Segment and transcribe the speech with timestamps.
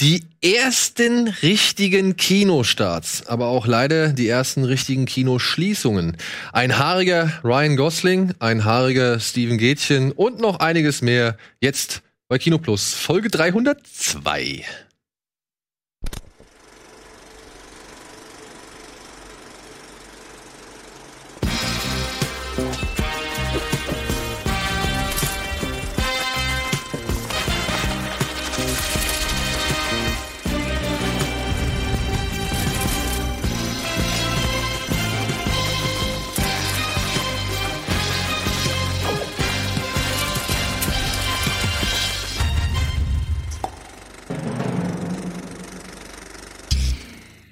[0.00, 6.18] Die ersten richtigen Kinostarts, aber auch leider die ersten richtigen Kinoschließungen.
[6.52, 12.58] Ein haariger Ryan Gosling, ein haariger Steven Gätchen und noch einiges mehr jetzt bei Kino
[12.58, 14.66] Plus, Folge 302.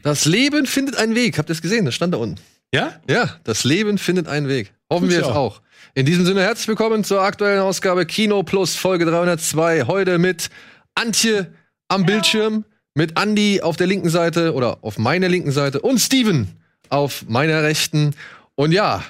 [0.05, 1.39] Das Leben findet einen Weg.
[1.39, 1.87] Habt ihr es gesehen?
[1.87, 2.39] Das stand da unten.
[2.75, 3.01] Ja?
[3.09, 4.75] Ja, das Leben findet einen Weg.
[4.91, 5.35] Hoffen Tut's wir es auch.
[5.35, 5.63] auch.
[5.95, 9.85] In diesem Sinne, herzlich willkommen zur aktuellen Ausgabe Kino Plus Folge 302.
[9.87, 10.51] Heute mit
[10.95, 11.55] Antje
[11.89, 16.49] am Bildschirm, mit Andy auf der linken Seite oder auf meiner linken Seite und Steven
[16.91, 18.15] auf meiner rechten.
[18.57, 19.03] Und ja,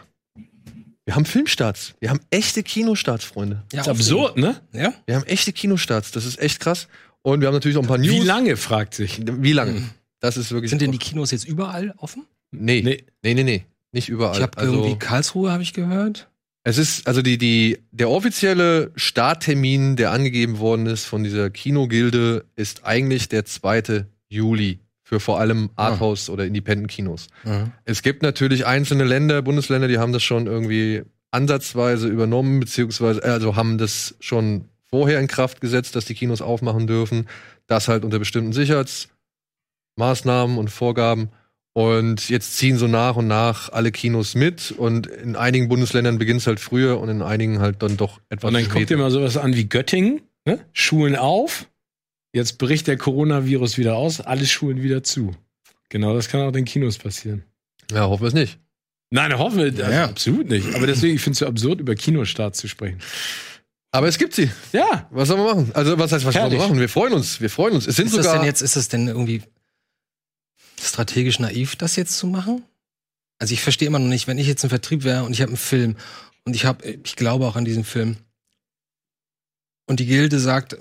[1.06, 1.94] wir haben Filmstarts.
[1.98, 3.64] Wir haben echte Kinostarts, Freunde.
[3.72, 4.60] Ja, ist absurd, ne?
[4.72, 4.94] Ja?
[5.06, 6.12] Wir haben echte Kinostarts.
[6.12, 6.86] Das ist echt krass.
[7.22, 8.12] Und wir haben natürlich auch ein paar News.
[8.12, 9.20] Wie lange, fragt sich.
[9.24, 9.82] Wie lange?
[10.25, 10.70] Das ist wirklich.
[10.70, 12.25] Sind denn die Kinos jetzt überall offen?
[12.50, 12.80] Nee.
[12.83, 13.05] Nee.
[13.22, 13.67] Nee, nee, nee.
[13.92, 14.34] Nicht überall.
[14.34, 16.31] Ich habe also, irgendwie Karlsruhe, habe ich gehört.
[16.62, 22.47] es ist, also die, die, der offizielle Starttermin, der angegeben worden ist von dieser Kinogilde,
[22.56, 24.06] ist eigentlich der 2.
[24.31, 27.27] Juli für vor allem Arthouse- oder Independent-Kinos.
[27.84, 33.28] Es gibt natürlich einzelne Länder, Bundesländer, die haben das schon irgendwie ansatzweise übernommen, beziehungsweise, äh,
[33.28, 37.27] also haben das schon vorher in Kraft gesetzt, dass die Kinos aufmachen dürfen.
[37.66, 38.55] Das halt unter bestimmten
[39.97, 41.31] Sicherheitsmaßnahmen und Vorgaben.
[41.77, 44.70] Und jetzt ziehen so nach und nach alle Kinos mit.
[44.70, 48.48] Und in einigen Bundesländern beginnt es halt früher und in einigen halt dann doch etwas
[48.48, 48.92] Und dann guckt später.
[48.92, 50.61] ihr mal sowas an wie Göttingen, ne?
[50.72, 51.67] Schulen auf.
[52.33, 55.34] Jetzt bricht der Coronavirus wieder aus, alle Schulen wieder zu.
[55.89, 57.45] Genau das kann auch den Kinos passieren.
[57.92, 58.59] Ja, hoffen wir es nicht.
[59.11, 60.04] Nein, hoffen wir, also Ja.
[60.06, 60.75] absolut nicht.
[60.75, 62.99] Aber deswegen, ich finde es so absurd, über Kinostart zu sprechen.
[63.93, 64.50] Aber es gibt sie.
[64.72, 65.71] Ja, Was sollen wir machen?
[65.75, 66.59] Also, was heißt, was sollen wir Herrlich.
[66.69, 66.81] machen?
[66.81, 67.41] Wir freuen uns.
[67.41, 67.87] Wir freuen uns.
[67.87, 68.38] Es sind Ist das sogar.
[68.41, 69.43] denn jetzt, ist das denn irgendwie
[70.89, 72.62] strategisch naiv, das jetzt zu machen?
[73.39, 75.50] Also ich verstehe immer noch nicht, wenn ich jetzt im Vertrieb wäre und ich habe
[75.50, 75.97] einen Film
[76.45, 78.17] und ich habe, ich glaube auch an diesen Film
[79.87, 80.77] und die Gilde sagt,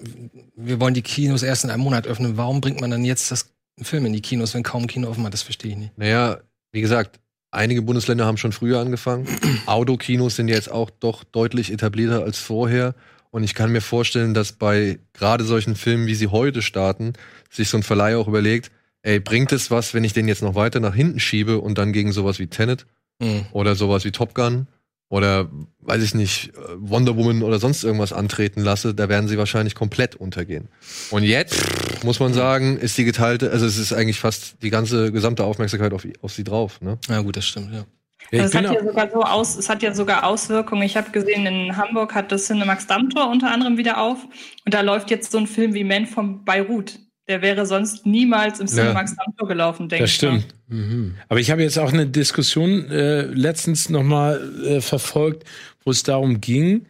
[0.56, 3.50] wir wollen die Kinos erst in einem Monat öffnen, warum bringt man dann jetzt das
[3.82, 5.34] Film in die Kinos, wenn kaum ein Kino offen hat?
[5.34, 5.98] Das verstehe ich nicht.
[5.98, 6.40] Naja,
[6.72, 7.20] wie gesagt,
[7.52, 9.28] einige Bundesländer haben schon früher angefangen.
[9.66, 12.96] Autokinos sind jetzt auch doch deutlich etablierter als vorher.
[13.32, 17.14] Und ich kann mir vorstellen, dass bei gerade solchen Filmen, wie sie heute starten,
[17.50, 18.72] sich so ein Verleih auch überlegt,
[19.04, 21.94] ey, bringt es was, wenn ich den jetzt noch weiter nach hinten schiebe und dann
[21.94, 22.86] gegen sowas wie Tenet
[23.22, 23.46] Mhm.
[23.52, 24.68] oder sowas wie Top Gun
[25.10, 25.48] oder
[25.82, 29.76] weiß ich nicht, äh, Wonder Woman oder sonst irgendwas antreten lasse, da werden sie wahrscheinlich
[29.76, 30.68] komplett untergehen.
[31.12, 35.12] Und jetzt muss man sagen, ist die geteilte, also es ist eigentlich fast die ganze
[35.12, 36.82] gesamte Aufmerksamkeit auf, auf sie drauf.
[36.82, 36.98] Ne?
[37.08, 37.86] Ja gut, das stimmt, ja.
[38.32, 40.24] ja Also ich es, bin hat auch, ja sogar so aus, es hat ja sogar
[40.26, 40.82] Auswirkungen.
[40.82, 44.18] Ich habe gesehen, in Hamburg hat das Cinemax Dammtor unter anderem wieder auf.
[44.66, 46.98] Und da läuft jetzt so ein Film wie Man von Beirut.
[47.28, 48.74] Der wäre sonst niemals im Ja.
[48.84, 50.22] Cinemax Dammtor gelaufen, denke das ich.
[50.24, 50.40] mal.
[50.40, 50.56] stimmt.
[50.68, 51.16] Mhm.
[51.30, 55.48] Aber ich habe jetzt auch eine Diskussion äh, letztens noch mal äh, verfolgt,
[55.86, 56.86] wo es darum ging,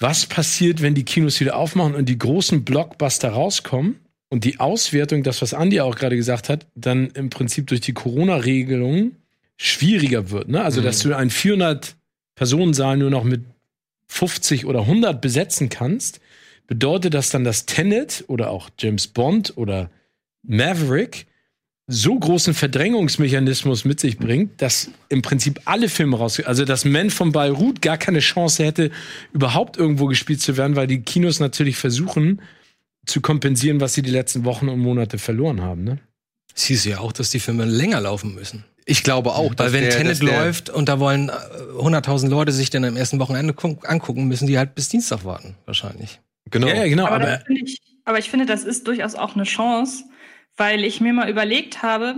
[0.00, 3.96] was passiert, wenn die Kinos wieder aufmachen und die großen Blockbuster rauskommen
[4.28, 7.94] und die Auswertung, das was Andi auch gerade gesagt hat, dann im Prinzip durch die
[7.94, 9.16] Corona-Regelungen
[9.56, 10.48] schwieriger wird.
[10.48, 10.62] Ne?
[10.62, 13.44] Also, dass du einen 400-Personensaal nur noch mit
[14.08, 16.20] 50 oder 100 besetzen kannst,
[16.68, 19.90] bedeutet das dann, dass Tenet oder auch James Bond oder
[20.44, 21.26] Maverick
[21.90, 27.08] so großen Verdrängungsmechanismus mit sich bringt, dass im Prinzip alle Filme raus, also dass Man
[27.10, 28.90] von Beirut gar keine Chance hätte,
[29.32, 32.42] überhaupt irgendwo gespielt zu werden, weil die Kinos natürlich versuchen
[33.06, 35.84] zu kompensieren, was sie die letzten Wochen und Monate verloren haben.
[35.84, 35.98] Ne?
[36.54, 38.64] Es hieß ja auch, dass die Filme länger laufen müssen.
[38.84, 41.32] Ich glaube auch, dass Weil wenn der, Tenet läuft und da wollen äh,
[41.78, 45.56] 100.000 Leute sich dann am ersten Wochenende gu- angucken, müssen die halt bis Dienstag warten,
[45.64, 46.20] wahrscheinlich.
[46.50, 46.68] Genau.
[46.68, 47.06] Ja, ja, genau.
[47.06, 50.04] Aber, Aber, ich, aber ich finde, das ist durchaus auch eine Chance,
[50.56, 52.16] weil ich mir mal überlegt habe,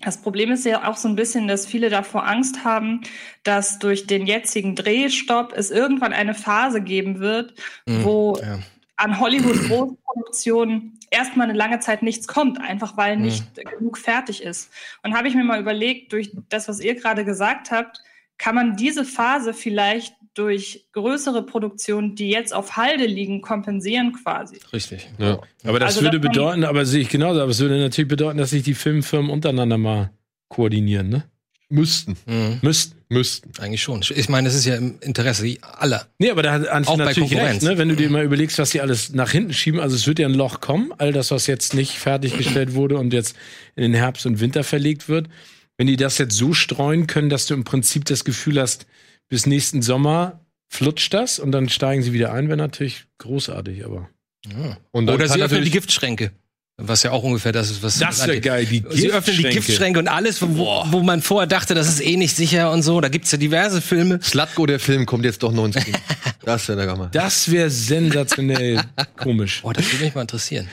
[0.00, 3.00] das Problem ist ja auch so ein bisschen, dass viele davor Angst haben,
[3.42, 7.54] dass durch den jetzigen Drehstopp es irgendwann eine Phase geben wird,
[7.86, 8.58] Mhm, wo Ja.
[8.96, 13.22] an Hollywood-Großproduktionen erstmal eine lange Zeit nichts kommt, einfach weil Mhm.
[13.22, 14.70] nicht genug fertig ist.
[15.02, 18.00] Und habe ich mir mal überlegt, durch das, was ihr gerade gesagt habt,
[18.36, 24.58] kann man diese Phase vielleicht durch größere Produktionen, die jetzt auf Halde liegen, kompensieren quasi.
[24.72, 25.08] Richtig.
[25.18, 25.40] Ja.
[25.64, 28.38] Aber das also, würde das bedeuten, aber sehe ich genauso, aber es würde natürlich bedeuten,
[28.38, 30.10] dass sich die Filmfirmen untereinander mal
[30.48, 31.24] koordinieren, ne?
[31.70, 32.16] Müssten.
[32.26, 32.60] Mhm.
[32.62, 32.96] Müssten.
[33.10, 33.50] Müssten.
[33.58, 34.02] Eigentlich schon.
[34.14, 36.06] Ich meine, es ist ja im Interesse aller.
[36.18, 37.76] Nee, aber da hat Anfang natürlich recht, ne?
[37.76, 38.12] wenn du dir mhm.
[38.14, 39.80] mal überlegst, was die alles nach hinten schieben.
[39.80, 43.12] Also es wird ja ein Loch kommen, all das, was jetzt nicht fertiggestellt wurde und
[43.12, 43.36] jetzt
[43.76, 45.28] in den Herbst und Winter verlegt wird.
[45.76, 48.86] Wenn die das jetzt so streuen können, dass du im Prinzip das Gefühl hast,
[49.28, 54.08] bis nächsten Sommer flutscht das und dann steigen sie wieder ein, wäre natürlich großartig, aber.
[54.46, 54.76] Ja.
[54.92, 56.32] Oder sie öffnen die Giftschränke.
[56.80, 58.64] Was ja auch ungefähr das ist, was das wäre geil.
[58.64, 59.00] Die Giftschränke.
[59.00, 62.36] Sie öffnen die Giftschränke und alles, wo, wo, man vorher dachte, das ist eh nicht
[62.36, 63.00] sicher und so.
[63.00, 64.20] Da gibt es ja diverse Filme.
[64.22, 65.98] Slutko, der Film, kommt jetzt doch noch ins Kino.
[66.44, 67.08] das wäre der Gamma.
[67.12, 68.80] Das wäre sensationell
[69.16, 69.62] komisch.
[69.62, 70.68] Boah, das würde mich mal interessieren.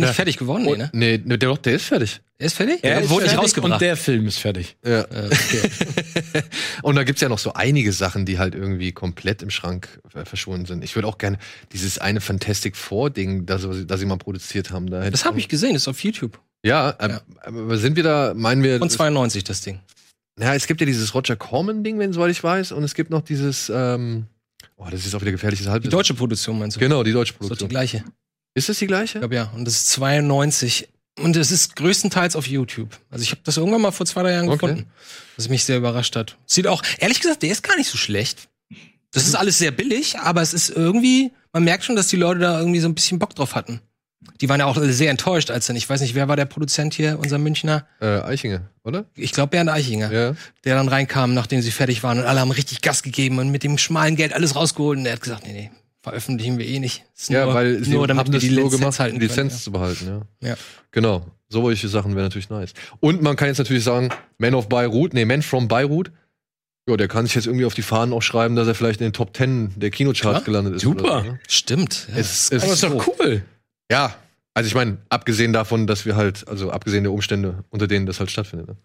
[0.00, 0.66] Der nicht fertig geworden?
[0.66, 0.90] Oh, nee, ne?
[0.92, 2.20] Nee, nee der, der ist fertig.
[2.38, 2.80] Er ist fertig?
[2.82, 3.72] Er ja, wurde nicht rausgebracht.
[3.74, 4.76] Und der Film ist fertig.
[4.84, 5.00] Ja.
[5.02, 6.42] Äh, okay.
[6.82, 10.00] und da gibt es ja noch so einige Sachen, die halt irgendwie komplett im Schrank
[10.14, 10.82] äh, verschwunden sind.
[10.84, 11.38] Ich würde auch gerne
[11.72, 14.90] dieses eine Fantastic Four-Ding, das, das sie mal produziert haben.
[14.90, 16.40] Da das habe ich gesehen, ist auf YouTube.
[16.64, 18.78] Ja, ja, ähm, aber sind wir da, meinen wir.
[18.78, 19.80] Von 92 das Ding.
[20.40, 23.22] Ja, es gibt ja dieses Roger Corman-Ding, wenn soweit ich weiß, und es gibt noch
[23.22, 23.70] dieses.
[23.72, 24.26] Ähm,
[24.76, 25.90] Oh, das ist auch wieder gefährliches Halbwissen.
[25.90, 26.80] Die deutsche Produktion meinst du?
[26.80, 27.68] Genau, die deutsche Produktion.
[27.70, 28.04] Das ist die gleiche.
[28.54, 29.18] Ist das die gleiche?
[29.18, 29.50] Ich glaube ja.
[29.54, 30.88] Und das ist 92.
[31.20, 32.98] Und es ist größtenteils auf YouTube.
[33.10, 34.54] Also ich habe das irgendwann mal vor zwei, drei Jahren okay.
[34.58, 34.86] gefunden,
[35.36, 36.36] was mich sehr überrascht hat.
[36.46, 38.48] Sieht auch, ehrlich gesagt, der ist gar nicht so schlecht.
[39.12, 42.40] Das ist alles sehr billig, aber es ist irgendwie, man merkt schon, dass die Leute
[42.40, 43.80] da irgendwie so ein bisschen Bock drauf hatten.
[44.40, 46.94] Die waren ja auch sehr enttäuscht, als dann, ich weiß nicht, wer war der Produzent
[46.94, 47.86] hier, unser Münchner?
[48.00, 49.04] Äh, Eichinger, oder?
[49.14, 50.34] Ich glaube Bernd Eichinger, ja.
[50.64, 53.62] der dann reinkam, nachdem sie fertig waren und alle haben richtig Gas gegeben und mit
[53.62, 55.70] dem schmalen Geld alles rausgeholt und er hat gesagt, nee, nee,
[56.04, 57.02] veröffentlichen wir eh nicht.
[57.16, 59.58] Ist ja, nur, weil sie nur, damit haben wir die Lizenz gemacht, halten Lizenz ja.
[59.60, 60.06] zu behalten,
[60.42, 60.48] ja.
[60.50, 60.56] ja.
[60.90, 61.24] Genau.
[61.48, 62.74] So Solche Sachen wäre natürlich nice.
[63.00, 66.12] Und man kann jetzt natürlich sagen, Man of Beirut, nee, Man from Beirut.
[66.86, 69.06] Ja, der kann sich jetzt irgendwie auf die Fahnen auch schreiben, dass er vielleicht in
[69.06, 70.44] den Top Ten der Kinocharts ja?
[70.44, 70.82] gelandet ist.
[70.82, 71.22] Super.
[71.24, 71.40] So, ne?
[71.48, 72.08] Stimmt.
[72.10, 72.18] Ja.
[72.18, 73.42] Es, es, Aber ist doch cool.
[73.90, 74.14] Ja.
[74.52, 78.20] Also ich meine, abgesehen davon, dass wir halt, also abgesehen der Umstände, unter denen das
[78.20, 78.68] halt stattfindet.
[78.68, 78.76] Ne?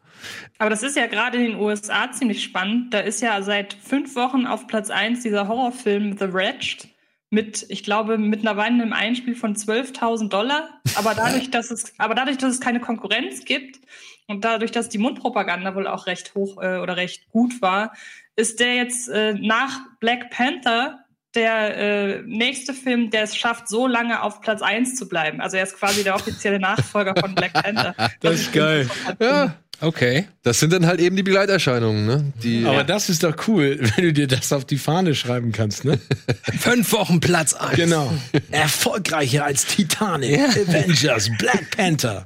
[0.58, 2.94] Aber das ist ja gerade in den USA ziemlich spannend.
[2.94, 6.89] Da ist ja seit fünf Wochen auf Platz 1 dieser Horrorfilm The Wretched
[7.30, 10.70] mit, ich glaube, mit einer mittlerweile einem Einspiel von 12.000 Dollar.
[10.96, 13.80] Aber dadurch, dass es, aber dadurch, dass es keine Konkurrenz gibt
[14.28, 17.94] und dadurch, dass die Mundpropaganda wohl auch recht hoch äh, oder recht gut war,
[18.36, 21.06] ist der jetzt äh, nach Black Panther
[21.36, 25.42] der äh, nächste Film, der es schafft, so lange auf Platz 1 zu bleiben.
[25.42, 27.94] Also er ist quasi der offizielle Nachfolger von Black Panther.
[28.22, 28.90] das ist geil.
[29.20, 29.56] Ja.
[29.82, 30.28] Okay.
[30.44, 32.34] Das sind dann halt eben die Begleiterscheinungen, ne?
[32.44, 32.84] Die, Aber ja.
[32.84, 36.00] das ist doch cool, wenn du dir das auf die Fahne schreiben kannst, ne?
[36.60, 37.76] Fünf Wochen Platz 1.
[37.76, 38.12] Genau.
[38.52, 40.40] Erfolgreicher als Titanic.
[40.40, 42.26] Avengers, Black Panther.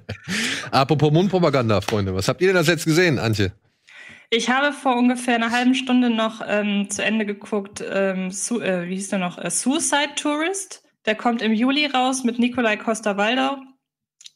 [0.70, 2.14] Apropos Mundpropaganda, Freunde.
[2.14, 3.52] Was habt ihr denn das jetzt gesehen, Antje?
[4.30, 8.86] Ich habe vor ungefähr einer halben Stunde noch ähm, zu Ende geguckt, ähm, Su äh,
[8.88, 9.38] wie hieß der noch?
[9.38, 10.82] Äh, Suicide Tourist.
[11.06, 13.56] Der kommt im Juli raus mit Nikolai Costa-Waldau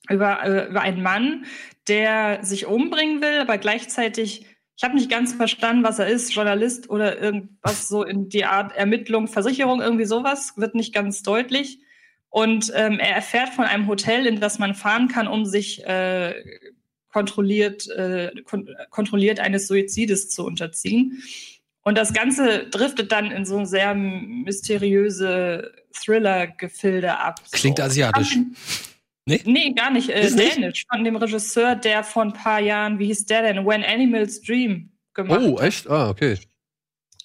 [0.08, 1.44] über, äh, über einen Mann,
[1.88, 4.46] der sich umbringen will, aber gleichzeitig,
[4.76, 8.74] ich habe nicht ganz verstanden, was er ist, Journalist oder irgendwas so in die Art
[8.76, 11.80] Ermittlung, Versicherung, irgendwie sowas, wird nicht ganz deutlich.
[12.28, 16.34] Und ähm, er erfährt von einem Hotel, in das man fahren kann, um sich äh,
[17.12, 21.22] kontrolliert, äh, kon kontrolliert eines Suizides zu unterziehen.
[21.82, 27.40] Und das Ganze driftet dann in so sehr mysteriöse Thriller-Gefilde ab.
[27.50, 27.84] Klingt so.
[27.84, 28.38] asiatisch.
[29.24, 29.40] Nee?
[29.44, 30.08] nee, gar nicht.
[30.08, 30.86] Äh, nicht?
[30.90, 33.64] von dem Regisseur, der vor ein paar Jahren, wie hieß der denn?
[33.64, 35.88] When Animals Dream gemacht Oh, echt?
[35.88, 36.38] Ah, okay.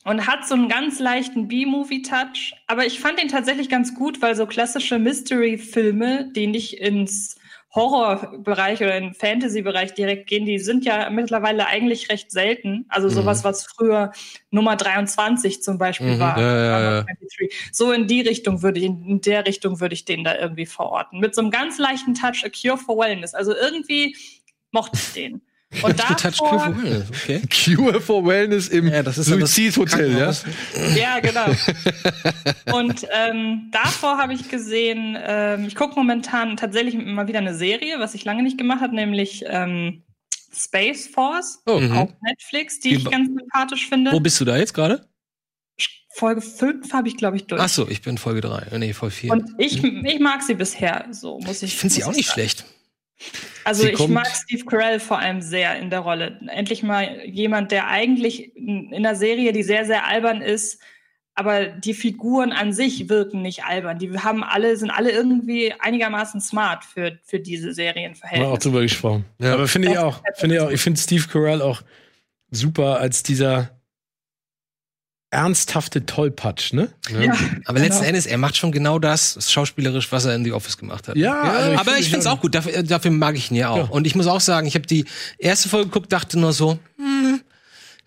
[0.03, 2.53] Und hat so einen ganz leichten B-Movie-Touch.
[2.67, 7.35] Aber ich fand den tatsächlich ganz gut, weil so klassische Mystery-Filme, die nicht ins
[7.77, 12.85] Horrorbereich oder in Fantasy-Bereich direkt gehen, die sind ja mittlerweile eigentlich recht selten.
[12.89, 13.43] Also sowas, mhm.
[13.45, 14.11] was früher
[14.51, 16.37] Nummer 23 zum Beispiel mhm, war.
[16.37, 17.05] Ja, ja,
[17.71, 21.19] so in die Richtung würde ich, in der Richtung würde ich den da irgendwie verorten.
[21.19, 23.33] Mit so einem ganz leichten Touch, a cure for wellness.
[23.33, 24.15] Also irgendwie
[24.71, 25.41] mochte ich den.
[25.83, 27.41] Und davor, Cure for Wellness, okay.
[27.75, 30.31] Cure for Wellness im ja, Suizid Hotel, ja?
[30.95, 31.45] Ja, genau.
[32.77, 37.99] Und ähm, davor habe ich gesehen, ähm, ich gucke momentan tatsächlich mal wieder eine Serie,
[37.99, 40.03] was ich lange nicht gemacht habe, nämlich ähm,
[40.55, 42.15] Space Force oh, auf mhm.
[42.21, 44.13] Netflix, die Wie, ich ganz sympathisch finde.
[44.13, 45.05] Wo bist du da jetzt gerade?
[46.17, 47.61] Folge 5 habe ich, glaube ich, durch.
[47.61, 48.77] Ach so, ich bin Folge 3.
[48.77, 49.31] Nee, Folge 4.
[49.31, 52.65] Und ich, ich mag sie bisher so, muss ich Ich finde sie auch nicht schlecht.
[53.63, 56.39] Also Sie ich mag Steve Carell vor allem sehr in der Rolle.
[56.47, 60.81] Endlich mal jemand, der eigentlich in einer Serie, die sehr, sehr albern ist,
[61.33, 63.99] aber die Figuren an sich wirken nicht albern.
[63.99, 68.49] Die haben alle, sind alle irgendwie einigermaßen smart für, für diese Serienverhältnisse.
[68.49, 69.25] Haben auch drüber gesprochen.
[69.39, 71.81] Ja, aber finde ich auch, finde ich auch, ich finde Steve Carell auch
[72.49, 73.76] super als dieser,
[75.29, 76.89] ernsthafte Tollpatsch, ne?
[77.09, 77.35] Ja.
[77.65, 81.07] Aber letzten Endes, er macht schon genau das, schauspielerisch, was er in The Office gemacht
[81.07, 81.17] hat.
[81.17, 83.77] Ja, also aber ich finde es auch gut, dafür, dafür mag ich ihn ja auch.
[83.77, 83.83] Ja.
[83.89, 85.05] Und ich muss auch sagen, ich habe die
[85.37, 87.41] erste Folge geguckt, dachte nur so, hm,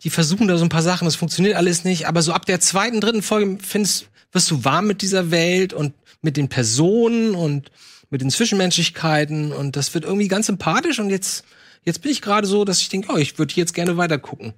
[0.03, 2.09] die versuchen da so ein paar Sachen, das funktioniert alles nicht.
[2.09, 5.93] Aber so ab der zweiten, dritten Folge findest, wirst du warm mit dieser Welt und
[6.23, 7.71] mit den Personen und
[8.09, 11.45] mit den Zwischenmenschlichkeiten und das wird irgendwie ganz sympathisch und jetzt,
[11.85, 14.55] jetzt bin ich gerade so, dass ich denke, oh, ich würde jetzt gerne weiter gucken.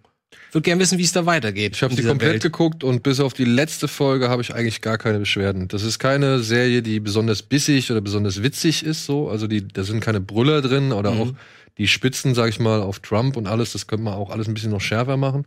[0.53, 1.77] Würde gerne wissen, wie es da weitergeht.
[1.77, 2.43] Ich habe die komplett Welt.
[2.43, 5.69] geguckt und bis auf die letzte Folge habe ich eigentlich gar keine Beschwerden.
[5.69, 9.29] Das ist keine Serie, die besonders bissig oder besonders witzig ist, so.
[9.31, 11.21] Also die, da sind keine Brüller drin oder Mhm.
[11.21, 11.33] auch
[11.79, 13.73] die Spitzen, sag ich mal, auf Trump und alles.
[13.73, 15.47] Das könnte man auch alles ein bisschen noch schärfer machen.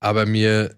[0.00, 0.74] Aber mir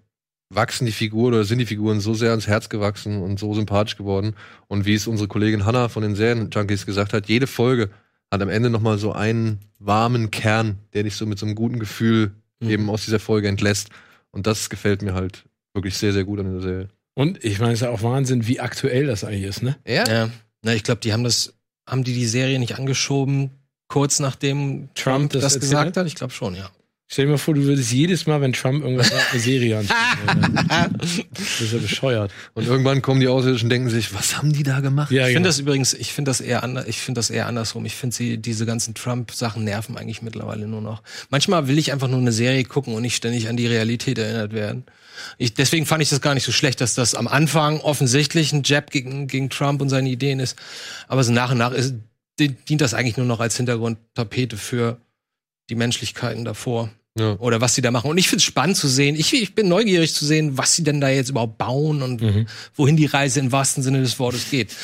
[0.51, 3.97] wachsen die Figuren oder sind die Figuren so sehr ans Herz gewachsen und so sympathisch
[3.97, 4.35] geworden.
[4.69, 7.91] Und wie es unsere Kollegin Hannah von den Serien-Junkies gesagt hat, jede Folge
[8.31, 11.55] hat am Ende noch mal so einen warmen Kern, der dich so mit so einem
[11.57, 12.71] guten Gefühl Mhm.
[12.71, 13.91] eben aus dieser Folge entlässt.
[14.31, 15.45] Und das gefällt mir halt
[15.75, 16.89] wirklich sehr, sehr gut an der Serie.
[17.15, 19.77] Und ich meine, es ist ja auch Wahnsinn, wie aktuell das eigentlich ist, ne?
[19.87, 20.05] Ja?
[20.09, 20.31] Ja,
[20.63, 21.55] na, ich glaube, die haben das,
[21.89, 23.51] haben die die Serie nicht angeschoben,
[23.89, 25.97] kurz nachdem Trump, das das, erzählt gesagt hat?
[25.99, 26.07] hat?
[26.07, 26.71] Ich glaube schon, ja.
[27.15, 30.59] Stell dir mal vor, du würdest jedes Mal, wenn Trump irgendwas sagt, eine Serie anschauen.
[31.33, 32.33] das ist ja bescheuert.
[32.55, 35.13] Und irgendwann kommen die Außerirdischen und denken sich, was haben die da gemacht?
[35.13, 35.49] Ja, Ich finde genau.
[35.49, 37.87] das übrigens, ich finde das eher anders, ich finde das eher andersrum.
[37.87, 41.05] Ich finde sie, diese ganzen Trump-Sachen nerven eigentlich mittlerweile nur noch.
[41.31, 44.53] Manchmal will ich einfach nur eine Serie gucken und nicht ständig an die Realität erinnert
[44.53, 44.83] werden.
[45.39, 48.63] Ich, deswegen fand ich das gar nicht so schlecht, dass das am Anfang offensichtlich ein
[48.65, 50.57] Jab gegen, gegen Trump und seine Ideen ist.
[51.07, 51.95] Aber so nach und nach ist,
[52.41, 54.99] di- dient das eigentlich nur noch als Hintergrundtapete für
[55.71, 56.91] die Menschlichkeiten davor.
[57.17, 57.37] Ja.
[57.39, 58.11] Oder was sie da machen.
[58.11, 59.15] Und ich finde es spannend zu sehen.
[59.15, 62.47] Ich, ich bin neugierig zu sehen, was sie denn da jetzt überhaupt bauen und Mhm.
[62.75, 64.75] wohin die Reise im wahrsten Sinne des Wortes geht.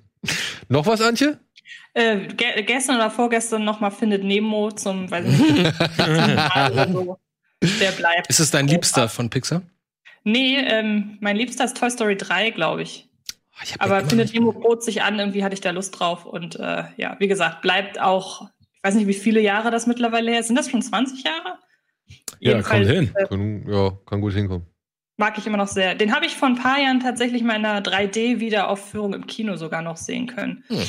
[0.68, 1.38] Noch was, Antje?
[1.94, 6.92] Äh, ge gestern oder vorgestern noch mal findet Nemo zum, weiß ich nicht, Mal oder
[6.92, 7.18] so.
[7.80, 8.26] der bleibt.
[8.28, 9.62] Ist es dein Liebster von Pixar?
[10.24, 13.08] Nee, ähm, mein Liebster ist Toy Story 3, glaube ich.
[13.62, 16.24] Ich hab Aber ja findet Nemo bot sich an, irgendwie hatte ich da Lust drauf.
[16.24, 20.32] Und äh, ja, wie gesagt, bleibt auch, ich weiß nicht, wie viele Jahre das mittlerweile
[20.32, 20.46] her ist.
[20.48, 21.58] Sind das schon 20 Jahre?
[22.40, 23.12] Ja, kommt hin.
[23.14, 24.66] äh, Kann, ja, kann gut hinkommen.
[25.16, 25.94] mag ich immer noch sehr.
[25.94, 29.82] Den habe ich vor ein paar Jahren tatsächlich mal in einer 3D-Wiederaufführung im Kino sogar
[29.82, 30.64] noch sehen können.
[30.68, 30.82] Hm.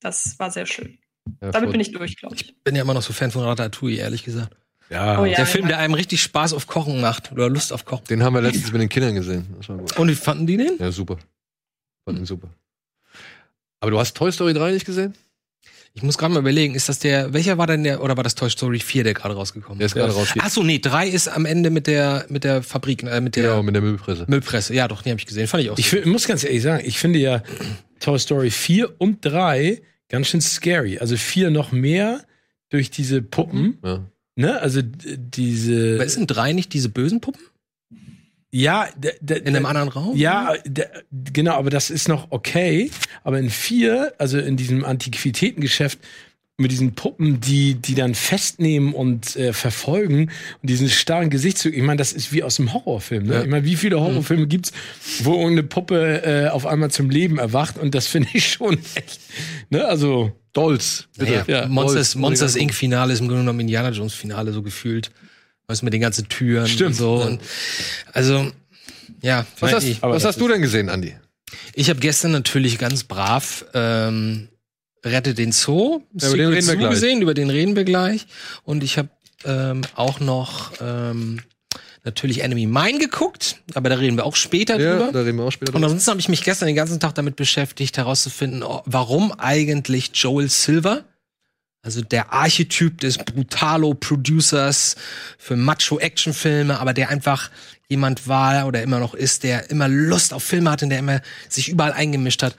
[0.00, 0.98] Das war sehr schön.
[1.40, 2.54] Ja, Damit bin ich durch, glaube ich.
[2.64, 4.56] bin ja immer noch so Fan von Ratatouille, ehrlich gesagt.
[4.88, 5.20] Ja.
[5.20, 5.36] Oh ja.
[5.36, 8.04] Der Film, der einem richtig Spaß auf Kochen macht oder Lust auf Kochen.
[8.06, 9.46] Den haben wir letztens mit den Kindern gesehen.
[9.58, 9.96] Das war gut.
[9.98, 10.76] Und wie fanden die den?
[10.78, 11.18] Ja, super.
[12.04, 12.48] Fand ihn super.
[13.80, 15.14] Aber du hast Toy Story 3 nicht gesehen?
[15.94, 18.36] Ich muss gerade mal überlegen, ist das der, welcher war denn der, oder war das
[18.36, 20.28] Toy Story 4, der gerade rausgekommen Der ist gerade raus.
[20.38, 23.42] Ach so, nee, 3 ist am Ende mit der, mit der Fabrik, äh, mit der
[23.42, 24.24] Genau, mit der Müllpresse.
[24.28, 24.72] Müllpresse.
[24.74, 25.48] Ja, doch, den habe ich gesehen.
[25.48, 25.96] Fand ich auch Ich so.
[26.00, 27.42] fi- muss ganz ehrlich sagen, ich finde ja
[27.98, 30.98] Toy Story 4 und 3 ganz schön scary.
[30.98, 32.22] Also 4 noch mehr
[32.70, 33.78] durch diese Puppen.
[33.84, 34.04] Ja.
[34.36, 34.60] Ne?
[34.60, 35.96] Also diese.
[35.96, 37.42] Aber ist in 3 nicht diese bösen Puppen?
[38.52, 38.88] Ja,
[39.28, 40.16] In einem anderen Raum?
[40.16, 40.54] Ja,
[41.32, 42.90] genau, aber das ist noch okay.
[43.22, 45.98] Aber in 4, also in diesem Antiquitätengeschäft,
[46.60, 50.30] mit diesen Puppen, die, die dann festnehmen und äh, verfolgen
[50.60, 51.74] und diesen starren Gesichtszug.
[51.74, 53.24] Ich meine, das ist wie aus einem Horrorfilm.
[53.24, 53.34] Ne?
[53.34, 53.42] Ja.
[53.42, 54.72] Ich meine, wie viele Horrorfilme gibt's,
[55.22, 57.78] wo irgendeine Puppe äh, auf einmal zum Leben erwacht?
[57.78, 59.20] Und das finde ich schon echt.
[59.70, 59.84] Ne?
[59.86, 61.08] Also, Dolls.
[61.16, 62.56] Naja, Ja, Monsters, Holz, Monsters.
[62.56, 62.74] Inc.
[62.74, 65.10] Finale ist im Grunde genommen Indiana Jones Finale so gefühlt.
[65.70, 66.90] Weißt du, mit den ganzen Türen Stimmt.
[66.90, 67.14] und so.
[67.22, 67.40] Und
[68.12, 68.50] also,
[69.22, 69.46] ja.
[69.60, 70.02] Was hast, ich.
[70.02, 71.14] Was hast du denn gesehen, Andi?
[71.74, 74.48] Ich habe gestern natürlich ganz brav ähm,
[75.04, 76.90] Rette den Zoo, Ja, über den reden wir gleich.
[76.90, 78.26] gesehen, über den reden wir gleich.
[78.64, 79.08] Und ich habe
[79.44, 81.40] ähm, auch noch ähm,
[82.04, 85.12] natürlich Enemy Mine geguckt, aber da reden wir auch später Ja, drüber.
[85.12, 87.36] da reden wir auch später Und ansonsten habe ich mich gestern den ganzen Tag damit
[87.36, 91.04] beschäftigt, herauszufinden, warum eigentlich Joel Silver,
[91.82, 94.96] also der Archetyp des Brutalo-Producers
[95.38, 97.50] für Macho-Action-Filme, aber der einfach
[97.88, 101.68] jemand war oder immer noch ist, der immer Lust auf Filme hatte, der immer sich
[101.68, 102.54] überall eingemischt hat.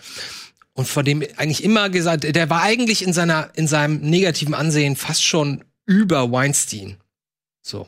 [0.73, 4.95] Und vor dem eigentlich immer gesagt, der war eigentlich in seiner, in seinem negativen Ansehen
[4.95, 6.97] fast schon über Weinstein.
[7.61, 7.87] So.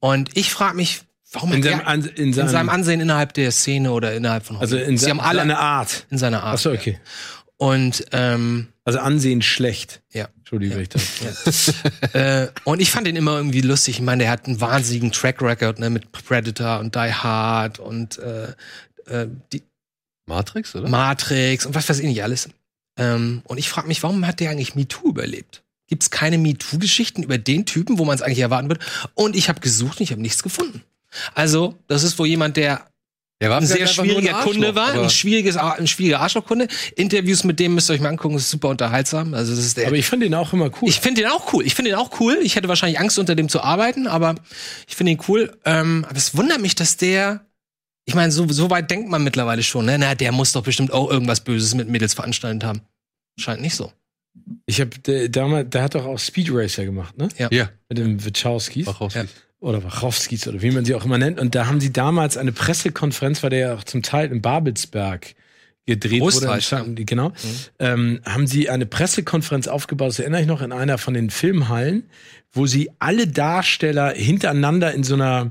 [0.00, 1.02] Und ich frage mich,
[1.32, 4.56] warum in seinem, An- in in seinem, seinem Ansehen innerhalb der Szene oder innerhalb von
[4.56, 6.06] also in Sie se haben alle seine Art.
[6.10, 6.54] in seiner Art.
[6.54, 6.98] Achso, okay.
[7.56, 10.02] Und ähm, Also Ansehen schlecht.
[10.12, 10.28] ja.
[10.50, 11.74] Entschuldigung, wenn ich das.
[12.12, 13.96] äh, und ich fand ihn immer irgendwie lustig.
[13.96, 18.18] Ich meine, der hat einen wahnsinnigen Track Record ne, mit Predator und Die Hard und
[18.18, 18.48] äh,
[19.06, 19.62] äh, die
[20.26, 20.88] Matrix, oder?
[20.88, 22.48] Matrix und was weiß ich nicht alles.
[22.96, 25.62] Ähm, und ich frage mich, warum hat der eigentlich MeToo überlebt?
[25.86, 28.84] Gibt es keine MeToo-Geschichten über den Typen, wo man es eigentlich erwarten würde?
[29.14, 30.82] Und ich habe gesucht und ich habe nichts gefunden.
[31.34, 32.89] Also, das ist wohl jemand, der
[33.40, 36.68] Der war ein sehr schwieriger ein Kunde war, ein schwieriges, ein schwieriger Arschlochkunde.
[36.94, 39.32] Interviews mit dem müsst ihr euch mal angucken, das ist super unterhaltsam.
[39.32, 39.86] Also das ist der.
[39.86, 40.88] Aber ich fand ihn auch immer cool.
[40.88, 41.64] Ich finde den auch cool.
[41.66, 42.38] Ich finde den auch cool.
[42.42, 44.34] Ich hätte wahrscheinlich Angst, unter dem zu arbeiten, aber
[44.86, 45.56] ich finde ihn cool.
[45.64, 47.46] Ähm, aber es wundert mich, dass der
[48.04, 49.96] Ich meine, so, so weit denkt man mittlerweile schon, ne?
[49.98, 52.82] Na, der muss doch bestimmt auch irgendwas Böses mit Mädels veranstaltet haben.
[53.38, 53.90] Scheint nicht so.
[54.66, 57.28] Ich habe damals, der hat doch auch Speed Racer gemacht, ne?
[57.38, 57.48] Ja.
[57.50, 57.70] Ja.
[57.88, 58.86] Mit dem Wachowskis.
[58.86, 59.28] Wachowskis.
[59.60, 61.38] Oder Wachowskis oder wie man sie auch immer nennt.
[61.38, 65.34] Und da haben sie damals eine Pressekonferenz, weil der ja auch zum Teil in Babelsberg
[65.86, 66.46] gedreht wurde.
[66.94, 67.32] Genau.
[67.78, 72.08] Ähm, haben sie eine Pressekonferenz aufgebaut, das erinnere ich noch, in einer von den Filmhallen,
[72.52, 75.50] wo sie alle Darsteller hintereinander in so einer,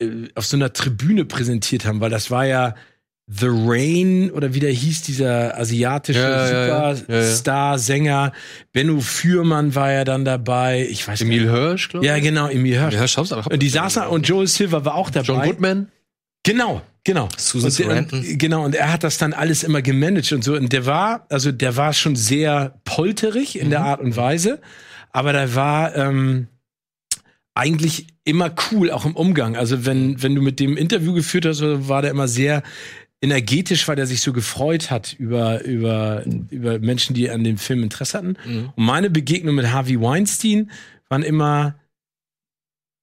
[0.00, 2.74] äh, auf so einer Tribüne präsentiert haben, weil das war ja
[3.28, 6.94] The Rain oder wie der hieß, dieser asiatische Ja, ja, ja.
[6.94, 8.32] Superstar, Sänger.
[8.72, 10.86] Benno Fürmann war ja dann dabei.
[10.88, 11.50] Ich weiß Emil nicht.
[11.50, 12.08] Hirsch, glaube ich.
[12.08, 13.16] Ja, genau, Emil Hirsch.
[13.16, 13.50] Ja, aber.
[13.50, 15.26] Und die saßen und Joel Silver war auch dabei.
[15.26, 15.88] John Goodman.
[16.44, 17.28] Genau, genau.
[17.36, 18.20] Susan Sarandon.
[18.20, 20.54] und, genau, und er hat das dann alles immer gemanagt und so.
[20.54, 24.60] Und der war, also der war schon sehr polterig in der Art und Weise,
[25.10, 26.46] aber der war ähm,
[27.54, 29.56] eigentlich immer cool, auch im Umgang.
[29.56, 32.62] Also wenn, wenn du mit dem Interview geführt hast, war der immer sehr
[33.22, 37.82] energetisch, weil er sich so gefreut hat über, über, über Menschen, die an dem Film
[37.82, 38.36] Interesse hatten.
[38.76, 40.70] Und meine Begegnung mit Harvey Weinstein
[41.08, 41.76] waren immer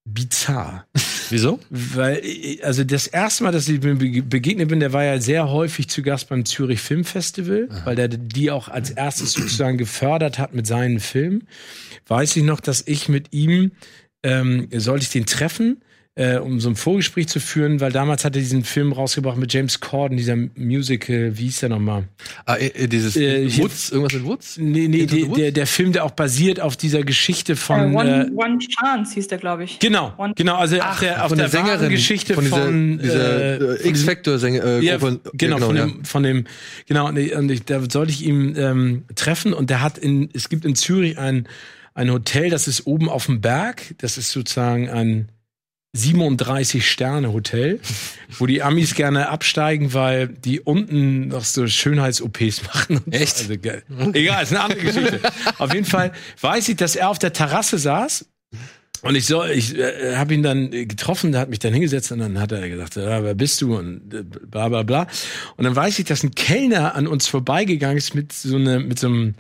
[0.05, 0.86] bizarr.
[1.29, 1.60] Wieso?
[1.70, 2.22] Weil,
[2.62, 5.88] also das erste Mal, dass ich ihm bege- begegnet bin, der war ja sehr häufig
[5.88, 10.67] zu Gast beim Zürich Filmfestival, weil der die auch als erstes sozusagen gefördert hat mit
[10.67, 11.48] seinen Filmen.
[12.08, 13.72] Weiß ich noch, dass ich mit ihm,
[14.24, 15.82] ähm, sollte ich den treffen,
[16.15, 19.51] äh, um so ein Vorgespräch zu führen, weil damals hat er diesen Film rausgebracht mit
[19.51, 22.03] James Corden, dieser Musical, wie hieß der nochmal?
[22.46, 24.58] Ah, äh, äh, dieses Äh, hier- Woods, irgendwas mit Woods?
[24.60, 25.38] Nee, nee, der, Woods?
[25.39, 27.96] der, der Film, der auch basiert auf dieser Geschichte von.
[27.96, 29.79] One, äh, One Chance hieß der, glaube ich.
[29.79, 33.00] Genau, One- genau, also auf der, auf von der, der Sängerin, Geschichte von dieser, von,
[33.00, 34.63] dieser von X-Factor-Sänger.
[34.63, 34.98] Äh, Ja,
[35.34, 35.86] genau, Ja, von, ja.
[35.88, 36.46] dem, von dem,
[36.88, 40.29] genau, und, ich, und ich, da sollte ich ihn ähm, treffen und der hat in,
[40.34, 41.48] es gibt in Zürich ein,
[41.96, 45.29] ein Hotel, das ist oben auf dem Berg, das ist sozusagen ein
[45.95, 47.79] 37-Sterne-Hotel,
[48.39, 52.97] wo die Amis gerne absteigen, weil die unten noch so Schönheits-OPs machen.
[53.05, 53.38] Und Echt?
[53.38, 53.53] So.
[53.53, 54.13] Also.
[54.13, 55.19] Egal, ist eine andere Geschichte.
[55.59, 58.25] auf jeden Fall weiß ich, dass er auf der Terrasse saß
[59.03, 62.19] und ich soll, ich äh, habe ihn dann getroffen, der hat mich dann hingesetzt und
[62.19, 65.07] dann hat er gesagt, ja, wer bist du und äh, bla bla bla.
[65.57, 69.00] Und dann weiß ich, dass ein Kellner an uns vorbeigegangen ist mit so eine, mit
[69.00, 69.35] so einem,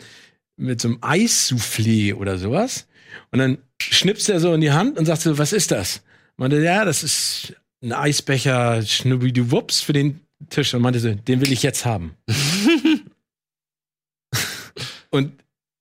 [0.57, 2.87] mit so einem Eissoufflé oder sowas.
[3.31, 6.01] Und dann schnippst er so in die Hand und sagt so, was ist das?
[6.37, 10.73] Meinte, ja, das ist ein Eisbecher Schnubbidu-Wups für den Tisch.
[10.73, 12.17] Und meinte so, den will ich jetzt haben.
[15.09, 15.33] und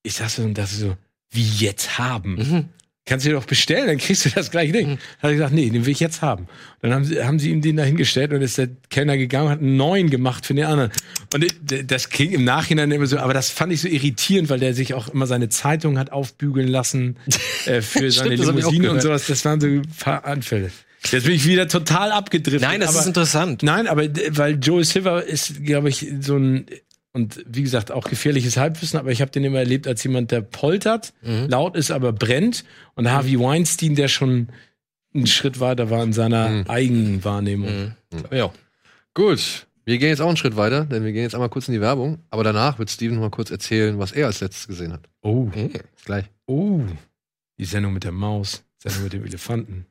[0.03, 0.97] ich saß so und dachte so,
[1.31, 2.35] wie jetzt haben?
[2.35, 2.69] Mhm.
[3.13, 4.93] Kannst du dir doch bestellen, dann kriegst du das gleiche Ding.
[4.93, 4.99] Hat
[5.29, 6.49] er gesagt, nee, den will ich jetzt haben.
[6.81, 9.53] Dann haben sie, haben sie ihm den da hingestellt und ist der Kellner gegangen und
[9.53, 10.91] hat einen neuen gemacht für den anderen.
[11.35, 11.45] Und
[11.91, 14.95] das klingt im Nachhinein immer so, aber das fand ich so irritierend, weil der sich
[14.95, 17.19] auch immer seine Zeitung hat aufbügeln lassen
[17.67, 19.27] äh, für seine Stimmt, Limousine und sowas.
[19.27, 20.71] Das waren so ein paar Anfälle.
[21.11, 22.63] Jetzt bin ich wieder total abgedriftet.
[22.63, 23.63] Nein, das aber, ist interessant.
[23.63, 26.65] Nein, aber weil Joel Silver ist, glaube ich, so ein
[27.13, 30.41] und wie gesagt auch gefährliches Halbwissen, aber ich habe den immer erlebt als jemand, der
[30.41, 31.47] poltert, Mhm.
[31.49, 32.65] laut ist, aber brennt.
[32.95, 34.49] Und Harvey Weinstein, der schon
[35.15, 36.65] einen Schritt weiter war in seiner Mhm.
[36.69, 37.95] Eigenwahrnehmung.
[38.13, 38.25] Mhm.
[38.31, 38.51] Ja.
[39.15, 41.75] Gut, wir gehen jetzt auch einen Schritt weiter, denn wir gehen jetzt einmal kurz in
[41.75, 42.19] die Werbung.
[42.31, 45.09] Aber danach wird Steven noch mal kurz erzählen, was er als letztes gesehen hat.
[45.21, 45.69] Oh, Mhm.
[45.73, 46.25] Bis gleich.
[46.47, 46.81] oh,
[47.59, 49.85] die Sendung mit der Maus, Sendung mit dem Elefanten.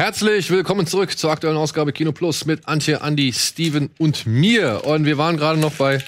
[0.00, 4.84] Herzlich willkommen zurück zur aktuellen Ausgabe Kino Plus mit Antje, Andi, Steven und mir.
[4.84, 5.98] Und wir waren gerade noch bei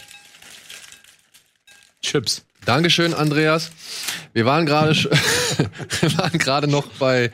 [2.00, 2.44] Chips.
[2.64, 3.72] Dankeschön, Andreas.
[4.32, 4.94] Wir waren gerade
[6.00, 7.32] wir waren gerade noch bei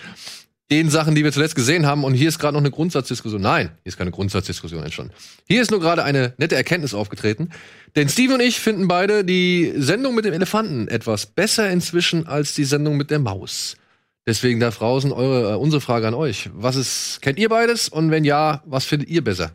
[0.71, 2.05] den Sachen, die wir zuletzt gesehen haben.
[2.05, 3.43] Und hier ist gerade noch eine Grundsatzdiskussion.
[3.43, 5.13] Nein, hier ist keine Grundsatzdiskussion entstanden.
[5.47, 7.51] Hier ist nur gerade eine nette Erkenntnis aufgetreten.
[7.97, 12.55] Denn Steve und ich finden beide die Sendung mit dem Elefanten etwas besser inzwischen als
[12.55, 13.77] die Sendung mit der Maus.
[14.27, 16.51] Deswegen da draußen eure, äh, unsere Frage an euch.
[16.53, 17.89] Was ist, kennt ihr beides?
[17.89, 19.53] Und wenn ja, was findet ihr besser?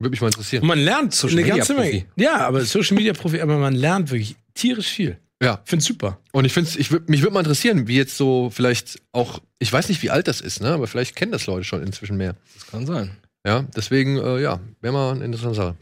[0.00, 0.62] Würde mich mal interessieren.
[0.62, 1.90] Und man lernt Social eine Media ganze Menge.
[1.90, 2.06] Profi.
[2.16, 5.18] Ja, aber Social Media Profi, aber man lernt wirklich tierisch viel.
[5.42, 5.60] Ja.
[5.64, 6.18] Ich find's super.
[6.32, 9.72] Und ich finde, ich würd, mich würde mal interessieren, wie jetzt so vielleicht auch, ich
[9.72, 10.72] weiß nicht, wie alt das ist, ne?
[10.72, 12.34] Aber vielleicht kennen das Leute schon inzwischen mehr.
[12.54, 13.12] Das kann sein.
[13.46, 15.76] Ja, deswegen, äh, ja, wäre mal eine interessante Sache.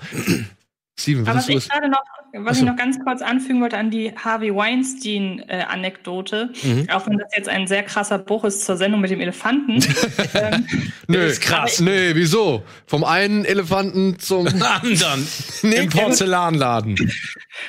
[0.99, 2.03] Steven, Aber was du ich gerade noch,
[2.39, 6.89] was ich noch ganz kurz anfügen wollte an die Harvey Weinstein-Anekdote, Mhm.
[6.91, 9.75] auch wenn das jetzt ein sehr krasser Bruch ist zur Sendung mit dem Elefanten.
[10.35, 10.67] ähm,
[11.07, 11.81] Nö, ist krass.
[11.81, 12.63] Nee, wieso?
[12.87, 15.27] Vom einen Elefanten zum Anderen
[15.63, 16.97] Nee, im Porzellanladen.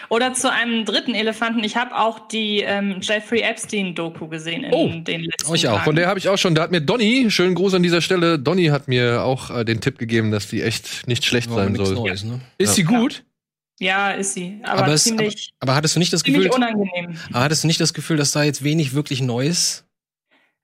[0.10, 1.64] oder zu einem dritten Elefanten.
[1.64, 5.74] Ich habe auch die ähm, Jeffrey Epstein-Doku gesehen in Oh, den letzten ich auch.
[5.74, 5.84] Tagen.
[5.86, 8.40] Von der habe ich auch schon, da hat mir Donny, schönen Gruß an dieser Stelle,
[8.40, 11.76] Donny hat mir auch äh, den Tipp gegeben, dass die echt nicht schlecht War sein
[11.76, 11.94] soll.
[11.96, 12.40] Neues, ne?
[12.58, 13.17] Ist sie gut?
[13.80, 14.60] Ja, ist sie.
[14.64, 17.18] Aber, Aber, es, aber, ziemlich, aber hattest du nicht das Gefühl, unangenehm.
[17.32, 19.86] aber hattest du nicht das Gefühl, dass da jetzt wenig wirklich Neues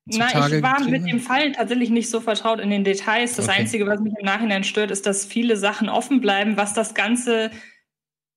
[0.06, 3.36] Na, zutage ich war mit dem Fall tatsächlich nicht so vertraut in den Details.
[3.36, 3.60] Das Okay.
[3.60, 7.52] Einzige, was mich im Nachhinein stört, ist, dass viele Sachen offen bleiben, was das Ganze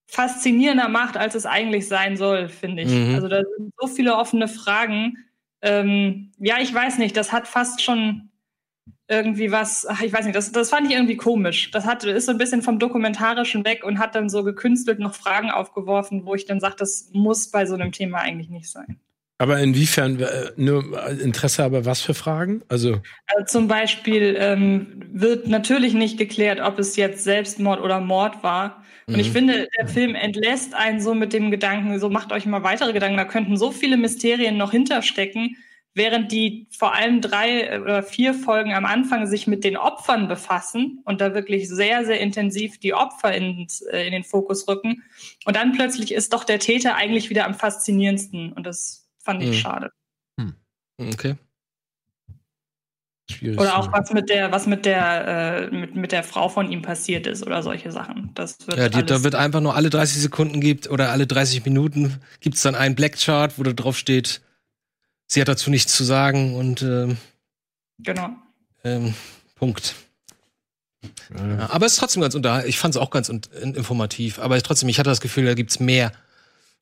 [0.08, 2.90] faszinierender macht, als es eigentlich sein soll, finde ich.
[2.90, 3.14] Mhm.
[3.14, 5.16] Also da sind so viele offene Fragen.
[5.62, 8.28] Ähm, ja, ich weiß nicht, das hat fast schon
[9.08, 11.70] irgendwie was, ach, ich weiß nicht, das, das fand ich irgendwie komisch.
[11.70, 15.14] Das hat, ist so ein bisschen vom Dokumentarischen weg und hat dann so gekünstelt noch
[15.14, 19.00] Fragen aufgeworfen, wo ich dann sage, das muss bei so einem Thema eigentlich nicht sein.
[19.38, 22.62] Aber inwiefern, äh, nur Interesse, aber was für Fragen?
[22.68, 28.42] Also, Also zum Beispiel ähm, wird natürlich nicht geklärt, ob es jetzt Selbstmord oder Mord
[28.42, 28.82] war.
[29.12, 29.32] Und ich Mhm.
[29.32, 33.16] finde, der Film entlässt einen so mit dem Gedanken, so macht euch mal weitere Gedanken,
[33.18, 35.56] da könnten so viele Mysterien noch hinterstecken,
[35.96, 40.28] während die vor allem drei äh, oder vier Folgen am Anfang sich mit den Opfern
[40.28, 45.02] befassen und da wirklich sehr, sehr intensiv die Opfer ins, äh, in den Fokus rücken.
[45.46, 48.52] Und dann plötzlich ist doch der Täter eigentlich wieder am faszinierendsten.
[48.52, 49.54] Und das fand ich Mhm.
[49.54, 49.90] schade.
[50.98, 51.34] Okay.
[53.30, 53.58] schwierig.
[53.58, 56.82] Oder auch was mit der, was mit der, äh, mit, mit der Frau von ihm
[56.82, 58.30] passiert ist oder solche Sachen.
[58.34, 61.64] Das wird Ja, die, da wird einfach nur alle 30 Sekunden gibt oder alle 30
[61.64, 64.42] Minuten gibt's dann einen Black Chart, wo da drauf steht,
[65.26, 67.16] sie hat dazu nichts zu sagen und ähm,
[67.98, 68.30] genau.
[68.84, 69.14] ähm,
[69.54, 69.94] Punkt.
[71.36, 74.88] Ja, aber es ist trotzdem ganz unter, ich fand es auch ganz informativ, aber trotzdem,
[74.88, 76.12] ich hatte das Gefühl, da gibt's mehr,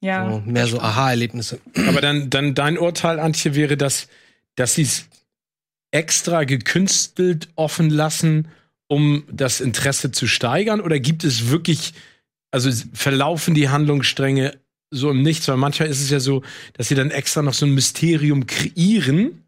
[0.01, 0.31] Ja.
[0.31, 1.61] so, mehr so Aha-Erlebnisse.
[1.89, 4.09] Aber dann, dann dein Urteil, Antje, wäre, dass,
[4.55, 5.07] dass sie es
[5.91, 8.49] extra gekünstelt offen lassen,
[8.89, 10.81] um das Interesse zu steigern?
[10.81, 11.95] Oder gibt es wirklich,
[12.51, 14.59] also verlaufen die Handlungsstränge
[14.95, 15.49] so im Nichts?
[15.49, 16.43] Weil manchmal ist es ja so,
[16.75, 19.45] dass sie dann extra noch so ein Mysterium kreieren.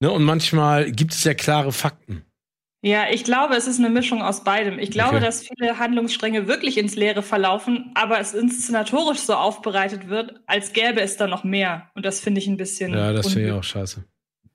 [0.00, 0.10] Ne?
[0.10, 2.22] Und manchmal gibt es ja klare Fakten.
[2.84, 4.80] Ja, ich glaube, es ist eine Mischung aus beidem.
[4.80, 5.24] Ich glaube, Okay.
[5.24, 11.00] dass viele Handlungsstränge wirklich ins Leere verlaufen, aber es inszenatorisch so aufbereitet wird, als gäbe
[11.00, 11.90] es da noch mehr.
[11.94, 12.92] Und das finde ich ein bisschen.
[12.92, 14.04] Ja, das finde ich auch scheiße.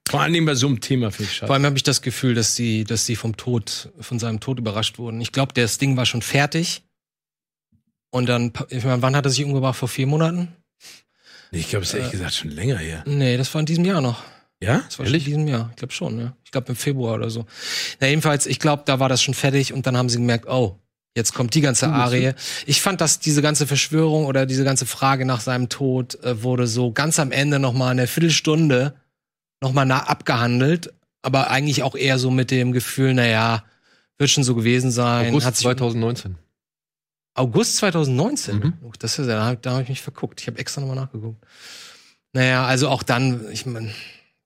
[0.10, 1.48] Vor Dingen bei so einem Thema finde ich scheiße.
[1.48, 4.60] Vor allem habe ich das Gefühl, dass sie, dass sie vom Tod, von seinem Tod
[4.60, 5.22] überrascht wurden.
[5.22, 6.84] Ich glaube, das Ding war schon fertig.
[8.18, 9.76] Und dann, ich meine, wann hat er sich umgebracht?
[9.76, 10.48] Vor vier Monaten?
[11.52, 13.04] Nee, ich glaube, es ist ehrlich gesagt schon länger her.
[13.06, 14.24] Nee, das war in diesem Jahr noch.
[14.60, 14.82] Ja?
[14.88, 15.70] Das war schon in diesem Jahr.
[15.70, 16.34] Ich glaube schon, ja.
[16.44, 17.46] Ich glaube im Februar oder so.
[18.00, 20.80] Na, jedenfalls, ich glaube, da war das schon fertig und dann haben sie gemerkt, oh,
[21.16, 22.34] jetzt kommt die ganze Arie.
[22.66, 26.66] Ich fand, dass diese ganze Verschwörung oder diese ganze Frage nach seinem Tod äh, wurde
[26.66, 28.96] so ganz am Ende noch mal eine Viertelstunde
[29.62, 33.64] noch mal nah abgehandelt, aber eigentlich auch eher so mit dem Gefühl, na ja,
[34.18, 35.30] wird schon so gewesen sein.
[35.30, 36.36] August Hat sich 2019.
[37.38, 38.60] August 2019.
[38.60, 38.74] Mhm.
[39.00, 40.42] Das ist da da habe ich mich verguckt.
[40.42, 41.46] Ich habe extra nochmal nachgeguckt.
[42.34, 43.94] Naja, also auch dann, ich mein,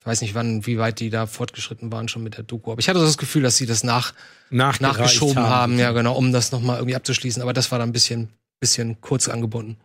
[0.03, 2.71] weiß nicht, wann, wie weit die da fortgeschritten waren schon mit der Doku.
[2.71, 4.13] Aber ich hatte das Gefühl, dass sie das nach,
[4.49, 5.79] nachgeschoben haben.
[5.79, 7.41] ja genau, um das nochmal irgendwie abzuschließen.
[7.41, 9.77] Aber das war dann ein bisschen, bisschen kurz angebunden.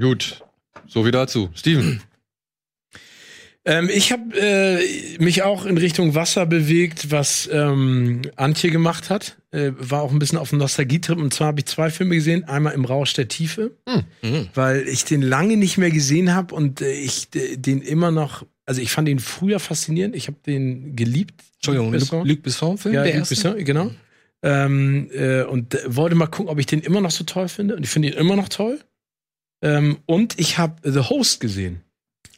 [0.00, 0.44] Gut.
[0.86, 1.50] So wie dazu.
[1.54, 2.02] Steven.
[3.70, 9.36] Ähm, ich habe äh, mich auch in Richtung Wasser bewegt, was ähm, Antje gemacht hat.
[9.50, 11.18] Äh, war auch ein bisschen auf dem Nostalgietrip.
[11.18, 12.44] Und zwar habe ich zwei Filme gesehen.
[12.44, 13.76] Einmal im Rausch der Tiefe,
[14.22, 14.48] Mhm.
[14.54, 18.46] weil ich den lange nicht mehr gesehen habe und äh, ich den immer noch.
[18.64, 20.16] Also ich fand ihn früher faszinierend.
[20.16, 21.34] Ich habe den geliebt.
[21.56, 21.92] Entschuldigung.
[21.92, 23.34] Luc, Luc Besson-Film, Ja, der Luc erste?
[23.34, 23.90] Besson, genau.
[24.42, 27.76] Ähm, äh, und äh, wollte mal gucken, ob ich den immer noch so toll finde.
[27.76, 28.80] Und ich finde ihn immer noch toll.
[29.62, 31.82] Ähm, und ich habe The Host gesehen.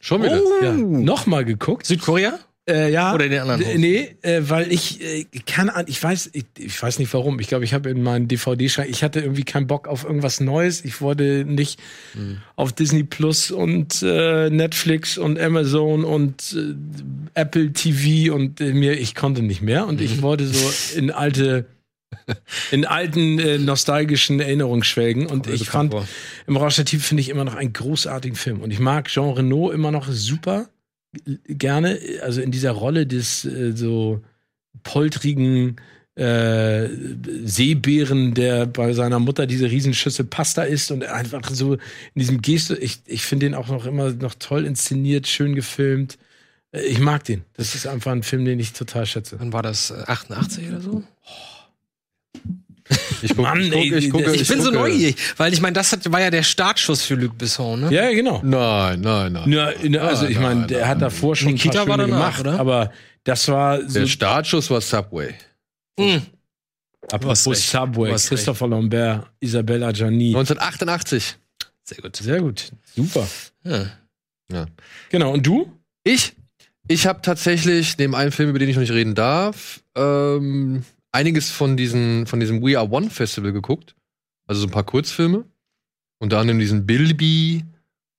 [0.01, 0.41] Schon wieder.
[0.43, 0.63] Oh.
[0.65, 1.85] Ja, nochmal geguckt.
[1.85, 2.37] Südkorea?
[2.69, 3.13] Äh, ja.
[3.13, 3.77] Oder den anderen Host?
[3.79, 7.39] Nee, äh, weil ich äh, kann an, ich weiß, ich, ich weiß nicht warum.
[7.39, 10.85] Ich glaube, ich habe in meinen DVD-Schrank, ich hatte irgendwie keinen Bock auf irgendwas Neues.
[10.85, 11.79] Ich wollte nicht
[12.13, 12.37] Hm.
[12.55, 18.99] auf Disney Plus und äh, Netflix und Amazon und äh, Apple TV und äh, mir,
[18.99, 20.05] ich konnte nicht mehr und Mhm.
[20.05, 21.65] ich wollte so in alte
[22.71, 25.93] in alten äh, nostalgischen Erinnerungen schwelgen und ich fand
[26.47, 29.33] im Rausch der Tiefe finde ich immer noch einen großartigen Film und ich mag Jean
[29.33, 30.69] Reno immer noch super
[31.47, 34.21] gerne, also in dieser Rolle des äh, so
[34.83, 35.75] poltrigen
[36.15, 36.87] äh,
[37.43, 41.79] Seebären, der bei seiner Mutter diese Riesenschüssel Pasta isst und einfach so in
[42.15, 46.17] diesem Geste, ich, ich finde den auch noch immer noch toll inszeniert, schön gefilmt.
[46.71, 47.43] Äh, Ich mag den.
[47.55, 49.39] Das ist einfach ein Film, den ich total schätze.
[49.39, 49.91] Wann war das?
[49.91, 51.03] Äh, 88 oder so?
[53.21, 54.81] Ich guck, Mann, ich, guck, ey, ich, gucke, Ich, bin so gucke.
[54.83, 57.93] neugierig, weil ich meine, das hat, war ja der Startschuss für Luc Besson, ne?
[57.93, 58.41] Ja, genau.
[58.43, 59.51] Nein, nein, nein.
[59.51, 60.89] Ja, also ich meine, der nein.
[60.89, 62.59] hat davor schon Nikita ein paar war danach, gemacht, oder?
[62.59, 62.91] aber
[63.23, 65.35] das war so Der Startschuss war Subway.
[65.97, 66.21] Mhm.
[67.11, 67.61] apropos recht.
[67.69, 70.29] Subway, hast Christopher Lambert, Isabella Gianni.
[70.35, 71.37] 1988.
[71.83, 72.15] Sehr gut.
[72.17, 73.27] Sehr gut, super.
[73.63, 74.65] Ja.
[75.09, 75.71] Genau, und du?
[76.03, 76.33] Ich?
[76.87, 81.49] Ich habe tatsächlich, neben einem Film, über den ich noch nicht reden darf, ähm, einiges
[81.49, 83.95] von, diesen, von diesem We Are One Festival geguckt.
[84.47, 85.45] Also so ein paar Kurzfilme.
[86.19, 87.65] Unter anderem diesen Bilby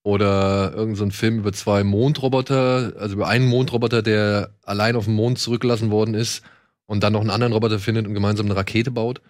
[0.03, 5.15] oder irgendein so Film über zwei Mondroboter, also über einen Mondroboter, der allein auf dem
[5.15, 6.43] Mond zurückgelassen worden ist
[6.87, 9.21] und dann noch einen anderen Roboter findet und gemeinsam eine Rakete baut.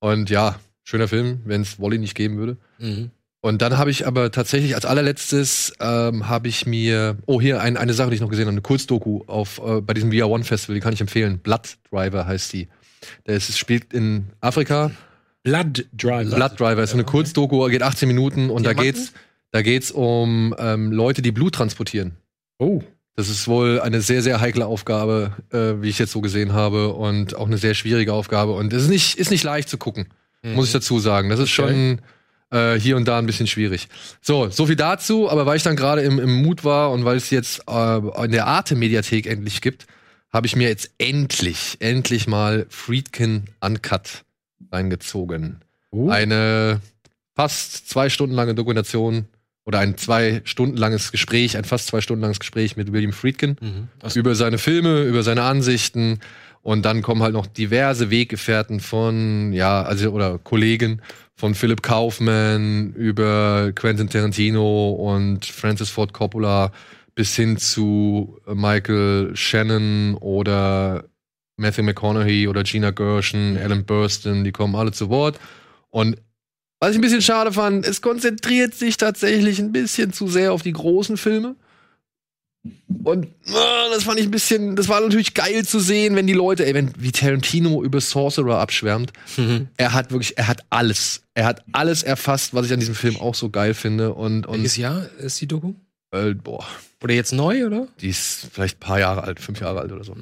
[0.00, 2.56] Und ja, schöner Film, wenn es Wally nicht geben würde.
[2.78, 3.10] Mhm.
[3.46, 7.76] Und dann habe ich aber tatsächlich als allerletztes ähm, habe ich mir oh hier ein,
[7.76, 10.42] eine Sache, die ich noch gesehen habe, eine Kurzdoku auf äh, bei diesem VR One
[10.42, 11.38] Festival, die kann ich empfehlen.
[11.38, 12.66] Blood Driver heißt die.
[13.22, 14.90] Das ist, spielt in Afrika.
[15.44, 16.34] Blood Driver.
[16.34, 18.94] Blood Driver ist so eine Kurzdoku, geht 18 Minuten und da Diamanten?
[18.94, 19.12] geht's
[19.52, 22.16] da geht's um ähm, Leute, die Blut transportieren.
[22.58, 22.82] Oh.
[23.14, 26.94] Das ist wohl eine sehr, sehr heikle Aufgabe, äh, wie ich jetzt so gesehen habe,
[26.94, 28.54] und auch eine sehr schwierige Aufgabe.
[28.54, 30.08] Und es ist nicht, ist nicht leicht zu gucken,
[30.42, 31.28] muss ich dazu sagen.
[31.28, 32.00] Das ist schon
[32.50, 33.88] äh, hier und da ein bisschen schwierig.
[34.20, 37.16] So, so viel dazu, aber weil ich dann gerade im, im Mut war und weil
[37.16, 39.86] es jetzt äh, in der Arte-Mediathek endlich gibt,
[40.32, 44.24] habe ich mir jetzt endlich, endlich mal Friedkin Uncut
[44.70, 45.60] reingezogen.
[45.90, 46.08] Oh.
[46.10, 46.80] Eine
[47.34, 49.26] fast zwei Stunden lange Dokumentation
[49.64, 53.56] oder ein zwei Stunden langes Gespräch, ein fast zwei Stunden langes Gespräch mit William Friedkin
[53.60, 53.88] Mhm.
[54.14, 56.20] über seine Filme, über seine Ansichten
[56.62, 61.00] und dann kommen halt noch diverse Weggefährten von, ja, also oder Kollegen
[61.36, 66.72] von Philip Kaufman über Quentin Tarantino und Francis Ford Coppola
[67.14, 71.04] bis hin zu Michael Shannon oder
[71.58, 75.38] Matthew McConaughey oder Gina Gershon, Alan Burstyn, die kommen alle zu Wort.
[75.90, 76.16] Und
[76.80, 80.62] was ich ein bisschen schade fand, es konzentriert sich tatsächlich ein bisschen zu sehr auf
[80.62, 81.56] die großen Filme.
[83.04, 86.32] Und ah, das fand ich ein bisschen, das war natürlich geil zu sehen, wenn die
[86.32, 89.12] Leute, ey, wenn wie Tarantino über Sorcerer abschwärmt.
[89.36, 89.68] Mhm.
[89.76, 91.22] Er hat wirklich, er hat alles.
[91.34, 94.14] Er hat alles erfasst, was ich an diesem Film auch so geil finde.
[94.14, 95.74] Und, und Welches Jahr ist die Doku?
[96.12, 96.64] äh, boah,
[97.02, 97.88] Oder jetzt neu, oder?
[98.00, 100.16] die ist vielleicht ein paar Jahre alt, fünf Jahre alt oder so.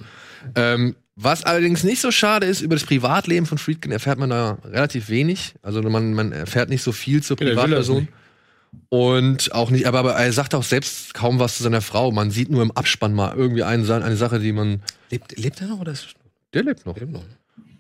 [0.55, 4.59] Ähm, was allerdings nicht so schade ist, über das Privatleben von Friedkin erfährt man da
[4.65, 5.55] relativ wenig.
[5.63, 8.01] Also man, man erfährt nicht so viel zur Ja, Privatperson.
[8.01, 8.09] nicht.
[8.89, 12.13] Und auch nicht, aber, aber er sagt auch selbst kaum was zu seiner Frau.
[12.13, 14.83] Man sieht nur im Abspann mal irgendwie eine, eine Sache, die man.
[15.11, 16.15] Lebt, lebt er noch oder ist
[16.53, 16.97] Der lebt noch.
[16.97, 17.25] lebt noch?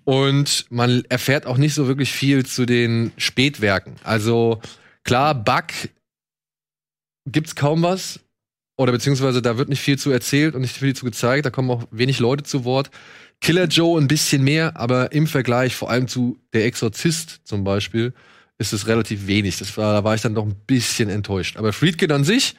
[0.04, 3.94] Und man erfährt auch nicht so wirklich viel zu den Spätwerken.
[4.04, 4.60] Also
[5.02, 5.72] klar, Buck
[7.26, 8.20] gibt's kaum was.
[8.76, 11.46] Oder beziehungsweise da wird nicht viel zu erzählt und nicht viel zu gezeigt.
[11.46, 12.90] Da kommen auch wenig Leute zu Wort.
[13.40, 18.14] Killer Joe ein bisschen mehr, aber im Vergleich vor allem zu Der Exorzist zum Beispiel
[18.58, 19.58] ist es relativ wenig.
[19.58, 21.56] Das war, da war ich dann doch ein bisschen enttäuscht.
[21.56, 22.54] Aber Friedkin an sich,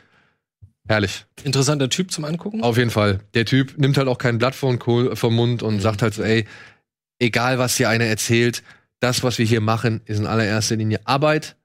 [0.88, 1.26] herrlich.
[1.44, 2.62] Interessanter Typ zum Angucken.
[2.62, 3.20] Auf jeden Fall.
[3.34, 6.24] Der Typ nimmt halt auch kein Blatt vom, Kohl, vom Mund und sagt halt so,
[6.24, 6.46] ey,
[7.20, 8.64] egal was dir einer erzählt,
[9.00, 11.56] das, was wir hier machen, ist in allererster Linie Arbeit,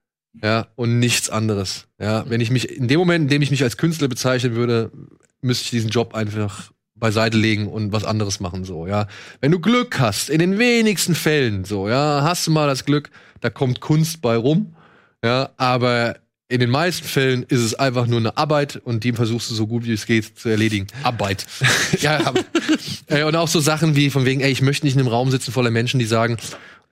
[0.43, 1.89] ja, und nichts anderes.
[1.99, 4.93] Ja, wenn ich mich, in dem Moment, in dem ich mich als Künstler bezeichnen würde,
[5.41, 9.07] müsste ich diesen Job einfach beiseite legen und was anderes machen, so, ja.
[9.41, 13.11] Wenn du Glück hast, in den wenigsten Fällen, so, ja, hast du mal das Glück,
[13.41, 14.75] da kommt Kunst bei rum,
[15.25, 16.17] ja, aber
[16.51, 19.69] in den meisten Fällen ist es einfach nur eine Arbeit und die versuchst du so
[19.69, 20.89] gut wie es geht zu erledigen.
[21.05, 21.47] Arbeit.
[22.01, 22.41] ja, aber,
[23.07, 25.31] äh, und auch so Sachen wie von wegen, ey, ich möchte nicht in einem Raum
[25.31, 26.39] sitzen voller Menschen, die sagen,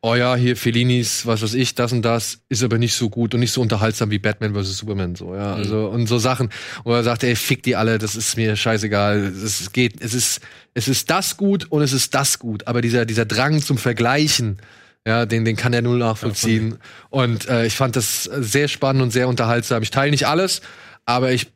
[0.01, 3.35] oh ja, hier Fellinis, was weiß ich, das und das ist aber nicht so gut
[3.35, 4.79] und nicht so unterhaltsam wie Batman vs.
[4.79, 6.51] Superman, so, ja, also, und so Sachen,
[6.85, 10.41] wo er sagt, ey, fick die alle, das ist mir scheißegal, es geht, es ist,
[10.75, 14.59] es ist das gut und es ist das gut, aber dieser, dieser Drang zum Vergleichen,
[15.07, 16.79] ja, den, den kann er null nachvollziehen.
[17.11, 19.83] und äh, ich fand das sehr spannend und sehr unterhaltsam.
[19.83, 20.61] Ich teile nicht alles,
[21.07, 21.49] aber ich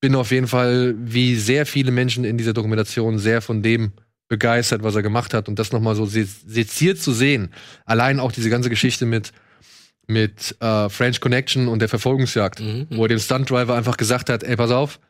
[0.00, 3.92] bin auf jeden Fall, wie sehr viele Menschen in dieser Dokumentation, sehr von dem
[4.30, 5.48] begeistert, was er gemacht hat.
[5.48, 7.52] Und das nochmal so se seziert zu sehen.
[7.84, 9.32] Allein auch diese ganze Geschichte mit,
[10.06, 12.86] mit äh, French Connection und der Verfolgungsjagd, Mhm.
[12.90, 15.00] wo er dem Stuntdriver einfach gesagt hat, ey, pass auf,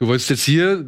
[0.00, 0.84] du wolltest jetzt hier,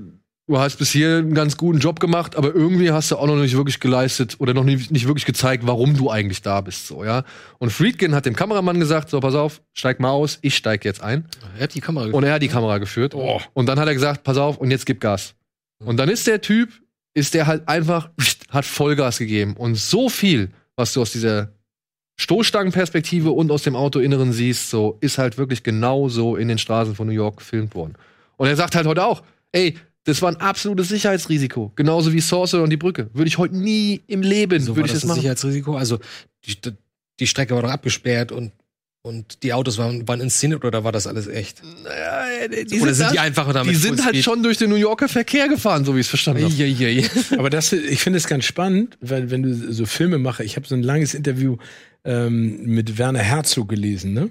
[0.48, 3.36] du hast bis hier einen ganz guten Job gemacht, aber irgendwie hast du auch noch
[3.36, 7.04] nicht wirklich geleistet oder noch nicht, nicht wirklich gezeigt, warum du eigentlich da bist, so,
[7.04, 7.24] ja.
[7.58, 11.02] Und Friedkin hat dem Kameramann gesagt, so, pass auf, steig mal aus, ich steig jetzt
[11.02, 11.26] ein.
[11.58, 13.14] Er hat die Kamera Und er hat die Kamera geführt.
[13.14, 13.40] Oh.
[13.52, 15.34] Und dann hat er gesagt, pass auf, und jetzt gib Gas.
[15.84, 16.70] Und dann ist der Typ,
[17.14, 18.10] ist der halt einfach,
[18.50, 19.54] hat Vollgas gegeben.
[19.56, 21.52] Und so viel, was du aus dieser
[22.20, 27.06] Stoßstangenperspektive und aus dem Autoinneren siehst, so, ist halt wirklich genauso in den Straßen von
[27.06, 27.94] New York gefilmt worden.
[28.36, 31.72] Und er sagt halt heute auch, ey, das war ein absolutes Sicherheitsrisiko.
[31.76, 33.10] Genauso wie Sorcerer und die Brücke.
[33.12, 35.20] Würde ich heute nie im Leben, so würde ich das das machen.
[35.20, 35.76] Sicherheitsrisiko.
[35.76, 35.98] Also
[36.44, 36.56] die,
[37.20, 38.52] die Strecke war doch abgesperrt und,
[39.02, 41.62] und die Autos waren, waren inszeniert oder war das alles echt?
[41.84, 44.76] Naja, die oder sind da- die einfach damit Die sind halt schon durch den New
[44.76, 46.52] Yorker Verkehr gefahren, so wie ich es verstanden habe.
[46.54, 47.08] Eieiei.
[47.38, 50.66] Aber das, ich finde es ganz spannend, weil wenn du so Filme machst, ich habe
[50.66, 51.56] so ein langes Interview
[52.04, 54.30] ähm, mit Werner Herzog gelesen, ne?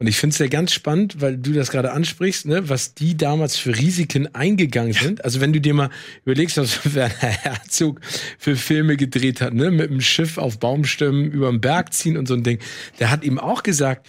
[0.00, 3.16] Und ich finde es ja ganz spannend, weil du das gerade ansprichst, ne, was die
[3.16, 5.24] damals für Risiken eingegangen sind.
[5.24, 5.90] Also wenn du dir mal
[6.24, 8.00] überlegst, was Werner Herzog
[8.38, 12.28] für Filme gedreht hat, ne, mit dem Schiff auf Baumstämmen über den Berg ziehen und
[12.28, 12.60] so ein Ding,
[13.00, 14.08] der hat ihm auch gesagt,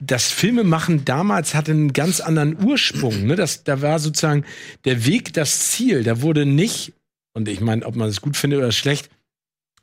[0.00, 3.26] das Filmemachen damals hatte einen ganz anderen Ursprung.
[3.26, 3.36] Ne?
[3.36, 4.44] Das, da war sozusagen
[4.84, 6.02] der Weg das Ziel.
[6.02, 6.94] Da wurde nicht,
[7.32, 9.08] und ich meine, ob man es gut findet oder schlecht,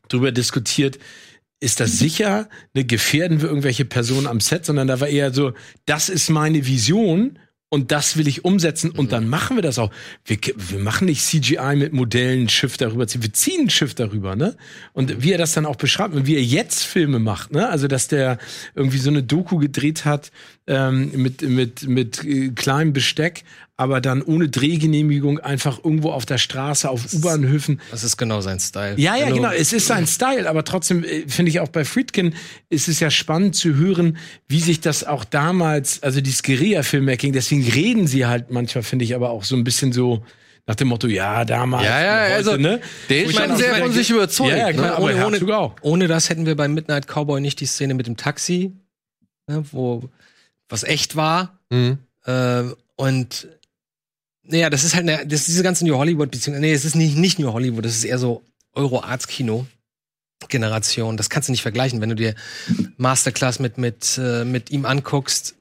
[0.10, 1.00] drüber diskutiert,
[1.66, 5.54] ist das sicher, ne, gefährden wir irgendwelche Personen am Set, sondern da war eher so,
[5.86, 9.92] das ist meine Vision und das will ich umsetzen und dann machen wir das auch.
[10.24, 14.36] Wir, wir machen nicht CGI mit Modellen Schiff darüber ziehen, wir ziehen ein Schiff darüber,
[14.36, 14.56] ne?
[14.94, 17.68] Und wie er das dann auch beschreibt und wie er jetzt Filme macht, ne?
[17.68, 18.38] Also dass der
[18.76, 20.32] irgendwie so eine Doku gedreht hat
[20.68, 23.44] ähm, mit mit mit äh, kleinem Besteck,
[23.78, 27.82] aber dann ohne Drehgenehmigung einfach irgendwo auf der Straße, auf U-Bahnhöfen.
[27.92, 28.96] Das ist genau sein Style.
[28.98, 29.52] Ja, ja, Wenn du- genau.
[29.52, 32.34] Es ist sein Style, aber trotzdem äh, finde ich auch bei Friedkin
[32.70, 37.64] ist es ja spannend zu hören, wie sich das auch damals, also dieses Guerilla-Filmmaking, deswegen
[37.70, 40.24] reden sie halt manchmal, finde ich, aber auch so ein bisschen so
[40.68, 41.84] nach dem Motto, ja, damals.
[41.86, 42.82] Ja, ja, heute, also, ne?
[43.10, 44.50] Der ist schon sehr von sich überzeugt.
[44.52, 44.96] Ja, ja, klar, ne?
[44.96, 45.76] aber ohne- auch.
[45.82, 48.72] Ohne das hätten wir beim Midnight Cowboy nicht die Szene mit dem Taxi,
[49.48, 50.10] ne, wo
[50.70, 51.60] was echt war.
[51.70, 52.00] Mhm.
[52.26, 52.64] Äh,
[52.96, 53.48] und
[54.48, 56.96] naja, das ist halt eine, das ist diese ganze New Hollywood, beziehungsweise, nee, es ist
[56.96, 59.66] nicht, nicht New Hollywood, das ist eher so Euro-Arts-Kino.
[60.50, 62.02] Generation, das kannst du nicht vergleichen.
[62.02, 62.36] Wenn du dir
[62.98, 65.56] Masterclass mit, mit, äh, mit ihm anguckst,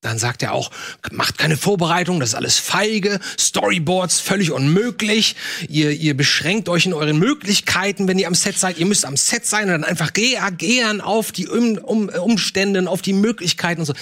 [0.00, 0.70] dann sagt er auch,
[1.10, 5.34] macht keine Vorbereitung, das ist alles feige, Storyboards völlig unmöglich,
[5.68, 9.16] ihr, ihr beschränkt euch in euren Möglichkeiten, wenn ihr am Set seid, ihr müsst am
[9.16, 13.86] Set sein und dann einfach reagieren auf die um, um, Umstände, auf die Möglichkeiten und
[13.86, 13.94] so.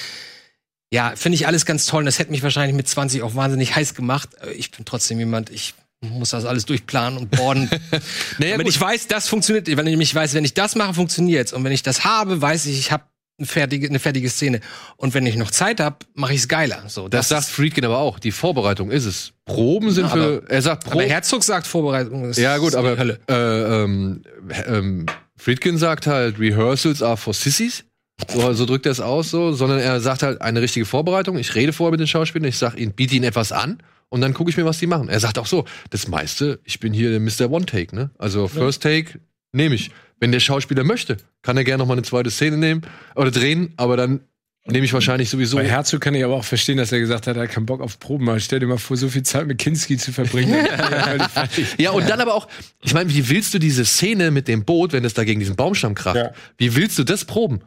[0.93, 3.75] Ja, finde ich alles ganz toll und das hätte mich wahrscheinlich mit 20 auch wahnsinnig
[3.75, 4.31] heiß gemacht.
[4.43, 7.69] Äh, Ich bin trotzdem jemand, ich muss das alles durchplanen und boarden.
[8.39, 11.53] Naja, wenn ich weiß, das funktioniert, wenn ich nämlich weiß, wenn ich das mache, funktioniert's
[11.53, 13.05] und wenn ich das habe, weiß ich, ich habe
[13.39, 14.61] eine fertige, eine fertige Szene.
[14.97, 16.85] Und wenn ich noch Zeit habe, mache ich es geiler.
[16.89, 18.19] So, Das sagt Friedkin aber auch.
[18.19, 19.33] Die Vorbereitung ist es.
[19.45, 20.43] Proben sind Ja, für.
[20.49, 21.07] Er sagt aber Proben.
[21.09, 23.19] Herzog sagt Vorbereitung ist Ja, gut, aber Hölle.
[23.29, 23.35] äh,
[23.83, 24.23] ähm,
[24.67, 27.85] ähm, Friedkin sagt halt, Rehearsals are for sissies.
[28.33, 31.37] So, so drückt er es aus, so, sondern er sagt halt eine richtige Vorbereitung.
[31.37, 34.33] Ich rede vorher mit den Schauspielern, ich sag ihnen, biete ihnen etwas an und dann
[34.33, 35.09] gucke ich mir, was die machen.
[35.09, 37.51] Er sagt auch so, das meiste, ich bin hier der Mr.
[37.53, 38.11] One Take, ne?
[38.19, 39.21] Also First Take
[39.53, 39.91] nehme ich.
[40.19, 42.81] Wenn der Schauspieler möchte, kann er gerne noch mal eine zweite Szene nehmen
[43.17, 44.21] oder drehen, aber dann
[44.67, 45.59] nehme ich wahrscheinlich sowieso.
[45.59, 47.83] Bei Herzog kann ich aber auch verstehen, dass er gesagt hat, er hat keinen Bock
[47.83, 48.27] auf Proben.
[48.31, 50.55] Aber stell dir mal vor, so viel Zeit mit Kinski zu verbringen.
[50.55, 51.29] er.
[51.79, 52.49] Ja, und dann aber auch,
[52.83, 55.55] ich meine, wie willst du diese Szene mit dem Boot, wenn es da gegen diesen
[55.55, 56.31] Baumstamm kracht, Ja.
[56.57, 57.61] wie willst du das proben?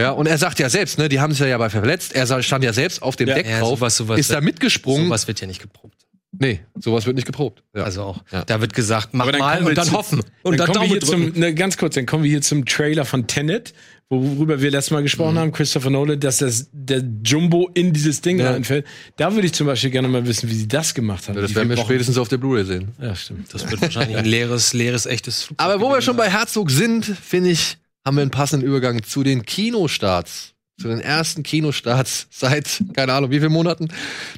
[0.00, 2.14] Ja, und er sagt ja selbst, ne, die haben sich ja dabei verletzt.
[2.14, 3.34] Er stand ja selbst auf dem Ja.
[3.34, 5.06] Deck Ja, drauf, sowas- sowas ist da mitgesprungen.
[5.06, 5.96] Sowas wird ja nicht geprobt.
[6.38, 7.64] Nee, sowas wird nicht geprobt.
[7.74, 7.82] Ja.
[7.84, 8.22] Also auch.
[8.30, 8.44] Ja.
[8.44, 10.20] Da wird gesagt, mach mal und dann zu- hoffen.
[10.42, 11.32] Und dann, dann, kommen wir Daumen hier drücken.
[11.34, 13.72] zum, ne, ganz kurz, dann kommen wir hier zum Trailer von Tenet,
[14.10, 15.38] worüber wir letztes Mal gesprochen Mhm.
[15.38, 18.52] haben, Christopher Nolan, dass das, der Jumbo in dieses Ding Ja.
[18.52, 18.86] reinfällt.
[19.16, 21.34] Da würde ich zum Beispiel gerne mal wissen, wie sie das gemacht haben.
[21.40, 22.88] das Wie werden wir Wochen- spätestens auf der Blu-ray sehen.
[23.00, 23.52] Ja, stimmt.
[23.52, 26.26] Das wird wahrscheinlich ein leeres, leeres, echtes Flugzeug Aber wo wir schon sein.
[26.26, 30.54] bei Herzog sind, finde ich, haben wir einen passenden Übergang zu den Kinostarts.
[30.80, 33.88] Zu den ersten Kinostarts seit, keine Ahnung, wie vielen Monaten.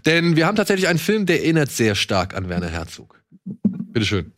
[0.06, 3.22] Denn wir haben tatsächlich einen Film, der erinnert sehr stark an Werner Herzog.
[3.64, 4.33] Bitteschön.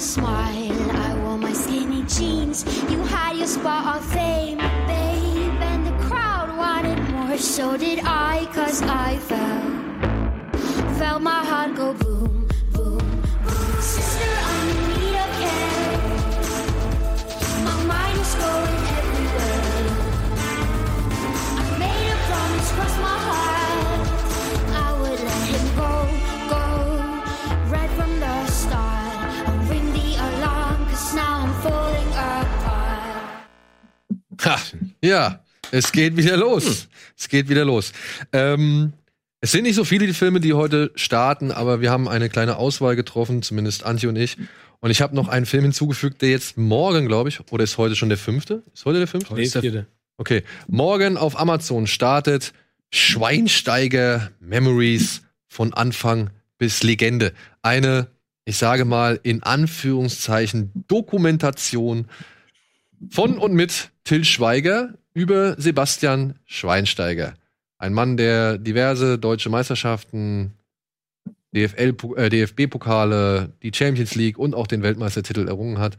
[0.00, 0.78] Smile.
[0.92, 2.64] I wore my skinny jeans.
[2.88, 4.37] You had your spot of fame,
[7.38, 7.76] wanted more.
[7.76, 9.62] So did I, cause I fell.
[10.98, 12.98] Felt my heart go boom, boom,
[13.42, 13.80] boom.
[13.80, 15.98] Sister, I'm in need of care.
[17.64, 19.86] My mind is going everywhere.
[21.56, 24.00] I made a promise, crossed my heart.
[24.74, 25.92] I would let him go,
[26.50, 26.62] go.
[27.70, 29.14] Right from the start.
[29.48, 33.16] I'll ring the alarm, cause now I'm falling apart.
[34.40, 34.56] Ha,
[35.02, 36.64] ja, es geht wieder los.
[36.64, 36.97] Hm.
[37.18, 37.92] Es geht wieder los.
[38.32, 38.92] Ähm,
[39.40, 42.56] es sind nicht so viele die Filme, die heute starten, aber wir haben eine kleine
[42.56, 44.36] Auswahl getroffen, zumindest Antje und ich.
[44.80, 47.96] Und ich habe noch einen Film hinzugefügt, der jetzt morgen, glaube ich, oder ist heute
[47.96, 48.62] schon der fünfte?
[48.72, 49.34] Ist heute der fünfte?
[49.34, 49.86] Nee, vierte.
[50.16, 50.44] Okay.
[50.68, 52.52] Morgen auf Amazon startet
[52.90, 57.32] Schweinsteiger Memories von Anfang bis Legende.
[57.62, 58.08] Eine,
[58.44, 62.06] ich sage mal, in Anführungszeichen Dokumentation
[63.10, 67.34] von und mit Till Schweiger über Sebastian Schweinsteiger.
[67.78, 70.54] Ein Mann, der diverse deutsche Meisterschaften,
[71.54, 75.96] DFL, äh, DFB-Pokale, die Champions League und auch den Weltmeistertitel errungen hat.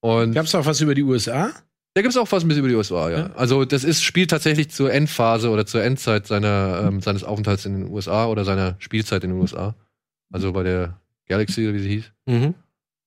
[0.00, 1.52] Und Gab's auch was über die USA?
[1.94, 3.18] Da gibt's auch was ein bisschen über die USA, ja.
[3.18, 3.30] Ja.
[3.34, 7.80] Also das ist spielt tatsächlich zur Endphase oder zur Endzeit seiner, ähm, seines Aufenthalts in
[7.80, 9.74] den USA oder seiner Spielzeit in den USA.
[10.30, 12.04] Also bei der Galaxy, wie sie hieß.
[12.26, 12.54] Mhm.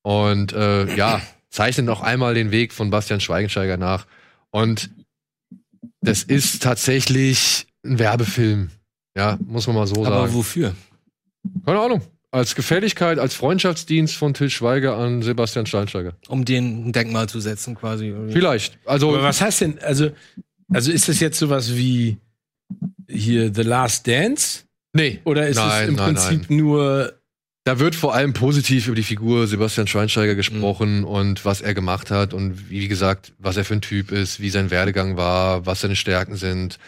[0.04, 4.08] Und äh, ja, zeichnet noch einmal den Weg von Bastian Schweigensteiger nach.
[4.50, 4.90] Und
[6.02, 8.70] das ist tatsächlich ein Werbefilm.
[9.16, 10.34] Ja, muss man mal so Aber sagen.
[10.34, 10.76] wofür?
[11.66, 12.02] Keine Ahnung.
[12.32, 16.16] Als Gefälligkeit, als Freundschaftsdienst von Till Schweiger an Sebastian Steinsteiger.
[16.30, 18.14] Um den ein Denkmal zu setzen, quasi.
[18.30, 18.80] Vielleicht.
[18.86, 20.12] Also, Aber was heißt denn, also,
[20.72, 22.18] also ist das jetzt sowas wie
[23.10, 24.62] hier The Last Dance?
[24.94, 25.20] nee.
[25.26, 27.21] Oder ist es Nein, im nein, Prinzip nur
[27.64, 32.10] Da wird vor allem positiv über die Figur Sebastian Schweinsteiger gesprochen und was er gemacht
[32.10, 35.82] hat und wie gesagt, was er für ein Typ ist, wie sein Werdegang war, was
[35.82, 36.80] seine Stärken sind.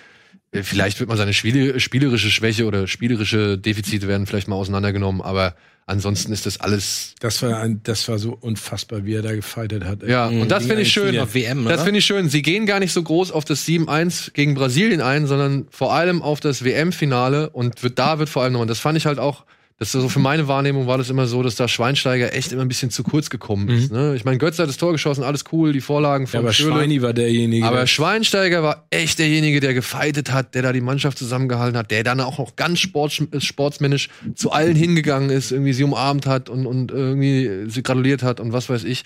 [0.52, 5.22] Äh, Vielleicht wird mal seine Spiele, spielerische Schwäche oder spielerische Defizite werden vielleicht mal auseinandergenommen,
[5.22, 5.56] aber
[5.86, 7.14] ansonsten ist das alles.
[7.20, 10.02] Das war, ein, das war so unfassbar, wie er da gefeitet hat.
[10.02, 11.16] Ja, und das finde ich schön.
[11.34, 12.30] WM, Das finde ich schön.
[12.30, 16.24] Sie gehen gar nicht so groß auf das 7-1 gegen Brasilien ein, sondern vor allem
[16.24, 19.46] auf das WM-Finale und wird, da wird vor allem nochmal, das fand ich halt auch,
[19.80, 22.68] das so für meine Wahrnehmung war das immer so, dass da Schweinsteiger echt immer ein
[22.68, 23.92] bisschen zu kurz gekommen ist.
[23.92, 24.16] Ne?
[24.16, 26.76] Ich meine, Götze hat das Tor geschossen, alles cool, die Vorlagen Ja, von aber Schürrle.
[26.76, 27.66] Schweini war derjenige.
[27.66, 32.04] Aber Schweinsteiger war echt derjenige, der gefeitet hat, der da die Mannschaft zusammengehalten hat, der
[32.04, 36.66] dann auch noch ganz sports, sportsmännisch zu allen hingegangen ist, irgendwie sie umarmt hat und,
[36.68, 39.04] und irgendwie sie gratuliert hat und was weiß ich.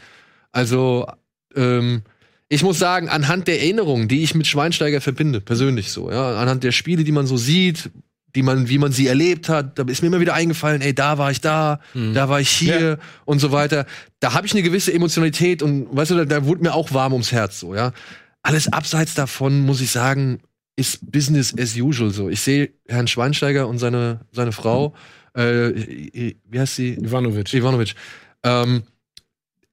[0.51, 1.07] Also,
[1.55, 2.01] ähm,
[2.49, 6.63] ich muss sagen, anhand der Erinnerungen, die ich mit Schweinsteiger verbinde, persönlich so, ja, anhand
[6.63, 7.89] der Spiele, die man so sieht,
[8.37, 11.17] die man, wie man sie erlebt hat, da ist mir immer wieder eingefallen, ey, da
[11.17, 11.79] war ich da,
[12.13, 13.87] da war ich hier und so weiter.
[14.19, 17.13] Da habe ich eine gewisse Emotionalität und weißt du, da, da wurde mir auch warm
[17.13, 17.93] ums Herz so, ja.
[18.43, 20.41] Alles abseits davon, muss ich sagen,
[20.75, 22.29] ist Business as usual so.
[22.29, 24.93] Ich sehe Herrn Schweinsteiger und seine, seine Frau,
[25.33, 26.93] äh, wie heißt sie?
[26.93, 27.51] Ivanovic.
[27.55, 27.95] Ivanovic.
[28.43, 28.83] Ähm,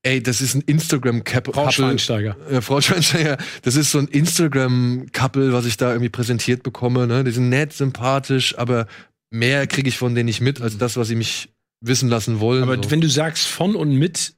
[0.05, 1.53] ey, das ist ein Instagram-Couple.
[1.53, 2.37] Frau Schweinsteiger.
[2.49, 7.07] Äh, Frau Schweinsteiger, das ist so ein Instagram-Couple, was ich da irgendwie präsentiert bekomme.
[7.07, 7.25] Ne?
[7.25, 8.87] Die sind nett, sympathisch, aber
[9.31, 11.49] mehr kriege ich von denen nicht mit, als das, was sie mich
[11.81, 12.63] wissen lassen wollen.
[12.63, 12.91] Aber so.
[12.91, 14.35] wenn du sagst von und mit,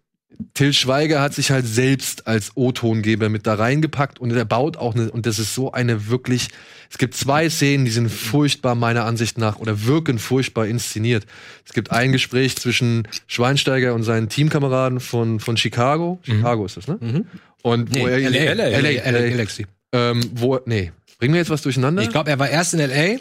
[0.55, 4.95] Till Schweiger hat sich halt selbst als O-Tongeber mit da reingepackt und er baut auch
[4.95, 6.49] eine, und das ist so eine wirklich,
[6.91, 11.27] es gibt zwei Szenen, die sind furchtbar meiner Ansicht nach oder wirken furchtbar inszeniert.
[11.65, 16.19] Es gibt ein Gespräch zwischen Schweinsteiger und seinen Teamkameraden von, von Chicago.
[16.23, 16.99] Chicago ist das, ne?
[17.01, 17.27] Mhm.
[17.63, 19.67] Und wo er LA, LA, LA, LA, LA Galaxy.
[19.93, 22.03] ähm, wo, nee, bringen wir jetzt was durcheinander?
[22.03, 23.19] Ich glaube, er war erst in LA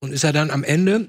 [0.00, 1.08] und ist er dann am Ende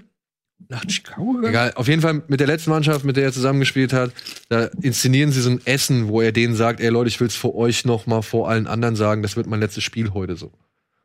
[0.70, 1.50] nach Chicago gegangen?
[1.50, 4.12] Egal, auf jeden Fall mit der letzten Mannschaft, mit der er zusammengespielt hat,
[4.50, 7.56] da inszenieren sie so ein Essen, wo er denen sagt, ey Leute, ich will's vor
[7.56, 10.52] euch noch mal vor allen anderen sagen, das wird mein letztes Spiel heute so.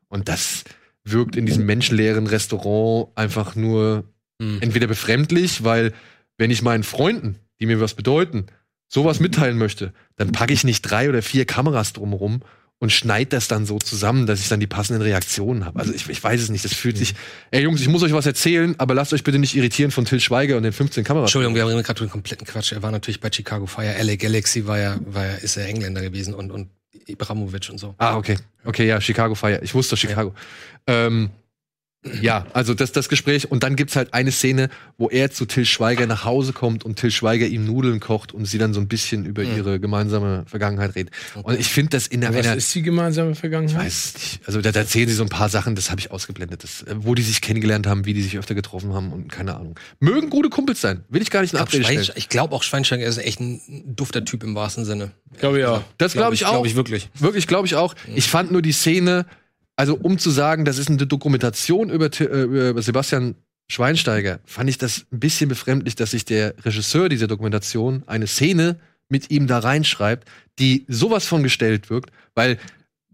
[0.08, 0.64] Und das
[1.04, 4.04] wirkt in diesem menschenleeren Restaurant einfach nur
[4.40, 4.58] Hm.
[4.60, 5.92] entweder befremdlich, weil
[6.36, 8.46] wenn ich meinen Freunden, die mir was bedeuten,
[8.88, 12.42] sowas mitteilen möchte, dann packe ich nicht drei oder vier Kameras drumherum
[12.80, 15.80] und schneid das dann so zusammen, dass ich dann die passenden Reaktionen habe.
[15.80, 17.14] Also ich, ich weiß es nicht, das fühlt sich,
[17.50, 20.20] ey Jungs, ich muss euch was erzählen, aber lasst euch bitte nicht irritieren von Till
[20.20, 21.28] Schweiger und den 15 Kameras.
[21.28, 22.72] Entschuldigung, wir haben gerade den kompletten Quatsch.
[22.72, 23.94] Er war natürlich bei Chicago Fire.
[24.00, 26.68] LA Galaxy war ja, war ja, ist er Engländer gewesen und, und
[27.06, 27.94] Ibrahimovic und so.
[27.98, 28.38] Ah, okay.
[28.64, 29.60] Okay, ja, Chicago Fire.
[29.62, 30.34] Ich wusste Chicago.
[30.86, 31.30] Ähm,
[32.22, 33.50] ja, also das, das Gespräch.
[33.50, 34.68] Und dann gibt's halt eine Szene,
[34.98, 38.44] wo er zu Till Schweiger nach Hause kommt und Till Schweiger ihm Nudeln kocht und
[38.44, 41.10] sie dann so ein bisschen über ihre gemeinsame Vergangenheit reden.
[41.42, 43.86] Und ich finde das in der, was einer, ist die gemeinsame Vergangenheit?
[43.86, 44.40] weiß nicht.
[44.46, 46.62] Also da, da erzählen sie so ein paar Sachen, das habe ich ausgeblendet.
[46.62, 49.56] Das, äh, wo die sich kennengelernt haben, wie die sich öfter getroffen haben und keine
[49.56, 49.78] Ahnung.
[49.98, 51.04] Mögen gute Kumpels sein.
[51.08, 53.60] Will ich gar nicht in Ich Abrede glaube glaub auch, Schweinsteiger ist echt ein
[53.96, 55.10] dufter Typ im wahrsten Sinne.
[55.38, 55.82] Glaube ich auch.
[55.98, 56.52] Das glaube ich auch.
[56.52, 57.10] Glaube ich wirklich.
[57.14, 57.94] Wirklich, glaube ich auch.
[58.14, 59.26] Ich fand nur die Szene,
[59.78, 63.36] also um zu sagen, das ist eine Dokumentation über, äh, über Sebastian
[63.70, 68.80] Schweinsteiger, fand ich das ein bisschen befremdlich, dass sich der Regisseur dieser Dokumentation eine Szene
[69.08, 70.26] mit ihm da reinschreibt,
[70.58, 72.58] die sowas von gestellt wirkt, weil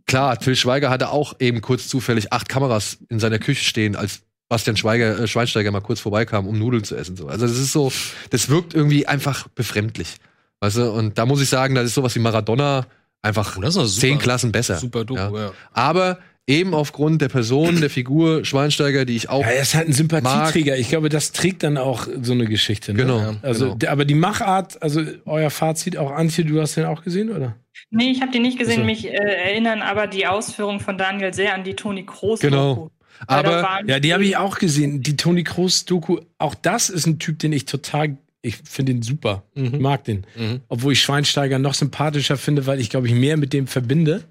[0.06, 4.22] klar, Till Schweiger hatte auch eben kurz zufällig acht Kameras in seiner Küche stehen, als
[4.48, 7.16] Bastian Schweiger, äh, Schweinsteiger mal kurz vorbeikam, um Nudeln zu essen.
[7.16, 7.26] So.
[7.26, 7.92] Also das ist so,
[8.30, 10.16] das wirkt irgendwie einfach befremdlich.
[10.60, 12.86] Weißt du, und da muss ich sagen, das ist sowas wie Maradona
[13.22, 14.76] einfach Oh, zehn Klassen besser.
[14.76, 15.46] Super Doku, Ja.
[15.46, 15.52] ja.
[15.72, 19.42] Aber eben aufgrund der Person, der Figur Schweinsteiger, die ich auch.
[19.42, 20.76] Ja, er ist halt ein Sympathieträger.
[20.76, 22.92] Ich glaube, das trägt dann auch so eine Geschichte.
[22.92, 22.98] Ne?
[22.98, 23.18] Genau.
[23.18, 23.36] Ja.
[23.42, 23.76] Also, genau.
[23.76, 27.56] der, aber die Machart, also euer Fazit auch, Antje, du hast den auch gesehen, oder?
[27.90, 28.78] Nee, ich habe die nicht gesehen.
[28.78, 28.86] Ach so.
[28.86, 32.40] Mich äh, erinnern aber die Ausführungen von Daniel sehr an die Toni Kroos.
[32.40, 32.74] Genau.
[32.74, 32.88] Doku.
[33.26, 35.02] Aber Ja, die habe ich auch gesehen.
[35.02, 39.02] Die Toni Kroos Doku, auch das ist ein Typ, den ich total, ich finde ihn
[39.02, 39.44] super.
[39.54, 40.26] Ich mag den.
[40.36, 40.60] Mhm.
[40.68, 44.24] Obwohl ich Schweinsteiger noch sympathischer finde, weil ich, glaube ich, mehr mit dem verbinde.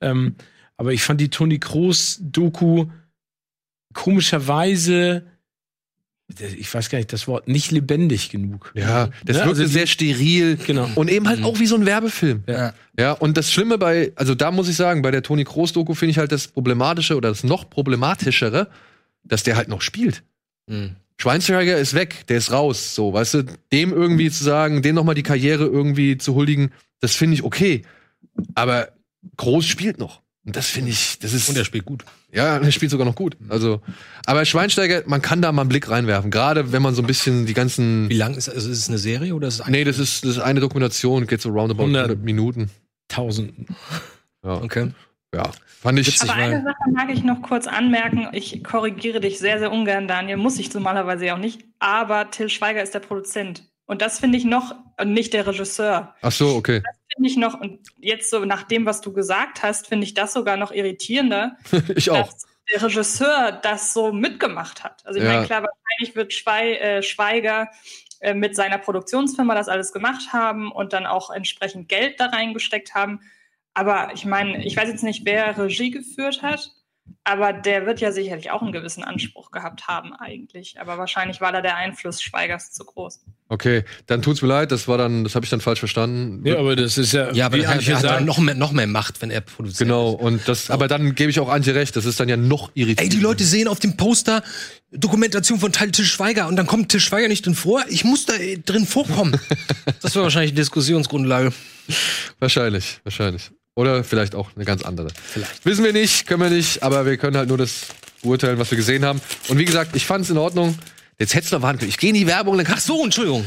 [0.00, 0.34] Ähm,
[0.76, 2.86] aber ich fand die Toni Kroos Doku
[3.92, 5.24] komischerweise
[6.56, 8.72] ich weiß gar nicht, das Wort nicht lebendig genug.
[8.74, 10.88] Ja, das Ja, wirkte also sehr steril Genau.
[10.94, 12.44] und eben halt auch wie so ein Werbefilm.
[12.48, 12.72] Ja.
[12.98, 16.12] Ja, und das Schlimme bei, also da muss ich sagen, bei der Toni Kroos-Doku finde
[16.12, 18.68] ich halt das Problematische oder das noch problematischere,
[19.22, 20.22] dass der halt noch spielt.
[20.66, 20.96] Mhm.
[21.18, 25.14] Schweinsteiger ist weg, der ist raus, so, weißt du, dem irgendwie zu sagen, dem nochmal
[25.14, 27.82] die Karriere irgendwie zu huldigen, das finde ich okay.
[28.54, 28.88] Aber
[29.36, 30.22] Groß spielt noch.
[30.46, 31.48] Und das finde ich, das ist.
[31.48, 32.04] Und er spielt gut.
[32.30, 33.36] Ja, er spielt sogar noch gut.
[33.48, 33.80] Also,
[34.26, 36.30] aber Schweinsteiger, man kann da mal einen Blick reinwerfen.
[36.30, 38.10] Gerade wenn man so ein bisschen die ganzen.
[38.10, 40.24] Wie lang ist also ist es eine Serie oder ist es ein Nee, das ist,
[40.24, 42.02] das ist eine Dokumentation, geht so roundabout 100.
[42.10, 42.70] 100 Minuten.
[43.08, 43.54] Tausend.
[44.44, 44.90] Ja, Okay.
[45.34, 45.50] ja.
[45.80, 46.20] Fand ich.
[46.22, 48.28] Aber eine Sache mag ich noch kurz anmerken.
[48.32, 50.36] Ich korrigiere dich sehr, sehr ungern, Daniel.
[50.38, 51.64] Muss ich normalerweise ja auch nicht.
[51.78, 53.64] Aber Till Schweiger ist der Produzent.
[53.86, 56.14] Und das finde ich noch, und nicht der Regisseur.
[56.22, 56.82] Ach so, okay.
[57.14, 60.32] Finde ich noch, und jetzt so nach dem, was du gesagt hast, finde ich das
[60.32, 61.56] sogar noch irritierender,
[61.94, 62.26] ich auch.
[62.28, 65.04] dass der Regisseur das so mitgemacht hat.
[65.04, 65.32] Also ich Ja.
[65.34, 67.68] meine, klar, wahrscheinlich wird Schwei äh, Schweiger
[68.20, 72.94] äh, mit seiner Produktionsfirma das alles gemacht haben und dann auch entsprechend Geld da reingesteckt
[72.94, 73.20] haben.
[73.74, 76.70] Aber ich meine, ich weiß jetzt nicht, wer Regie geführt hat,
[77.24, 80.78] aber der wird ja sicherlich auch einen gewissen Anspruch gehabt haben eigentlich.
[80.78, 83.20] Aber wahrscheinlich war da der Einfluss Schweigers zu groß.
[83.48, 86.46] Okay, dann tut's mir leid, das war dann, das habe ich dann falsch verstanden.
[86.46, 88.72] Ja, aber das ist ja, Ja, aber wie er hat, er hat noch mehr, noch
[88.72, 89.88] mehr Macht, wenn er produziert.
[89.88, 92.70] Genau, und das, aber dann gebe ich auch Antje recht, das ist dann ja noch
[92.74, 93.00] irritierend.
[93.00, 94.42] Ey, die Leute sehen auf dem Poster
[94.90, 97.84] Dokumentation von Teil Til Schweiger und dann kommt Til Schweiger nicht drin vor.
[97.88, 99.40] Ich muss da äh, drin vorkommen.
[100.02, 101.52] das wäre wahrscheinlich die Diskussionsgrundlage.
[102.38, 103.50] Wahrscheinlich, wahrscheinlich.
[103.76, 105.08] Oder vielleicht auch eine ganz andere.
[105.14, 105.64] Vielleicht.
[105.64, 107.86] Wissen wir nicht, können wir nicht, aber wir können halt nur das
[108.22, 109.20] beurteilen, was wir gesehen haben.
[109.48, 110.78] Und wie gesagt, ich fand es in Ordnung.
[111.18, 111.90] Jetzt hättest du noch warten können.
[111.90, 113.44] Ich gehe in die Werbung, dann Ach kannst so, Entschuldigung.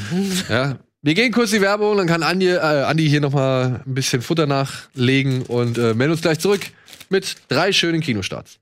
[0.49, 0.77] Ja.
[1.01, 3.93] Wir gehen kurz in die Werbung, dann kann Andi, äh, Andi hier noch mal ein
[3.93, 6.61] bisschen Futter nachlegen und äh, melden uns gleich zurück
[7.09, 8.59] mit drei schönen Kinostarts.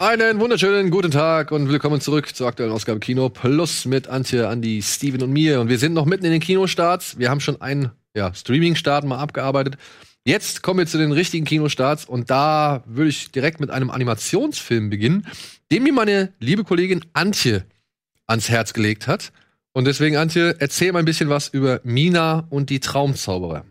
[0.00, 4.80] Einen wunderschönen guten Tag und willkommen zurück zur aktuellen Ausgabe Kino Plus mit Antje, Andi,
[4.80, 5.60] Steven und mir.
[5.60, 7.18] Und wir sind noch mitten in den Kinostarts.
[7.18, 9.76] Wir haben schon einen ja, Streaming-Start mal abgearbeitet.
[10.24, 14.88] Jetzt kommen wir zu den richtigen Kinostarts und da würde ich direkt mit einem Animationsfilm
[14.88, 15.26] beginnen,
[15.72, 17.64] den mir meine liebe Kollegin Antje
[18.28, 19.32] ans Herz gelegt hat.
[19.72, 23.64] Und deswegen, Antje, erzähl mal ein bisschen was über Mina und die Traumzauberer.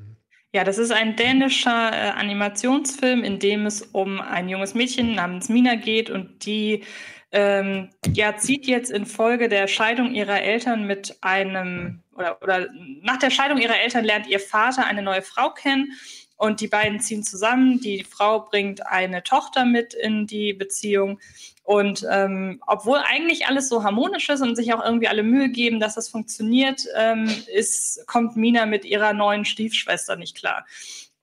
[0.58, 5.49] Ja, das ist ein dänischer äh, Animationsfilm, in dem es um ein junges Mädchen namens
[5.49, 6.84] Mina geht und die
[7.32, 12.70] ähm, ja, zieht jetzt infolge der Scheidung ihrer Eltern mit einem oder, oder
[13.03, 15.91] nach der Scheidung ihrer Eltern lernt ihr Vater eine neue Frau kennen
[16.38, 17.80] und die beiden ziehen zusammen.
[17.80, 21.20] Die Frau bringt eine Tochter mit in die Beziehung.
[21.68, 25.82] Und ähm, obwohl eigentlich alles so harmonisch ist und sich auch irgendwie alle Mühe geben,
[25.82, 30.65] dass das funktioniert, ähm, ist, kommt Mina mit ihrer neuen Stiefschwester nicht klar.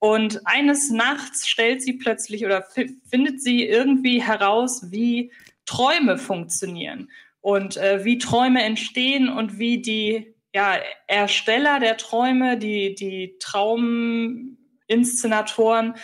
[0.01, 5.33] Und eines Nachts stellt sie plötzlich oder fi- findet sie irgendwie heraus, wie
[5.65, 10.77] Träume funktionieren und äh, wie Träume entstehen und wie die ja,
[11.07, 15.95] Ersteller der Träume, die, die Trauminszenatoren,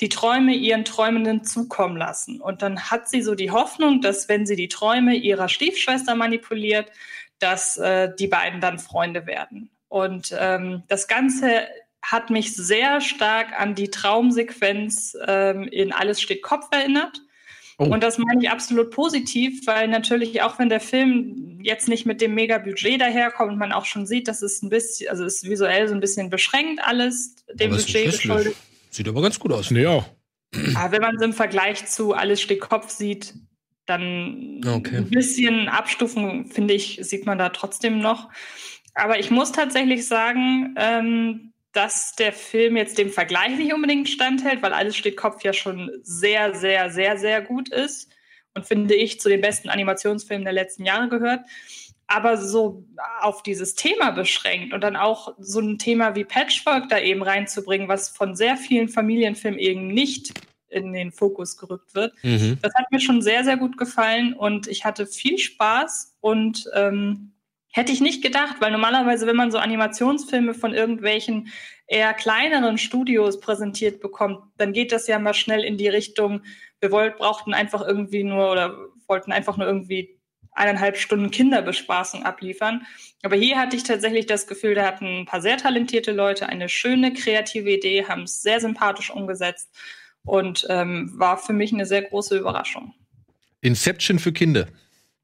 [0.00, 2.40] die Träume ihren Träumenden zukommen lassen.
[2.40, 6.90] Und dann hat sie so die Hoffnung, dass wenn sie die Träume ihrer Stiefschwester manipuliert,
[7.38, 9.70] dass äh, die beiden dann Freunde werden.
[9.88, 11.66] Und ähm, das Ganze
[12.02, 17.20] hat mich sehr stark an die Traumsequenz ähm, in Alles steht Kopf erinnert.
[17.78, 17.84] Oh.
[17.84, 22.20] Und das meine ich absolut positiv, weil natürlich auch wenn der Film jetzt nicht mit
[22.20, 25.50] dem Mega-Budget daherkommt und man auch schon sieht, dass es ein bisschen, also es ist
[25.50, 28.56] visuell so ein bisschen beschränkt alles, dem Budget hässlich.
[28.98, 29.70] Sieht aber ganz gut aus.
[29.70, 30.04] ja.
[30.74, 33.32] Aber wenn man es im Vergleich zu Alles steht Kopf sieht,
[33.86, 34.96] dann Okay.
[34.96, 38.28] ein bisschen Abstufung, finde ich, sieht man da trotzdem noch.
[38.94, 44.62] Aber ich muss tatsächlich sagen, ähm, dass der Film jetzt dem Vergleich nicht unbedingt standhält,
[44.62, 48.10] weil Alles steht Kopf ja schon sehr, sehr, sehr, sehr gut ist
[48.54, 51.42] und finde ich zu den besten Animationsfilmen der letzten Jahre gehört.
[52.08, 52.84] Aber so
[53.20, 57.86] auf dieses Thema beschränkt und dann auch so ein Thema wie Patchwork da eben reinzubringen,
[57.86, 60.32] was von sehr vielen Familienfilmen eben nicht
[60.70, 62.58] in den Fokus gerückt wird, Mhm.
[62.60, 67.32] das hat mir schon sehr, sehr gut gefallen und ich hatte viel Spaß und ähm,
[67.72, 71.48] hätte ich nicht gedacht, weil normalerweise, wenn man so Animationsfilme von irgendwelchen
[71.86, 76.42] eher kleineren Studios präsentiert bekommt, dann geht das ja mal schnell in die Richtung,
[76.80, 80.17] wir wollt, brauchten einfach irgendwie nur oder wollten einfach nur irgendwie
[80.58, 82.82] eineinhalb Stunden Kinderbespaßung abliefern.
[83.22, 86.68] Aber hier hatte ich tatsächlich das Gefühl, da hatten ein paar sehr talentierte Leute eine
[86.68, 89.70] schöne kreative Idee, haben es sehr sympathisch umgesetzt
[90.24, 92.94] und ähm, war für mich eine sehr große Überraschung.
[93.60, 94.66] Inception für Kinder.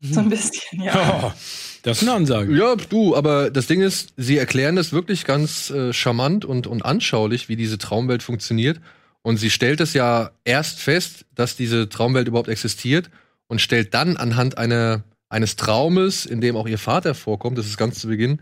[0.01, 0.95] So ein bisschen, ja.
[0.95, 1.35] Ja.
[1.83, 2.57] Das ist eine Ansage.
[2.57, 6.83] Ja, du, aber das Ding ist, sie erklären das wirklich ganz äh, charmant und, und
[6.83, 8.81] anschaulich, wie diese Traumwelt funktioniert.
[9.21, 13.11] Und sie stellt es ja erst fest, dass diese Traumwelt überhaupt existiert
[13.49, 15.05] und stellt dann anhand einer,
[15.35, 18.41] eines Traumes, in dem auch ihr Vater vorkommt, das ist ganz zu Beginn,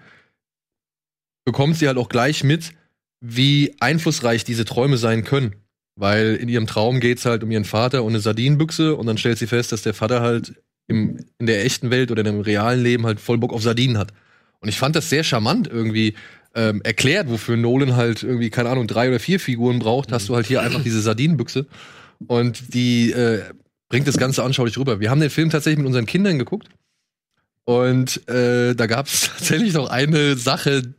[1.44, 2.74] bekommt sie halt auch gleich mit,
[3.20, 5.54] wie einflussreich diese Träume sein können.
[5.96, 9.38] Weil in ihrem Traum geht's halt um ihren Vater und eine Sardinenbüchse und dann stellt
[9.38, 10.54] sie fest, dass der Vater halt
[10.86, 13.98] im, in der echten Welt oder in dem realen Leben halt voll Bock auf Sardinen
[13.98, 14.12] hat.
[14.60, 16.14] Und ich fand das sehr charmant irgendwie
[16.54, 20.34] ähm, erklärt, wofür Nolan halt irgendwie, keine Ahnung, drei oder vier Figuren braucht, hast du
[20.34, 21.66] halt hier einfach diese Sardinenbüchse.
[22.26, 23.42] Und die äh,
[23.88, 25.00] bringt das Ganze anschaulich rüber.
[25.00, 26.68] Wir haben den Film tatsächlich mit unseren Kindern geguckt.
[27.64, 30.94] Und äh, da gab es tatsächlich noch eine Sache,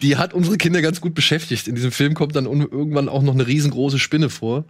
[0.00, 1.68] die hat unsere Kinder ganz gut beschäftigt.
[1.68, 4.64] In diesem Film kommt dann irgendwann auch noch eine riesengroße Spinne vor.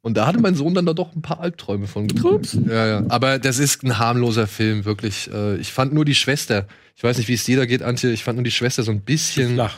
[0.00, 2.06] Und da hatte mein Sohn dann da doch ein paar Albträume von.
[2.22, 2.56] Ups.
[2.68, 3.04] Ja, ja.
[3.08, 5.28] Aber das ist ein harmloser Film, wirklich.
[5.32, 8.12] Äh, Ich fand nur die Schwester, ich weiß nicht, wie es dir da geht, Antje,
[8.12, 9.74] ich fand nur die Schwester so ein bisschen Flach.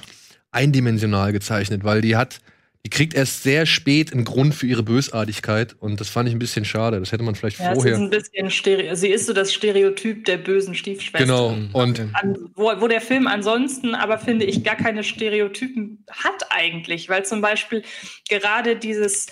[0.51, 2.41] eindimensional gezeichnet, weil die hat,
[2.85, 6.39] die kriegt erst sehr spät einen Grund für ihre Bösartigkeit und das fand ich ein
[6.39, 7.01] bisschen schade.
[7.01, 8.51] Das hätte man vielleicht Ja, ist vorher.
[8.51, 8.95] Stereo.
[8.95, 11.25] Sie ist so das Stereotyp der bösen Stiefschwester.
[11.25, 11.57] Genau.
[11.73, 17.09] Und An, wo, wo der Film ansonsten aber, finde ich, gar keine Stereotypen hat eigentlich,
[17.09, 17.83] weil zum Beispiel
[18.29, 19.29] gerade dieses,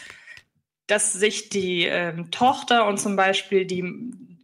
[0.87, 3.85] dass sich die ähm, Tochter und zum Beispiel die,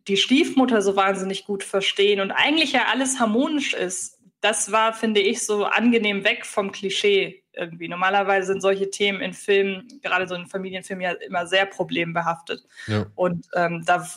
[0.06, 5.20] die Stiefmutter so wahnsinnig gut verstehen und eigentlich ja alles harmonisch ist, das war, finde
[5.20, 7.88] ich, so angenehm weg vom Klischee irgendwie.
[7.88, 12.62] Normalerweise sind solche Themen in Filmen, gerade so in Familienfilmen, ja immer sehr problembehaftet.
[12.86, 13.06] ja.
[13.14, 14.08] Und ähm, da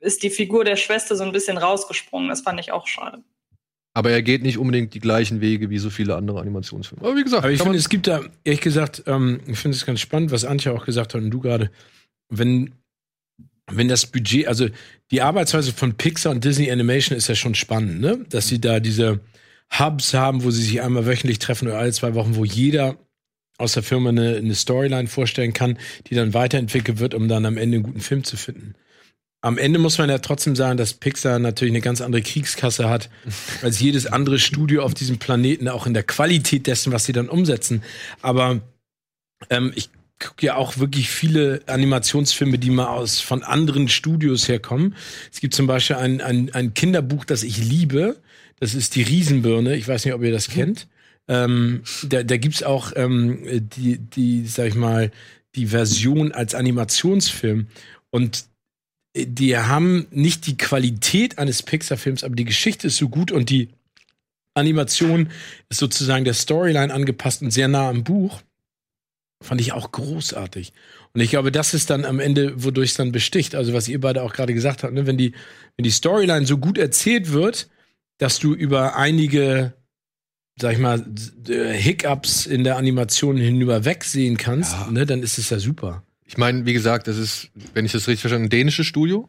[0.00, 2.28] ist die Figur der Schwester so ein bisschen rausgesprungen.
[2.28, 3.22] Das fand ich auch schade.
[3.94, 7.02] aber er geht nicht unbedingt die gleichen Wege wie so viele andere Animationsfilme.
[7.02, 9.86] Aber wie gesagt, Aber ich finde, es gibt da, ehrlich gesagt, ähm, ich finde es
[9.86, 11.70] ganz spannend, was Antje auch gesagt hat und du gerade,
[12.28, 12.74] wenn,
[13.70, 14.68] wenn das Budget, also
[15.10, 18.24] die Arbeitsweise von Pixar und Disney Animation ist ja schon spannend, ne?
[18.28, 19.20] Dass sie da diese
[19.70, 22.96] Hubs haben, wo sie sich einmal wöchentlich treffen oder alle zwei Wochen, wo jeder
[23.58, 27.56] aus der Firma eine, eine Storyline vorstellen kann, die dann weiterentwickelt wird, um dann am
[27.56, 28.74] Ende einen guten Film zu finden.
[29.40, 33.10] Am Ende muss man ja trotzdem sagen, dass Pixar natürlich eine ganz andere Kriegskasse hat
[33.62, 37.28] als jedes andere Studio auf diesem Planeten, auch in der Qualität dessen, was sie dann
[37.28, 37.82] umsetzen.
[38.22, 38.60] Aber
[39.50, 44.94] ähm, ich gucke ja auch wirklich viele Animationsfilme, die mal aus von anderen Studios herkommen.
[45.32, 48.16] Es gibt zum Beispiel ein, ein, ein Kinderbuch, das ich liebe.
[48.58, 49.76] Das ist die Riesenbirne.
[49.76, 50.88] Ich weiß nicht, ob ihr das kennt.
[51.28, 53.40] Ähm, da, da gibt's auch ähm,
[53.76, 55.10] die, die, sag ich mal,
[55.54, 57.66] die Version als Animationsfilm.
[58.10, 58.44] Und
[59.16, 63.68] die haben nicht die Qualität eines Pixar-Films, aber die Geschichte ist so gut und die
[64.54, 65.30] Animation
[65.68, 68.42] ist sozusagen der Storyline angepasst und sehr nah am Buch.
[69.42, 70.72] Fand ich auch großartig.
[71.12, 73.54] Und ich glaube, das ist dann am Ende, wodurch es dann besticht.
[73.54, 75.06] Also, was ihr beide auch gerade gesagt habt, ne?
[75.06, 75.32] wenn, die,
[75.76, 77.68] wenn die Storyline so gut erzählt wird,
[78.18, 79.74] dass du über einige,
[80.58, 81.04] sag ich mal,
[81.48, 84.90] äh, Hiccups in der Animation hinüber wegsehen kannst, Ja.
[84.90, 85.06] ne?
[85.06, 86.02] dann ist es ja super.
[86.24, 89.28] ich meine, wie gesagt, das ist, wenn ich das richtig verstanden, ein dänisches Studio.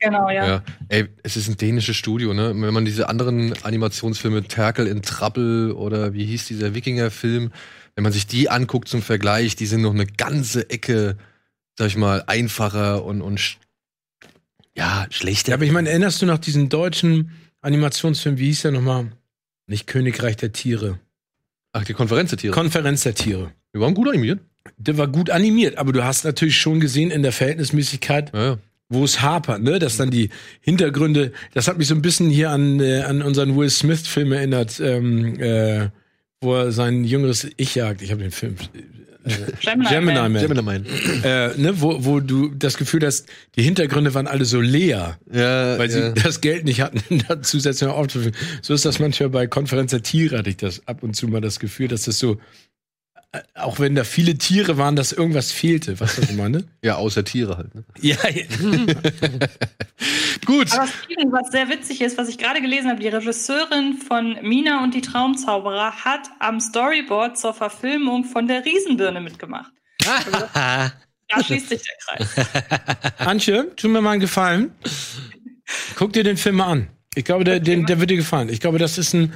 [0.00, 0.46] Genau, ja.
[0.46, 0.62] Ja.
[0.88, 2.48] Ey, es ist ein dänisches Studio, ne?
[2.48, 7.52] Wenn man diese anderen Animationsfilme Terkel in Trouble oder wie hieß dieser Wikinger-Film,
[7.94, 11.16] wenn man sich die anguckt zum Vergleich, die sind noch eine ganze Ecke,
[11.78, 13.38] sag ich mal, einfacher und, und
[14.76, 15.50] ja, schlechter.
[15.50, 19.12] Ja, aber ich meine, erinnerst du noch diesen deutschen Animationsfilm, wie hieß der nochmal?
[19.66, 20.98] Nicht Königreich der Tiere.
[21.72, 22.52] Ach, die Konferenz der Tiere.
[22.54, 23.52] Konferenz der Tiere.
[23.72, 24.40] Wir waren gut animiert.
[24.76, 28.58] Der war gut animiert, aber du hast natürlich schon gesehen in der Verhältnismäßigkeit, Ja, ja.
[28.88, 29.78] wo es hapert, ne?
[29.78, 33.56] Dass dann die Hintergründe, das hat mich so ein bisschen hier an, äh, an unseren
[33.56, 35.88] Will Smith-Film erinnert, ähm, äh,
[36.40, 38.02] wo er sein jüngeres Ich jagt.
[38.02, 38.56] Ich habe den Film.
[39.60, 40.34] Gemini, Gemini Man.
[40.34, 40.86] Gemini Man.
[41.22, 45.18] Äh, ne, wo, wo du das Gefühl hast, die Hintergründe waren alle so leer.
[45.32, 46.14] Ja, weil ja.
[46.14, 48.34] sie das Geld nicht hatten, da zusätzlich noch aufzuführen.
[48.62, 51.40] So ist das manchmal bei Konferenz der Tiere, hatte ich das ab und zu mal
[51.40, 52.38] das Gefühl, dass das so,
[53.54, 56.00] auch wenn da viele Tiere waren, dass irgendwas fehlte.
[56.00, 56.64] Was das immer, ne?
[56.82, 57.74] ja, außer Tiere halt.
[57.74, 57.84] Ne?
[58.00, 58.44] ja, ja.
[60.44, 60.72] Gut.
[60.72, 60.88] Aber
[61.30, 65.00] was sehr witzig ist, was ich gerade gelesen habe, die Regisseurin von Mina und die
[65.00, 69.72] Traumzauberer hat am Storyboard zur Verfilmung von der Riesenbirne mitgemacht.
[71.34, 72.46] Da schließt sich der Kreis.
[73.18, 74.72] Antje, tu mir mal einen Gefallen.
[75.96, 76.88] Guck dir den Film mal an.
[77.14, 78.48] Ich glaube, der, den, der wird dir gefallen.
[78.48, 79.32] Ich glaube, das ist ein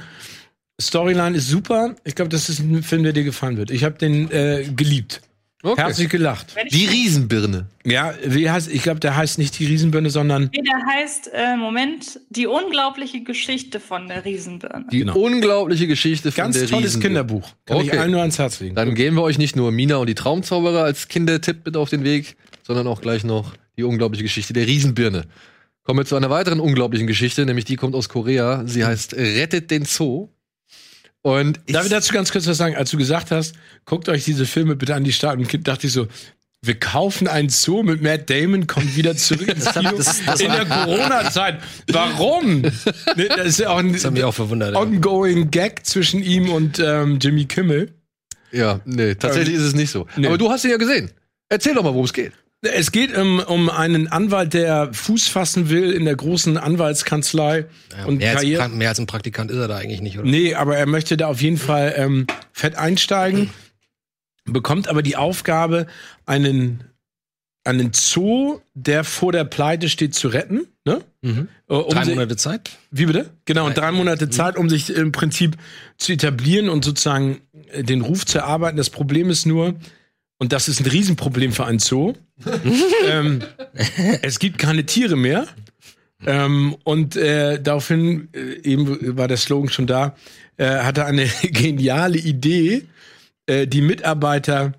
[0.79, 1.95] Storyline ist super.
[2.03, 3.71] Ich glaube, das ist ein Film, der dir gefallen wird.
[3.71, 5.21] Ich habe den äh, geliebt.
[5.63, 5.81] Okay.
[5.81, 6.55] Herzlich gelacht.
[6.65, 7.65] Ich- Die Riesenbirne.
[7.83, 11.57] Ja, wie heißt, ich glaube, der heißt nicht die Riesenbirne, sondern Nee, der heißt, äh,
[11.57, 14.85] Moment, die unglaubliche Geschichte von der Riesenbirne.
[14.91, 15.17] Die Genau.
[15.17, 17.15] unglaubliche Geschichte von ganz der tolles Riesenbirne.
[17.25, 17.49] Kinderbuch.
[17.65, 17.97] Kann ich Okay.
[17.97, 18.75] allen nur ans Herz legen.
[18.75, 22.03] Dann geben wir euch nicht nur Mina und die Traumzauberer als Kindertipp mit auf den
[22.03, 25.23] Weg, sondern auch gleich noch die unglaubliche Geschichte der Riesenbirne.
[25.83, 28.61] Kommen wir zu einer weiteren unglaublichen Geschichte, nämlich die kommt aus Korea.
[28.67, 30.29] Sie heißt Rettet den Zoo.
[31.23, 32.75] Und ich, Darf ich dazu ganz kurz was sagen?
[32.75, 33.55] Als du gesagt hast,
[33.85, 36.07] guckt euch diese Filme bitte an die Staaten, dachte ich so,
[36.63, 40.51] wir kaufen einen Zoo mit Matt Damon, kommt wieder zurück ins Kino das- das- in
[40.51, 41.59] der Corona-Zeit.
[41.91, 42.61] Warum?
[42.61, 42.71] Ne,
[43.29, 44.73] Das ist ja auch ein Das hat mich auch verwundert.
[44.73, 44.79] ja.
[44.79, 47.93] ongoing Gag zwischen ihm und ähm, Jimmy Kimmel.
[48.51, 50.07] ja, nee, tatsächlich ist es nicht so.
[50.15, 50.27] nee.
[50.27, 51.11] Aber du hast ihn ja gesehen.
[51.49, 52.33] Erzähl doch mal, worum es geht.
[52.73, 57.65] Es geht um, um einen Anwalt, der Fuß fassen will in der großen Anwaltskanzlei
[58.05, 58.63] und mehr, als, Karriere.
[58.63, 60.27] pra- mehr als ein Praktikant ist er da eigentlich nicht, oder?
[60.29, 63.49] Nee, aber er möchte da auf jeden Fall ähm, fett einsteigen,
[64.45, 65.87] bekommt aber die Aufgabe,
[66.25, 66.83] einen,
[67.63, 70.67] einen Zoo, der vor der Pleite steht, zu retten.
[70.85, 71.01] Ne?
[71.21, 71.47] Mhm.
[71.69, 72.71] Äh, Um Drei sich- Monate Zeit.
[72.91, 73.29] Wie bitte?
[73.45, 75.57] Genau, und drei Monate Zeit, um sich im Prinzip
[75.97, 77.41] zu etablieren und sozusagen
[77.71, 78.77] äh, den Ruf zu erarbeiten.
[78.77, 79.75] Das Problem ist nur,
[80.39, 82.13] und das ist ein Riesenproblem für einen Zoo,
[83.05, 83.43] ähm,
[84.21, 85.47] es gibt keine Tiere mehr.
[86.25, 90.15] Ähm, und äh, daraufhin, äh, eben war der Slogan schon da,
[90.57, 92.87] äh, hatte eine geniale Idee.
[93.45, 94.73] Äh, die Mitarbeiter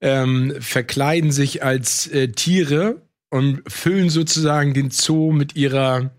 [0.00, 6.10] ähm, verkleiden sich als äh, Tiere und füllen sozusagen den Zoo mit ihrer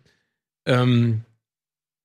[0.66, 1.22] ähm,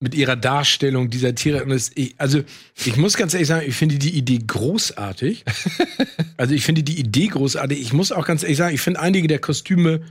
[0.05, 1.65] mit ihrer Darstellung dieser Tiere.
[1.73, 2.43] Es, ich, also
[2.75, 5.47] ich muss ganz ehrlich sagen, ich finde die Idee großartig.
[6.37, 7.81] also ich finde die Idee großartig.
[7.81, 10.03] Ich muss auch ganz ehrlich sagen, ich finde einige der Kostüme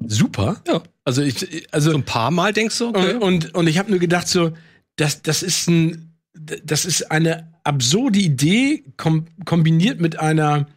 [0.00, 0.62] super.
[0.66, 0.82] Ja.
[1.04, 3.12] Also ich, also So ein paar Mal denkst du, okay.
[3.16, 4.54] und, und, und ich habe nur gedacht, so,
[4.96, 10.68] das, das ist ein, das ist eine absurde Idee, kom kombiniert mit einer,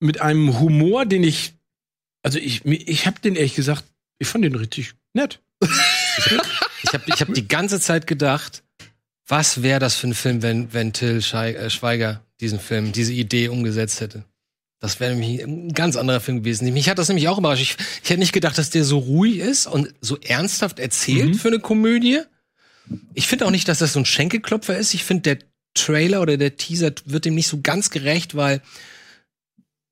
[0.00, 1.54] mit einem Humor, den ich,
[2.24, 3.84] also ich, ich habe den ehrlich gesagt,
[4.18, 5.40] ich fand den richtig nett.
[6.82, 8.62] Ich habe ich hab die ganze Zeit gedacht,
[9.26, 13.48] was wäre das für ein Film, wenn, wenn Till äh, Schweiger diesen Film, diese Idee
[13.48, 14.24] umgesetzt hätte.
[14.80, 16.72] Das wäre nämlich ein ganz anderer Film gewesen.
[16.72, 17.62] Mich hat das nämlich auch überrascht.
[17.62, 21.48] Ich, ich hätte nicht gedacht, dass der so ruhig ist und so ernsthaft erzählt für
[21.48, 22.20] eine Komödie.
[23.12, 24.94] Ich finde auch nicht, dass das so ein Schenkelklopfer ist.
[24.94, 25.38] Ich finde, der
[25.74, 28.62] Trailer oder der Teaser wird dem nicht so ganz gerecht, weil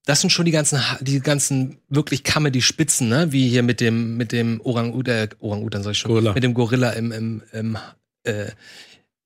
[0.08, 3.30] das sind schon die ganzen, die ganzen wirklich Comedy-Spitzen, ne?
[3.30, 6.32] Wie hier mit dem, mit dem Orang-Utan, Orang-Utan sag ich schon, Gorilla.
[6.32, 7.76] mit dem Gorilla im, im, im,
[8.24, 8.46] äh,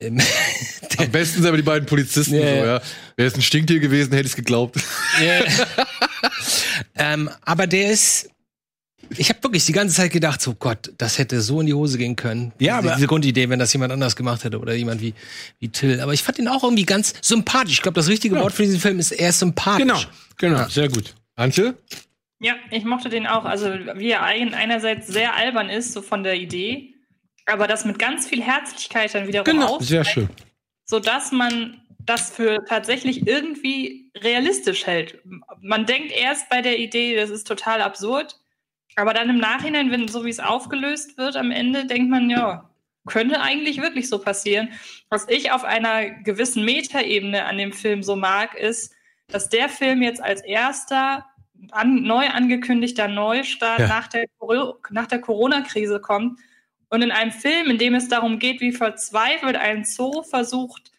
[0.01, 0.19] im
[0.99, 2.65] Am besten sind aber die beiden Polizisten Ja, so, ja.
[2.65, 2.83] ja.
[3.15, 4.81] Wäre es ein Stinktier gewesen, hätte ich es geglaubt.
[6.97, 8.29] ähm, aber der ist,
[9.17, 11.97] ich habe wirklich die ganze Zeit gedacht, so Gott, das hätte so in die Hose
[11.97, 12.53] gehen können.
[12.59, 15.15] Ja, diese, aber- diese Grundidee, wenn das jemand anders gemacht hätte oder jemand wie,
[15.61, 16.01] wie Till.
[16.01, 17.75] Aber ich fand ihn auch irgendwie ganz sympathisch.
[17.75, 19.87] Ich glaube, das richtige Wort für diesen Film ist eher sympathisch.
[19.87, 20.01] Genau,
[20.37, 21.15] genau, sehr gut.
[21.37, 21.75] Antje?
[22.41, 23.45] Ja, ich mochte den auch.
[23.45, 26.95] Also, wie er ein- einerseits sehr albern ist, so von der Idee,
[27.47, 30.29] aber das mit ganz viel Herzlichkeit dann wiederum Genau, aus, sehr schön.
[30.85, 35.21] sodass man das für tatsächlich irgendwie realistisch hält.
[35.61, 38.37] Man denkt erst bei der Idee, das ist total absurd,
[38.97, 42.69] aber dann im Nachhinein, wenn so wie es aufgelöst wird, am Ende denkt man, ja,
[43.07, 44.71] könnte eigentlich wirklich so passieren.
[45.11, 48.93] Was ich auf einer gewissen Metaebene an dem Film so mag, ist,
[49.33, 51.27] dass der Film jetzt als erster
[51.71, 53.89] an, neu angekündigter Neustart Ja.
[53.89, 54.25] nach der,
[54.91, 56.39] nach der Corona-Krise kommt.
[56.89, 60.91] Und in einem Film, in dem es darum geht, wie verzweifelt ein Zoo versucht,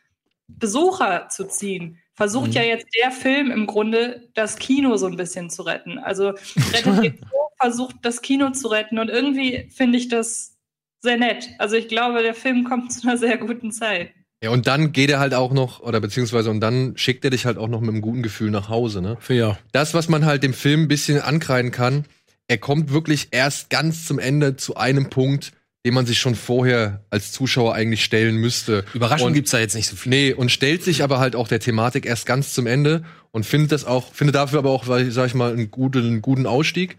[0.48, 2.54] Besucher zu ziehen, versucht Mhm.
[2.54, 5.98] ja jetzt der Film im Grunde, das Kino so ein bisschen zu retten.
[6.00, 9.00] Also Rettet den Zoo versucht, das Kino zu retten.
[9.00, 10.58] Und irgendwie finde ich das
[11.00, 11.50] sehr nett.
[11.60, 14.12] Also ich glaube, der Film kommt zu einer sehr guten Zeit.
[14.44, 17.46] Ja, und dann geht er halt auch noch, oder beziehungsweise, und dann schickt er dich
[17.46, 19.18] halt auch noch mit einem guten Gefühl nach Hause, ne?
[19.30, 19.58] Ja.
[19.72, 22.04] Das, was man halt dem Film ein bisschen ankreiden kann,
[22.50, 25.54] er kommt wirklich erst ganz zum Ende zu einem Punkt,
[25.86, 28.84] den man sich schon vorher als Zuschauer eigentlich stellen müsste.
[28.94, 30.10] Überraschung Und- gibt's da jetzt nicht so viel.
[30.10, 33.72] Nee, und stellt sich aber halt auch der Thematik erst ganz zum Ende und findet
[33.72, 36.98] das auch, findet dafür aber auch, sag ich mal, einen guten, einen guten Ausstieg.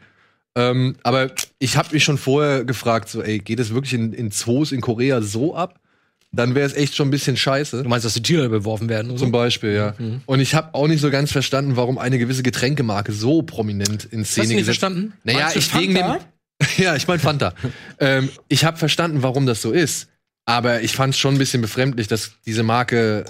[0.56, 4.30] Ähm, aber ich habe mich schon vorher gefragt, so, ey, geht es wirklich in, in
[4.30, 5.78] Zoos in Korea so ab?
[6.36, 7.82] Dann wäre es echt schon ein bisschen scheiße.
[7.82, 9.10] Du meinst, dass die Tiere beworfen werden?
[9.10, 9.16] so?
[9.16, 9.94] Zum Beispiel, ja.
[10.26, 14.20] Und ich habe auch nicht so ganz verstanden, warum eine gewisse Getränkemarke so prominent in
[14.20, 15.12] Hast du Szene nicht gesetzt verstanden?
[15.24, 16.16] Naja, ich wegen dem.
[16.78, 17.52] Ja, ich mein Fanta.
[17.98, 20.08] ähm, ich habe verstanden, warum das so ist.
[20.46, 23.24] Aber ich fand es schon ein bisschen befremdlich, dass diese Marke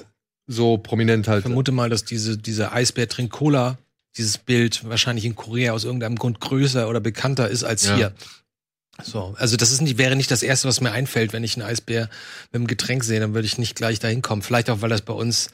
[0.47, 1.39] so prominent halt.
[1.41, 3.79] Ich vermute mal, dass diese, diese Eisbär trinkt Cola,
[4.17, 7.97] dieses Bild wahrscheinlich in Korea aus irgendeinem Grund größer oder bekannter ist als Ja.
[7.97, 8.13] hier.
[9.03, 11.67] So, also das ist nicht, wäre nicht das erste, was mir einfällt, wenn ich einen
[11.67, 12.09] Eisbär
[12.53, 14.43] mit einem Getränk sehe, dann würde ich nicht gleich dahin kommen.
[14.43, 15.51] Vielleicht auch, weil das bei uns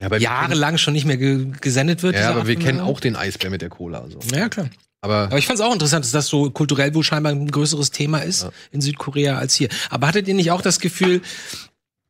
[0.00, 2.16] ja, jahrelang schon nicht mehr ge gesendet wird.
[2.16, 4.00] Ja, aber Art wir kennen auch den Eisbär mit der Cola.
[4.02, 4.18] Also.
[4.34, 4.68] Ja, klar.
[5.00, 7.90] Aber Aber ich fand es auch interessant, dass das so kulturell wohl scheinbar ein größeres
[7.90, 8.50] Thema ist Ja.
[8.70, 9.68] in Südkorea als hier.
[9.90, 11.22] Aber hattet ihr nicht auch das Gefühl,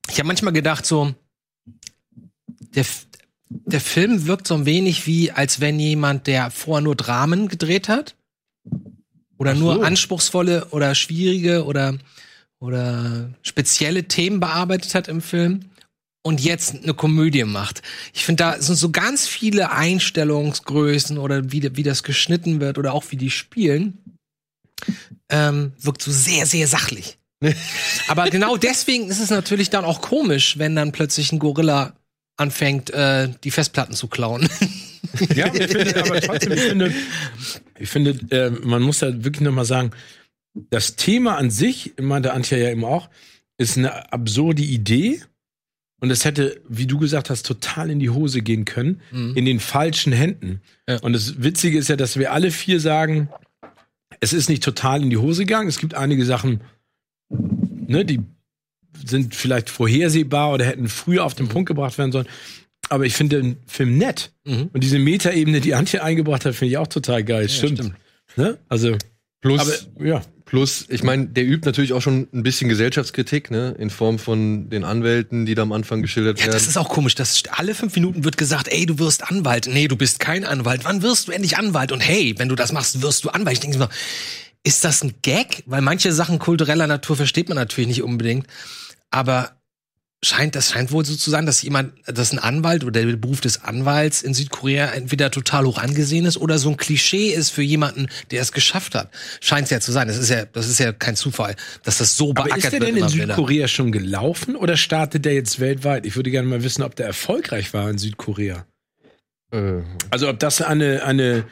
[0.09, 1.15] ich habe manchmal gedacht, so,
[2.75, 2.85] der,
[3.49, 7.89] der Film wirkt so ein wenig wie, als wenn jemand, der vorher nur Dramen gedreht
[7.89, 8.15] hat,
[9.39, 9.83] oder Ach nur so.
[9.83, 11.99] anspruchsvolle oder schwierige oder
[12.61, 15.71] oder spezielle Themen bearbeitet hat im Film
[16.23, 17.83] und jetzt eine Komödie macht.
[18.15, 22.95] Ich finde, da sind so ganz viele Einstellungsgrößen oder wie, wie das geschnitten wird oder
[22.95, 23.99] auch wie die spielen,
[25.29, 27.19] ähm, wirkt so sehr, sehr sachlich.
[28.09, 31.95] Aber genau deswegen ist es natürlich dann auch komisch, wenn dann plötzlich ein Gorilla
[32.39, 34.49] anfängt, äh, die Festplatten zu klauen.
[35.35, 36.95] Ja, ich finde, aber trotzdem, ich finde,
[37.79, 39.91] ich finde äh, man muss da wirklich nochmal sagen,
[40.71, 43.09] das Thema an sich, meinte Antje ja eben auch,
[43.59, 45.21] ist eine absurde Idee.
[46.01, 49.01] Und es hätte, wie du gesagt hast, total in die Hose gehen können,
[49.35, 50.61] in den falschen Händen.
[50.87, 50.99] Ja.
[51.01, 53.31] Und das Witzige ist ja, dass wir alle vier sagen,
[54.21, 55.69] es ist nicht total in die Hose gegangen.
[55.69, 56.61] Es gibt einige Sachen,
[57.31, 58.21] ne, die
[59.05, 62.29] sind vielleicht vorhersehbar oder hätten früher auf den Punkt gebracht werden sollen.
[62.91, 64.33] Aber ich finde den Film nett.
[64.45, 64.71] Mhm.
[64.73, 67.49] Und diese Metaebene, die Antje eingebracht hat, finde ich auch total geil.
[67.49, 67.79] stimmt.
[67.79, 67.95] stimmt.
[68.37, 68.59] Ne?
[68.69, 68.97] Also,
[69.41, 70.23] Plus, aber ja.
[70.47, 73.75] plus, ich meine, der übt natürlich auch schon ein bisschen Gesellschaftskritik, ne?
[73.79, 76.55] In Form von den Anwälten, die da am Anfang geschildert Ja, werden.
[76.55, 77.15] das ist auch komisch.
[77.15, 79.69] dass alle fünf Minuten wird gesagt, ey, du wirst Anwalt.
[79.71, 80.85] Nee, du bist kein Anwalt.
[80.85, 81.93] Wann wirst du endlich Anwalt?
[81.93, 83.53] Und hey, wenn du das machst, wirst du Anwalt.
[83.57, 83.91] Ich denke mir,
[84.63, 85.63] ist das ein Gag?
[85.67, 88.47] Weil manche Sachen kultureller Natur versteht man natürlich nicht unbedingt.
[89.11, 89.53] Aber
[90.25, 93.41] scheint, das scheint wohl so zu sein, dass jemand, dass ein Anwalt oder der Beruf
[93.41, 97.63] des Anwalts in Südkorea entweder total hoch angesehen ist oder so ein Klischee ist für
[97.63, 99.11] jemanden, der es geschafft hat.
[99.41, 100.09] Scheint es ja zu sein.
[100.09, 102.81] Das ist ja, das ist ja kein Zufall, dass das so Aber beackert ist der
[102.81, 102.83] wird.
[102.83, 103.27] denn in immer wieder.
[103.27, 106.07] Südkorea schon gelaufen oder startet der jetzt weltweit?
[106.07, 108.67] Ich würde gerne mal wissen, ob der erfolgreich war in Südkorea.
[109.53, 111.45] äh, Also ob das eine, eine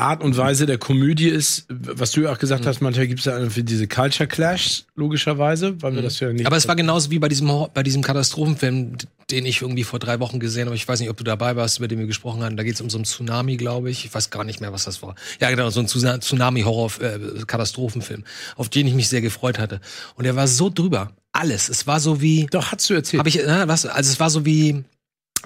[0.00, 3.26] Art und Weise der Komödie ist, was du ja auch gesagt hast, manchmal gibt es
[3.26, 6.46] ja für diese Culture Clash, logischerweise, weil wir das ja nicht.
[6.46, 8.92] Aber es war genauso wie bei diesem, bei diesem Katastrophenfilm,
[9.28, 10.76] den ich irgendwie vor drei Wochen gesehen habe.
[10.76, 12.56] Ich weiß nicht, ob du dabei warst, über den wir gesprochen haben.
[12.56, 14.04] Da geht es um so einen Tsunami, glaube ich.
[14.04, 15.16] Ich weiß gar nicht mehr, was das war.
[15.40, 18.22] Ja, genau, so ein Tsuna- Tsunami-Horror-Katastrophenfilm,
[18.56, 19.80] auf den ich mich sehr gefreut hatte.
[20.14, 21.10] Und der war so drüber.
[21.32, 21.68] Alles.
[21.68, 22.46] Es war so wie.
[22.52, 23.18] Doch, hast du erzählt.
[23.18, 23.84] Habe ich, äh, was?
[23.84, 24.84] Also es war so wie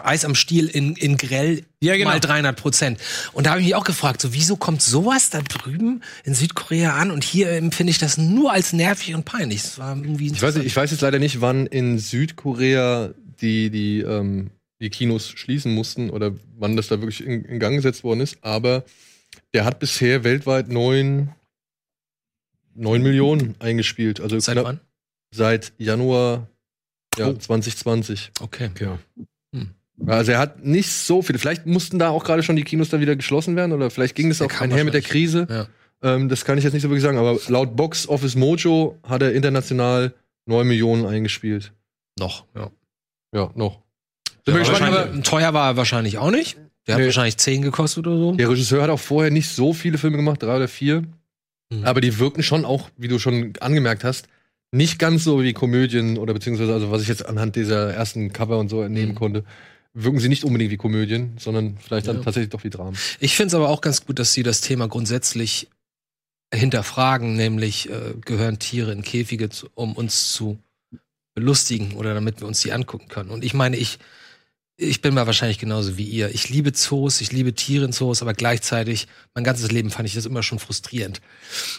[0.02, 2.10] Eis am Stiel in, in grell Ja, genau.
[2.10, 2.98] mal 300 Prozent.
[3.32, 6.94] Und da habe ich mich auch gefragt, so wieso kommt sowas da drüben in Südkorea
[6.96, 9.62] an und hier empfinde ich das nur als nervig und peinlich.
[9.62, 14.00] Das war irgendwie ich weiß ich weiß jetzt leider nicht, wann in Südkorea die, die,
[14.00, 18.20] ähm, die Kinos schließen mussten oder wann das da wirklich in, in Gang gesetzt worden
[18.20, 18.84] ist, aber
[19.54, 21.32] der hat bisher weltweit neun,
[22.74, 24.20] neun Millionen eingespielt.
[24.20, 24.80] Also Seit knapp- wann?
[25.34, 26.48] seit Januar
[27.18, 27.34] ja, Oh.
[27.34, 28.30] 2020.
[28.40, 28.70] Okay.
[28.80, 28.98] ja.
[30.06, 31.38] Also er hat nicht so viele.
[31.38, 34.28] Vielleicht mussten da auch gerade schon die Kinos dann wieder geschlossen werden oder vielleicht ging
[34.28, 35.02] das auch einher mit der.
[35.02, 35.46] Krise.
[35.48, 35.66] Ja.
[36.02, 39.22] Ähm, das kann ich jetzt nicht so wirklich sagen, aber laut Box Office Mojo hat
[39.22, 40.12] er international
[40.46, 41.72] 9 Millionen eingespielt.
[42.18, 42.70] Noch, ja.
[43.34, 43.80] Ja, noch.
[44.46, 46.58] Ja, gespannt, aber teuer war er wahrscheinlich auch nicht.
[46.88, 47.06] Der hat Nee.
[47.06, 48.32] wahrscheinlich 10 gekostet oder so.
[48.32, 51.02] Der Regisseur hat auch vorher nicht so viele Filme gemacht, drei oder vier.
[51.72, 51.84] Mhm.
[51.84, 54.26] Aber die wirken schon auch, wie du schon angemerkt hast,
[54.72, 58.58] nicht ganz so wie Komödien oder beziehungsweise, also was ich jetzt anhand dieser ersten Cover
[58.58, 59.16] und so entnehmen Mhm.
[59.16, 59.44] konnte,
[59.94, 62.22] wirken sie nicht unbedingt wie Komödien, sondern vielleicht dann Ja.
[62.22, 62.96] tatsächlich doch wie Dramen.
[63.20, 65.68] Ich finde es aber auch ganz gut, dass sie das Thema grundsätzlich
[66.54, 70.58] hinterfragen, nämlich äh, gehören Tiere in Käfige, zu, um uns zu
[71.34, 73.30] belustigen oder damit wir uns die angucken können.
[73.30, 73.98] Und ich meine, ich,
[74.76, 76.28] ich bin mal wahrscheinlich genauso wie ihr.
[76.34, 80.14] Ich liebe Zoos, ich liebe Tiere in Zoos, aber gleichzeitig, mein ganzes Leben fand ich
[80.14, 81.22] das immer schon frustrierend.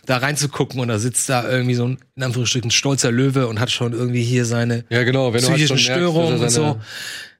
[0.07, 3.69] Da reinzugucken und da sitzt da irgendwie so ein, in Anführungsstrichen, stolzer Löwe und hat
[3.69, 5.33] schon irgendwie hier seine Ja, genau.
[5.33, 6.81] Wenn psychischen du halt schon merkst, Störungen und so.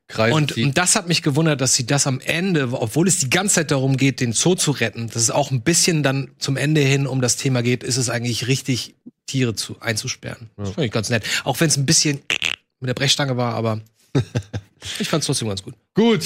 [0.08, 0.66] Kreise Und, zieht.
[0.66, 3.72] und das hat mich gewundert, dass sie das am Ende, obwohl es die ganze Zeit
[3.72, 7.08] darum geht, den Zoo zu retten, dass es auch ein bisschen dann zum Ende hin
[7.08, 8.96] um das Thema geht, ist es eigentlich richtig,
[9.26, 10.50] Tiere zu, einzusperren.
[10.58, 11.24] Das fand ich ganz nett.
[11.46, 12.20] Auch wenn es ein bisschen
[12.82, 13.80] mit der Brechstange war, aber
[15.00, 15.74] ich fand es trotzdem ganz gut.
[15.94, 16.24] Gut.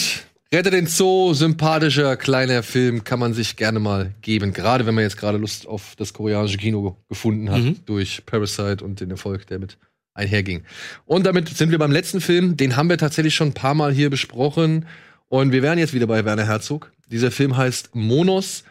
[0.51, 4.53] Rette den Zoo, sympathischer kleiner Film, kann man sich gerne mal geben.
[4.53, 7.79] Gerade wenn man jetzt gerade Lust auf das koreanische Kino gefunden hat, Mhm.
[7.85, 9.77] durch Parasite und den Erfolg, der mit
[10.17, 10.63] einherging.
[11.05, 12.57] Und damit sind wir beim letzten Film.
[12.57, 14.85] Den haben wir tatsächlich schon ein paar Mal hier besprochen.
[15.29, 16.91] Und wir wären jetzt wieder bei Werner Herzog.
[17.09, 18.63] Dieser Film heißt Monos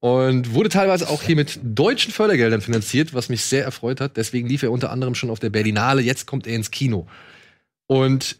[0.00, 4.16] und wurde teilweise auch hier mit deutschen Fördergeldern finanziert, was mich sehr erfreut hat.
[4.16, 6.02] Deswegen lief er unter anderem schon auf der Berlinale.
[6.02, 7.06] Jetzt kommt er ins Kino.
[7.86, 8.38] Und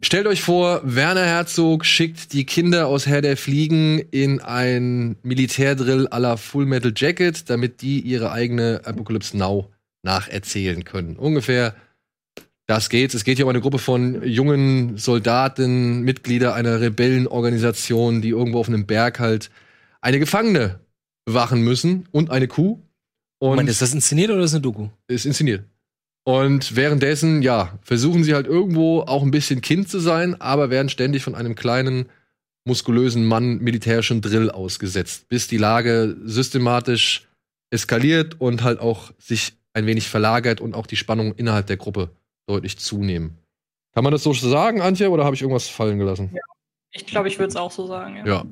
[0.00, 6.08] stellt euch vor, Werner Herzog schickt die Kinder aus Herr der Fliegen in ein Militärdrill
[6.08, 9.70] à la Full Metal Jacket, damit die ihre eigene Apocalypse Now
[10.02, 11.16] nacherzählen können.
[11.16, 11.74] Ungefähr
[12.66, 13.14] das geht.
[13.14, 18.68] Es geht hier um eine Gruppe von jungen Soldaten, Mitglieder einer Rebellenorganisation, die irgendwo auf
[18.68, 19.50] einem Berg halt
[20.02, 20.80] eine Gefangene
[21.24, 22.82] bewachen müssen und eine Kuh.
[23.38, 24.88] Und Moment, ist das inszeniert oder ist das eine Doku?
[25.08, 25.64] ist inszeniert.
[26.24, 30.90] Und währenddessen, ja, versuchen sie halt irgendwo auch ein bisschen Kind zu sein, aber werden
[30.90, 32.10] ständig von einem kleinen,
[32.66, 37.26] muskulösen Mann militärischen Drill ausgesetzt, bis die Lage systematisch
[37.70, 42.10] eskaliert und halt auch sich ein wenig verlagert und auch die Spannung innerhalb der Gruppe
[42.46, 43.38] deutlich zunehmen.
[43.94, 46.36] Kann man das so sagen, Antje, oder habe ich irgendwas fallen gelassen?
[46.92, 48.16] Ich glaube, ich würde es auch so sagen.
[48.16, 48.26] Ja.
[48.26, 48.44] Ja.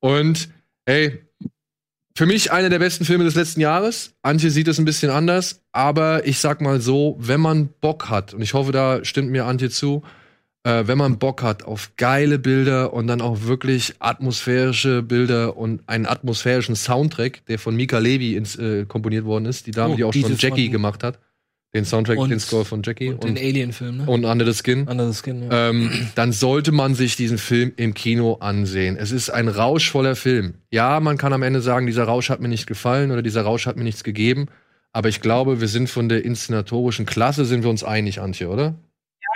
[0.00, 0.48] Und
[0.84, 1.22] ey,
[2.16, 4.14] für mich einer der besten Filme des letzten Jahres.
[4.22, 8.34] Antje sieht es ein bisschen anders, aber ich sag mal so, wenn man Bock hat,
[8.34, 10.02] und ich hoffe, da stimmt mir Antje zu,
[10.64, 15.82] äh, wenn man Bock hat auf geile Bilder und dann auch wirklich atmosphärische Bilder und
[15.88, 19.96] einen atmosphärischen Soundtrack, der von Mika Levy ins, äh, komponiert worden ist, die Dame, Oh,
[19.96, 21.18] die auch schon Jackie von- gemacht hat.
[21.74, 24.04] Den Soundtrack, Und- den Score von Jackie Und den Alien-Film, ne?
[24.06, 25.68] und Under the Skin Under the Skin, ja.
[25.68, 28.96] ähm, dann sollte man sich diesen Film im Kino ansehen.
[28.96, 30.54] Es ist ein rauschvoller Film.
[30.70, 33.66] Ja, man kann am Ende sagen, dieser Rausch hat mir nicht gefallen oder dieser Rausch
[33.66, 34.46] hat mir nichts gegeben.
[34.92, 38.74] Aber ich glaube, wir sind von der inszenatorischen Klasse sind wir uns einig, Antje, oder?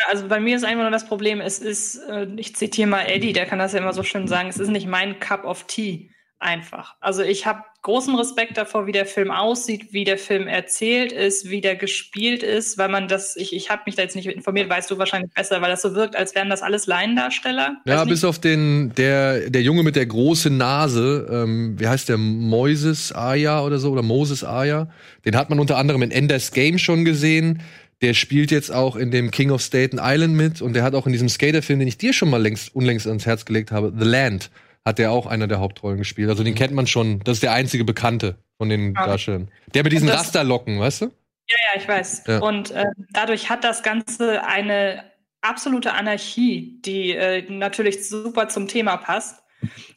[0.08, 3.32] Also bei mir ist einfach nur das Problem, es ist, äh, ich zitiere mal Eddie,
[3.32, 6.10] der kann das ja immer so schön sagen, es ist nicht mein Cup of Tea
[6.42, 6.96] einfach.
[7.00, 11.50] Also ich habe großen Respekt davor, wie der Film aussieht, wie der Film erzählt ist,
[11.50, 14.68] wie der gespielt ist, weil man das, ich, ich habe mich da jetzt nicht informiert,
[14.68, 17.76] weißt du wahrscheinlich besser, weil das so wirkt, als wären das alles Laiendarsteller.
[17.84, 22.18] Ja, bis auf den, der, der Junge mit der großen Nase, ähm, wie heißt der,
[22.18, 24.88] Moises Aya oder so, oder Moses Aya,
[25.24, 27.62] den hat man unter anderem in Enders Game schon gesehen.
[28.02, 31.06] Der spielt jetzt auch in dem King of Staten Island mit und der hat auch
[31.06, 34.04] in diesem Skaterfilm, den ich dir schon mal längst, unlängst ans Herz gelegt habe, The
[34.04, 34.50] Land,
[34.84, 36.28] hat der auch einer der Hauptrollen gespielt.
[36.28, 37.20] Also den kennt man schon.
[37.20, 39.06] Das ist der einzige Bekannte von den Ah.
[39.06, 39.48] Darstellern.
[39.74, 41.04] Der mit diesen Rasterlocken, weißt du?
[41.06, 42.24] Ja, ja, ich weiß.
[42.26, 42.38] Ja.
[42.40, 45.04] Und äh, dadurch hat das Ganze eine
[45.40, 49.42] absolute Anarchie, die äh, natürlich super zum Thema passt.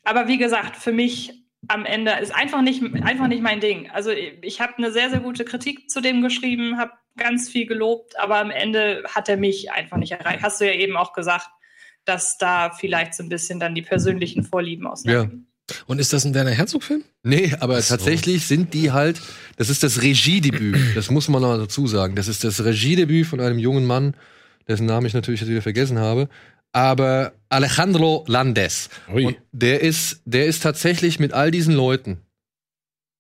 [0.03, 3.89] Aber wie gesagt, für mich am Ende ist einfach nicht, einfach nicht mein Ding.
[3.91, 8.20] Also ich, habe eine sehr, sehr gute Kritik zu dem geschrieben, habe ganz viel gelobt,
[8.20, 10.43] aber am Ende hat er mich einfach nicht erreicht.
[10.43, 11.47] Hast du ja eben auch gesagt,
[12.03, 15.47] dass da vielleicht so ein bisschen dann die persönlichen Vorlieben auseinandergehen.
[15.88, 17.03] Und ist das ein Werner Herzog-Film?
[17.24, 17.95] Nee, aber so.
[17.95, 19.20] tatsächlich sind die halt,
[19.57, 22.16] das ist das Regiedebüt, das muss man noch dazu sagen.
[22.16, 24.16] Das ist das Regiedebüt von einem jungen Mann,
[24.68, 26.30] dessen Namen ich natürlich jetzt wieder vergessen habe,
[26.76, 28.89] aber Alejandro Landes.
[29.13, 29.28] Ui.
[29.28, 32.17] Und der ist, der ist tatsächlich mit all diesen Leuten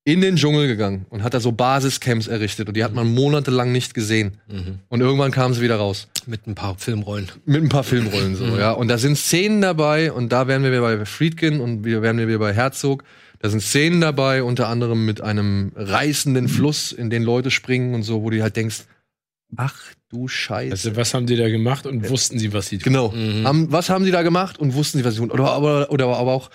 [0.03, 3.71] in den Dschungel gegangen und hat da so Basiscamps errichtet und die hat man monatelang
[3.71, 4.39] nicht gesehen.
[4.49, 4.79] Mhm.
[4.89, 6.09] Und irgendwann kamen sie wieder raus.
[6.27, 7.31] Mit ein paar Filmrollen.
[7.45, 8.71] Mit ein paar Filmrollen so, ja.
[8.71, 12.17] Und da sind Szenen dabei, und da wären wir wieder bei Friedkin und wir wären
[12.17, 13.05] wir wieder bei Herzog.
[13.39, 18.03] Da sind Szenen dabei, unter anderem mit einem reißenden Fluss, in den Leute springen und
[18.03, 18.83] so, wo du halt denkst,
[19.57, 20.71] ach du Scheiße.
[20.71, 22.93] Also, was haben die da gemacht und wussten sie, was sie tun?
[22.93, 23.11] Genau.
[23.11, 23.45] Mhm.
[23.45, 25.31] Haben, was haben sie da gemacht und wussten sie, was sie tun?
[25.31, 26.49] Oder, aber, oder aber auch,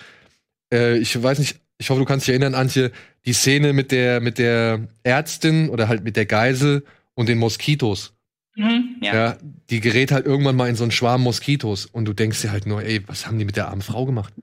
[0.73, 2.91] äh, ich weiß nicht, ich hoffe, du kannst dich erinnern, Antje,
[3.25, 6.83] die Szene mit der, mit der Ärztin oder halt mit der Geisel
[7.15, 8.13] und den Moskitos.
[8.55, 9.13] Mhm, ja.
[9.13, 9.37] Ja.
[9.69, 12.65] die gerät halt irgendwann mal in so einen Schwarm Moskitos und du denkst dir halt
[12.65, 14.33] nur, ey, was haben die mit der armen Frau gemacht?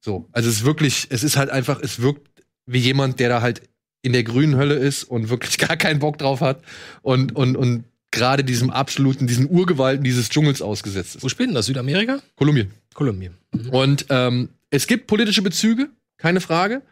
[0.00, 2.28] So, also es ist wirklich, es ist halt einfach, es wirkt
[2.66, 3.62] wie jemand, der da halt
[4.02, 6.62] in der grünen Hölle ist und wirklich gar keinen Bock drauf hat
[7.02, 7.84] und und und
[8.14, 11.32] gerade diesem absoluten, diesen Urgewalten dieses Dschungels ausgesetzt Wo ist.
[11.32, 11.66] spielt denn das?
[11.66, 12.20] Südamerika?
[12.36, 12.72] Kolumbien.
[12.94, 13.34] Kolumbien.
[13.52, 13.70] Mhm.
[13.70, 16.82] Und ähm, es gibt politische Bezüge, keine Frage.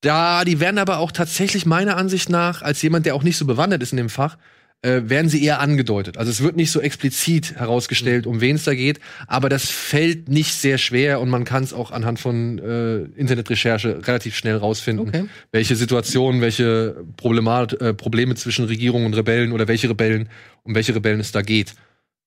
[0.00, 3.44] Da, die werden aber auch tatsächlich meiner Ansicht nach, als jemand, der auch nicht so
[3.44, 4.38] bewandert ist in dem Fach,
[4.82, 6.18] äh, werden sie eher angedeutet.
[6.18, 10.28] Also es wird nicht so explizit herausgestellt, um wen es da geht, aber das fällt
[10.28, 15.08] nicht sehr schwer und man kann es auch anhand von äh, Internetrecherche relativ schnell rausfinden,
[15.08, 15.24] Okay.
[15.50, 20.28] welche Situationen, welche Problemat äh, Probleme zwischen Regierung und Rebellen oder welche Rebellen,
[20.62, 21.74] um welche Rebellen es da geht.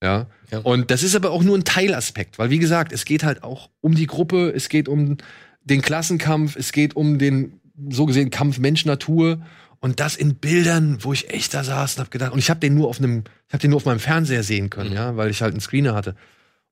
[0.03, 0.27] Ja.
[0.51, 0.59] Ja.
[0.59, 3.69] Und das ist aber auch nur ein Teilaspekt, weil wie gesagt, es geht halt auch
[3.79, 5.17] um die Gruppe, es geht um
[5.63, 9.41] den Klassenkampf, es geht um den so gesehen Kampf Mensch-Natur
[9.81, 12.59] und das in Bildern, wo ich echt da saß und hab gedacht, und ich habe
[12.61, 14.95] den nur auf einem, ich habe den nur auf meinem Fernseher sehen können, Mhm.
[14.95, 16.15] ja, weil ich halt einen Screener hatte.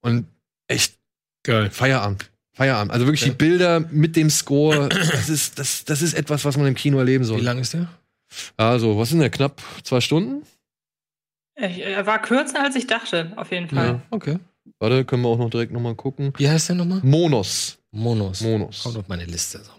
[0.02, 0.26] Und
[0.68, 0.96] echt
[1.44, 1.70] Geil.
[1.72, 2.30] Feierabend.
[2.54, 2.92] Feierabend.
[2.94, 3.28] Also wirklich Ja.
[3.30, 6.98] die Bilder mit dem Score, das ist, das, das ist etwas, was man im Kino
[7.00, 7.42] erleben Wie soll.
[7.42, 7.88] lang ist der?
[8.58, 9.30] Also, was sind der?
[9.30, 10.44] Knapp zwei Stunden?
[11.56, 13.88] Er war kürzer, als ich dachte, auf jeden Fall.
[13.88, 14.02] Ja.
[14.12, 14.38] Okay.
[14.80, 16.32] Warte, können wir auch noch direkt nochmal gucken.
[16.38, 17.02] Wie heißt der nochmal?
[17.04, 17.80] Monos.
[17.92, 18.42] Monos.
[18.42, 18.84] Monos.
[18.84, 19.60] Kommt auf meine Liste.
[19.64, 19.72] So.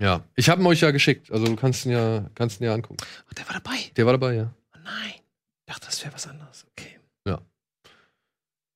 [0.00, 0.24] Ja.
[0.34, 1.30] Ich habe ihn euch ja geschickt.
[1.30, 2.96] Also du kannst ihn ja, kannst ihn ja angucken.
[3.28, 3.76] Ach, der war dabei.
[3.96, 4.52] Der war dabei, ja.
[4.74, 5.14] Oh nein.
[5.14, 6.66] Ich dachte, das wäre was anderes.
[6.72, 6.95] Okay.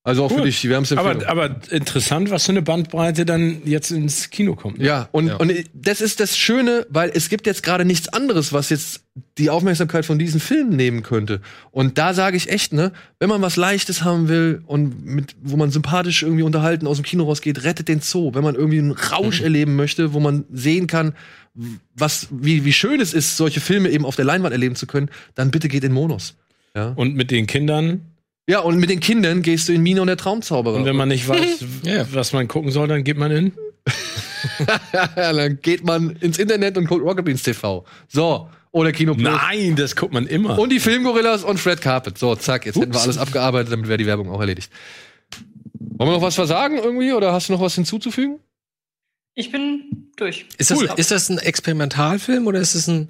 [0.03, 0.45] Also auch für Cool.
[0.47, 1.25] dich die wärmste Empfehlung.
[1.25, 4.79] Aber, aber interessant, was für eine Bandbreite dann jetzt ins Kino kommt.
[4.79, 4.87] ne?
[4.87, 5.37] Ja, und, Ja.
[5.37, 9.03] und das ist das Schöne, weil es gibt jetzt gerade nichts anderes, was jetzt
[9.37, 11.43] die Aufmerksamkeit von diesen Filmen nehmen könnte.
[11.71, 15.59] Und da sage ich echt, ne, wenn man was Leichtes haben will und mit, wo
[15.59, 18.33] man sympathisch irgendwie unterhalten aus dem Kino rausgeht, rettet den Zoo.
[18.33, 21.13] Wenn man irgendwie einen Rausch erleben möchte, wo man sehen kann,
[21.95, 25.11] was, wie, wie schön es ist, solche Filme eben auf der Leinwand erleben zu können,
[25.35, 26.37] dann bitte geht in Monos.
[26.75, 26.93] Ja.
[26.97, 28.01] Und mit den Kindern.
[28.49, 30.77] Ja, und mit den Kindern gehst du in Mine und der Traumzauberer.
[30.77, 32.07] Und wenn man nicht weiß, Ja.
[32.13, 33.53] was man gucken soll, dann geht man in.
[34.93, 37.85] Ja, dann geht man ins Internet und guckt Rocket Beans TV.
[38.09, 38.49] So.
[38.73, 39.33] oder Kino Plus.
[39.49, 40.59] Nein, das guckt man immer.
[40.59, 42.19] Und die Filmgorillas und Fred Carpet.
[42.19, 43.05] So, zack, jetzt hätten wir Ups.
[43.05, 44.71] alles abgearbeitet, damit wäre die Werbung auch erledigt.
[45.79, 48.39] Wollen wir noch was versagen irgendwie oder hast du noch was hinzuzufügen?
[49.35, 50.47] Ich bin durch.
[50.59, 53.09] Ist das, ist das ein Experimentalfilm oder ist es ein.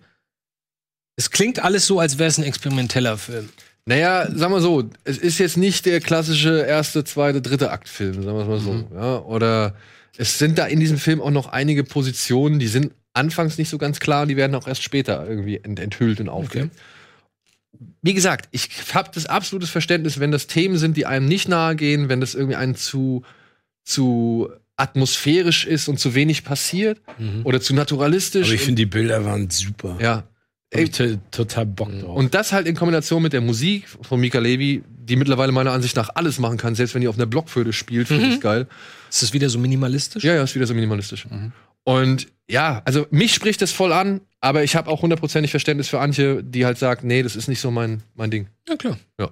[1.17, 3.49] Es klingt alles so, als wäre es ein experimenteller Film.
[3.91, 8.37] Naja, sagen wir so, es ist jetzt nicht der klassische erste, zweite, dritte Aktfilm, sagen
[8.37, 8.85] wir es mal so.
[8.95, 9.75] Ja, oder
[10.17, 13.79] es sind da in diesem Film auch noch einige Positionen, die sind anfangs nicht so
[13.79, 16.71] ganz klar und die werden auch erst später irgendwie ent enthüllt und aufgedeckt.
[18.01, 21.75] Wie gesagt, ich habe das absolutes Verständnis, wenn das Themen sind, die einem nicht nahe
[21.75, 23.25] gehen, wenn das irgendwie einen zu,
[23.83, 27.01] zu atmosphärisch ist und zu wenig passiert
[27.43, 28.47] oder zu naturalistisch.
[28.47, 29.99] Aber ich finde, die Bilder waren super.
[30.01, 30.30] ja,
[30.73, 32.17] To- total Bock drauf.
[32.17, 35.97] und das halt in Kombination mit der Musik von Mika Levy, die mittlerweile meiner Ansicht
[35.97, 38.69] nach alles machen kann, selbst wenn die auf einer Blockflöte spielt, finde ich geil.
[39.11, 40.23] Ist das wieder so minimalistisch?
[40.23, 41.27] Ja, ja, ist wieder so minimalistisch.
[41.83, 45.99] Und ja, also mich spricht das voll an, aber ich habe auch hundertprozentig Verständnis für
[45.99, 48.47] Antje, die halt sagt, nee, das ist nicht so mein, mein Ding.
[48.69, 48.97] Ja, klar.
[49.19, 49.31] Ja.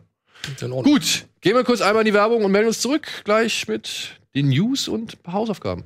[0.83, 4.49] Gut, gehen wir kurz einmal in die Werbung und melden uns zurück gleich mit den
[4.49, 5.85] News und ein paar Hausaufgaben.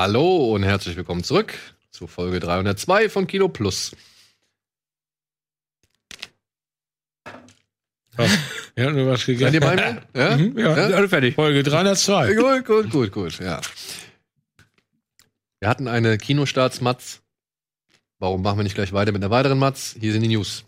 [0.00, 1.54] Hallo und herzlich willkommen zurück
[1.90, 3.96] zu Folge 302 von Kino Plus.
[8.76, 9.60] ja, du was Seid ihr gegessen.
[9.60, 10.02] bei mir?
[10.14, 10.36] Ja?
[10.36, 10.96] Mhm, ja, Ja?
[10.96, 11.34] alle fertig.
[11.34, 12.34] Folge 302.
[12.36, 13.60] Gut, gut, gut, gut, ja.
[15.58, 17.20] Wir hatten eine Kinostarts-Matz.
[18.20, 19.96] Warum machen wir nicht gleich weiter mit einer weiteren Matz?
[19.98, 20.64] Hier sind die News.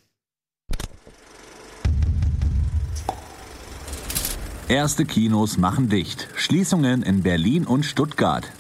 [4.67, 6.27] Erste Kinos machen dicht.
[6.35, 8.51] Schließungen in Berlin und Stuttgart.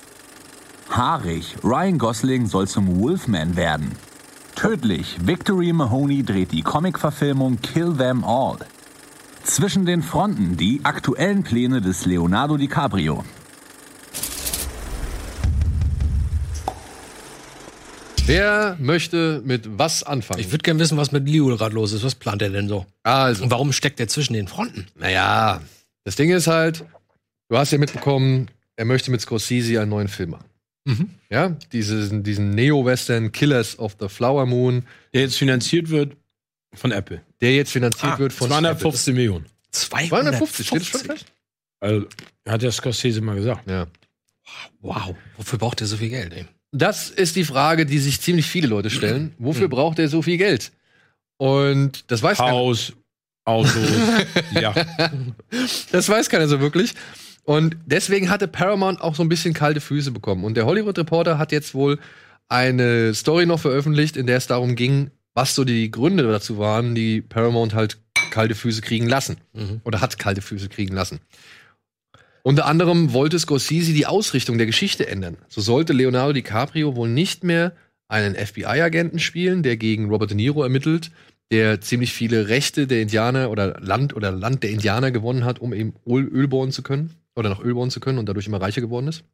[0.90, 1.54] Haarig.
[1.62, 3.92] Ryan Gosling soll zum Wolfman werden.
[4.56, 5.16] Tödlich.
[5.24, 8.58] Victory Mahoney dreht die Comic-Verfilmung Kill Them All.
[9.44, 13.24] Zwischen den Fronten die aktuellen Pläne des Leonardo DiCaprio.
[18.26, 20.40] Wer möchte mit was anfangen?
[20.40, 22.04] Ich würde gerne wissen, was mit Leo gerade los ist.
[22.04, 22.86] Was plant er denn so?
[23.02, 24.86] also, Und warum steckt er zwischen den Fronten?
[24.94, 25.60] naja,
[26.04, 26.84] das Ding ist halt,
[27.48, 30.44] du hast ja mitbekommen, er möchte mit Scorsese einen neuen Film machen.
[30.90, 31.10] Mhm.
[31.30, 34.84] Ja, diesen, diesen Neo-Western Killers of the Flower Moon,
[35.14, 36.16] Der jetzt finanziert wird
[36.74, 37.22] von Apple.
[37.40, 39.46] der jetzt finanziert Ah, wird von 250 Millionen.
[39.72, 41.26] 250, steht das schon fest?
[41.80, 42.06] Also,
[42.48, 43.68] hat der Scorsese mal gesagt.
[43.70, 43.86] Ja.
[44.80, 45.14] Wow.
[45.36, 46.44] Wofür braucht er so viel Geld, ey?
[46.72, 49.34] Das ist die Frage, die sich ziemlich viele Leute stellen.
[49.38, 50.72] Wofür braucht er so viel Geld?
[51.36, 52.52] Und das weiß keiner.
[52.52, 52.92] Haus,
[53.44, 53.74] Autos.
[54.52, 54.74] ja.
[55.90, 56.94] Das weiß keiner so wirklich.
[57.44, 60.44] Und deswegen hatte Paramount auch so ein bisschen kalte Füße bekommen.
[60.44, 61.98] Und der Hollywood Reporter hat jetzt wohl
[62.48, 66.94] eine Story noch veröffentlicht, in der es darum ging, was so die Gründe dazu waren,
[66.94, 67.98] die Paramount halt
[68.30, 69.38] kalte Füße kriegen lassen.
[69.52, 69.80] Mhm.
[69.84, 71.20] Oder hat kalte Füße kriegen lassen.
[72.42, 75.36] Unter anderem wollte Scorsese die Ausrichtung der Geschichte ändern.
[75.48, 77.72] So sollte Leonardo DiCaprio wohl nicht mehr
[78.08, 81.10] einen FBI-Agenten spielen, der gegen Robert De Niro ermittelt,
[81.52, 85.72] der ziemlich viele Rechte der Indianer oder Land oder Land der Indianer gewonnen hat, um
[85.72, 88.60] eben Öl, Öl bohren zu können oder nach Öl bohren zu können und dadurch immer
[88.60, 89.24] reicher geworden ist.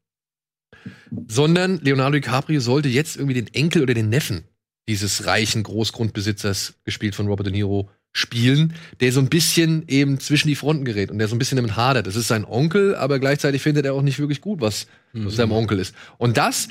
[1.29, 4.45] Sondern Leonardo DiCaprio sollte jetzt irgendwie den Enkel oder den Neffen
[4.89, 10.49] dieses reichen Großgrundbesitzers, gespielt von Robert De Niro, spielen, der so ein bisschen eben zwischen
[10.49, 12.07] die Fronten gerät und der so ein bisschen damit hadert.
[12.07, 15.53] Es ist sein Onkel, aber gleichzeitig findet er auch nicht wirklich gut, was was seinem
[15.53, 15.95] Onkel ist.
[16.19, 16.69] Und das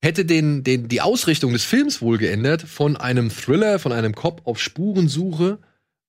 [0.00, 4.42] hätte den, den, die Ausrichtung des Films wohl geändert von einem Thriller, von einem Cop
[4.44, 5.58] auf Spurensuche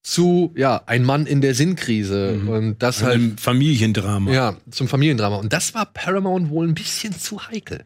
[0.01, 2.39] zu, ja, ein Mann in der Sinnkrise.
[2.41, 2.49] Mhm.
[2.49, 4.31] Und das Halt halt, ein Familiendrama.
[4.31, 5.35] ja, zum Familiendrama.
[5.37, 7.83] Und das war Paramount wohl ein bisschen zu heikel.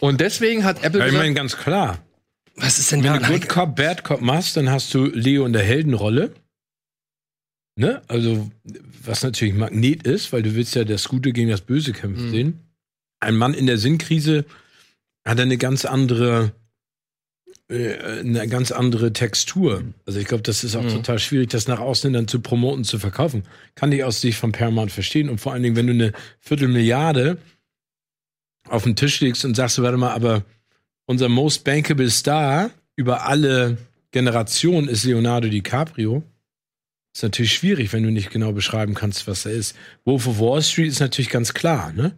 [0.00, 1.98] Und deswegen hat Apple Ja, ich gesagt, meine, ganz klar.
[2.56, 5.44] Was ist denn Wenn da du Good Cop, Bad Cop machst, dann hast du Leo
[5.44, 6.32] in der Heldenrolle.
[7.76, 8.00] Ne?
[8.06, 8.48] Also,
[9.02, 12.30] was natürlich Magnet ist, weil du willst ja das Gute gegen das Böse kämpfen Mhm.
[12.30, 12.60] sehen.
[13.18, 14.44] Ein Mann in der Sinnkrise
[15.26, 16.52] hat eine ganz andere,
[17.70, 19.84] eine ganz andere Textur.
[20.06, 20.90] Also ich glaube, das ist auch Mhm.
[20.90, 23.44] total schwierig, das nach außen dann zu promoten, zu verkaufen.
[23.74, 25.30] Kann ich aus Sicht von Paramount verstehen.
[25.30, 27.38] Und vor allen Dingen, wenn du eine Viertelmilliarde
[28.68, 30.44] auf den Tisch legst und sagst, warte mal, aber
[31.06, 33.78] unser most bankable Star über alle
[34.10, 36.22] Generationen ist Leonardo DiCaprio.
[37.14, 39.74] Ist natürlich schwierig, wenn du nicht genau beschreiben kannst, was er ist.
[40.04, 42.16] Wolf of Wall Street ist natürlich ganz klar, ne?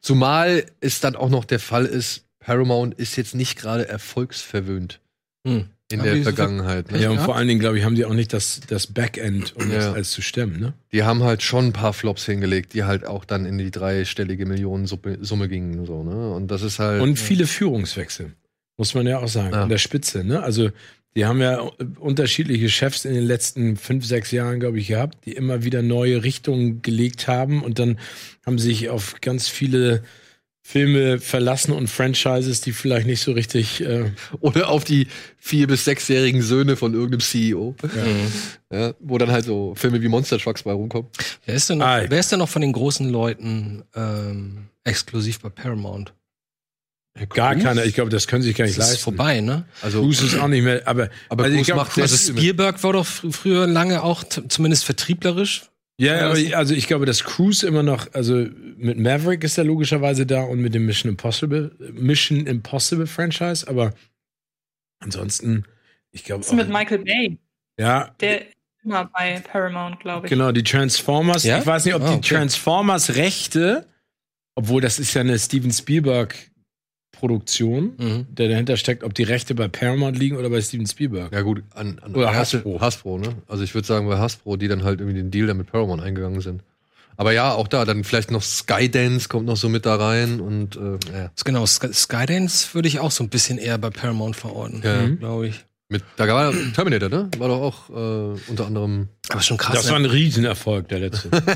[0.00, 5.00] zumal es dann auch noch der Fall ist, Paramount ist jetzt nicht gerade erfolgsverwöhnt
[5.46, 5.66] Hm.
[5.90, 6.92] in Haben der Vergangenheit.
[6.92, 7.00] Ne?
[7.02, 7.24] Ja, und Ja.
[7.24, 9.92] vor allen Dingen, glaube ich, haben die auch nicht das, das Backend, um das Ja.
[9.94, 10.74] alles zu stemmen, ne?
[10.92, 14.46] Die haben halt schon ein paar Flops hingelegt, die halt auch dann in die dreistellige
[14.46, 15.84] Millionensumme Summe gingen.
[15.86, 16.30] So, ne?
[16.34, 17.02] Und das ist halt.
[17.02, 18.32] Und viele Führungswechsel,
[18.76, 19.62] muss man ja auch sagen, Ja.
[19.64, 20.40] an der Spitze, ne?
[20.42, 20.70] Also
[21.16, 21.60] Die haben ja
[21.98, 26.22] unterschiedliche Chefs in den letzten fünf, sechs Jahren, glaube ich, gehabt, die immer wieder neue
[26.22, 27.98] Richtungen gelegt haben und dann
[28.44, 30.02] haben sich auf ganz viele
[30.68, 33.80] Filme verlassen und Franchises, die vielleicht nicht so richtig.
[33.82, 34.10] Äh,
[34.40, 35.06] Oder auf die
[35.38, 37.76] vier- bis sechsjährigen Söhne von irgendeinem CEO.
[38.72, 41.08] Ja, wo dann halt so Filme wie Monster Trucks bei rumkommen.
[41.44, 42.02] Wer ist denn noch, Ah.
[42.08, 46.12] wer ist denn noch von den großen Leuten ähm, exklusiv bei Paramount?
[47.30, 47.84] gar keiner.
[47.84, 49.04] Ich glaube, das können sie sich gar nicht Das ist leisten.
[49.04, 49.64] vorbei, ne?
[49.82, 50.82] Also Cruise ist auch nicht mehr.
[50.86, 54.24] Aber, Aber also ich glaub, macht- das- Also Spielberg war doch fr- früher lange auch
[54.24, 55.70] zumindest vertrieblerisch.
[55.98, 58.46] Ja, aber ich- also ich glaube, dass Cruise immer noch, also
[58.76, 63.94] mit Maverick ist er logischerweise da und mit dem Mission Impossible, Mission Impossible Franchise, aber
[65.00, 65.64] ansonsten,
[66.10, 66.40] ich glaube.
[66.42, 67.38] Das ist mit Michael Bay.
[67.78, 68.54] Ja, Der ist
[68.84, 70.30] immer bei Paramount, glaube ich.
[70.30, 71.44] genau, die Transformers.
[71.44, 71.58] Ja?
[71.58, 72.34] Ich weiß nicht, ob Ah, die okay.
[72.36, 73.86] Transformers-Rechte,
[74.54, 75.70] obwohl das ist ja eine Steven
[77.16, 78.26] Spielberg-Produktion, Mhm.
[78.34, 81.32] der dahinter steckt, ob die Rechte bei Paramount liegen oder bei Steven Spielberg.
[81.32, 82.80] Ja gut, an, an Oder Hasbro.
[82.80, 83.18] Hasbro.
[83.18, 83.28] Ne?
[83.48, 86.02] Also ich würde sagen bei Hasbro, die dann halt irgendwie den Deal da mit Paramount
[86.02, 86.62] eingegangen sind.
[87.18, 90.76] Aber ja, auch da, dann vielleicht noch Skydance kommt noch so mit da rein und
[90.76, 91.30] äh, ja.
[91.44, 95.06] Genau, Sky- Skydance würde ich auch so ein bisschen eher bei Paramount verorten, Ja.
[95.08, 95.64] glaube ich.
[95.88, 97.30] Mit, da war Terminator, ne?
[97.38, 99.08] War doch auch äh, unter anderem.
[99.28, 99.76] Aber schon krass.
[99.76, 99.92] Das ne?
[99.92, 101.30] war ein Riesenerfolg, der letzte.
[101.32, 101.46] Aber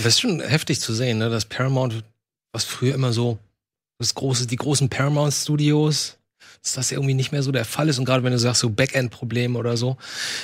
[0.00, 1.30] es ist schon heftig zu sehen, ne?
[1.30, 2.04] dass Paramount,
[2.52, 3.38] was früher immer so
[3.98, 6.16] das große, die großen Paramount Studios,
[6.62, 7.98] dass das irgendwie nicht mehr so der Fall ist.
[7.98, 9.96] Und gerade wenn du sagst, so Backend-Probleme oder so.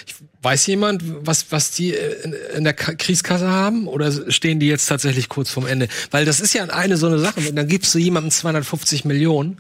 [0.07, 3.87] Ich, weiß jemand, was, was die äh, in, in der Ka- Kriegskasse haben?
[3.89, 5.89] Oder stehen die jetzt tatsächlich kurz vorm Ende?
[6.11, 7.41] Weil das ist ja eine so eine Sache.
[7.53, 9.59] Dann gibst du jemandem 250 Millionen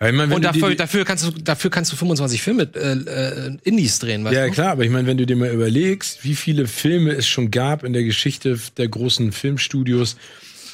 [0.00, 2.62] Ja, ich mein, wenn und dafür, die- dafür, kannst du, dafür kannst du 25 Filme,
[2.74, 2.92] äh,
[3.48, 4.52] äh, Indies drehen, weißt Ja, du?
[4.52, 7.84] klar, aber ich meine, wenn du dir mal überlegst, wie viele Filme es schon gab
[7.84, 10.16] in der Geschichte der großen Filmstudios,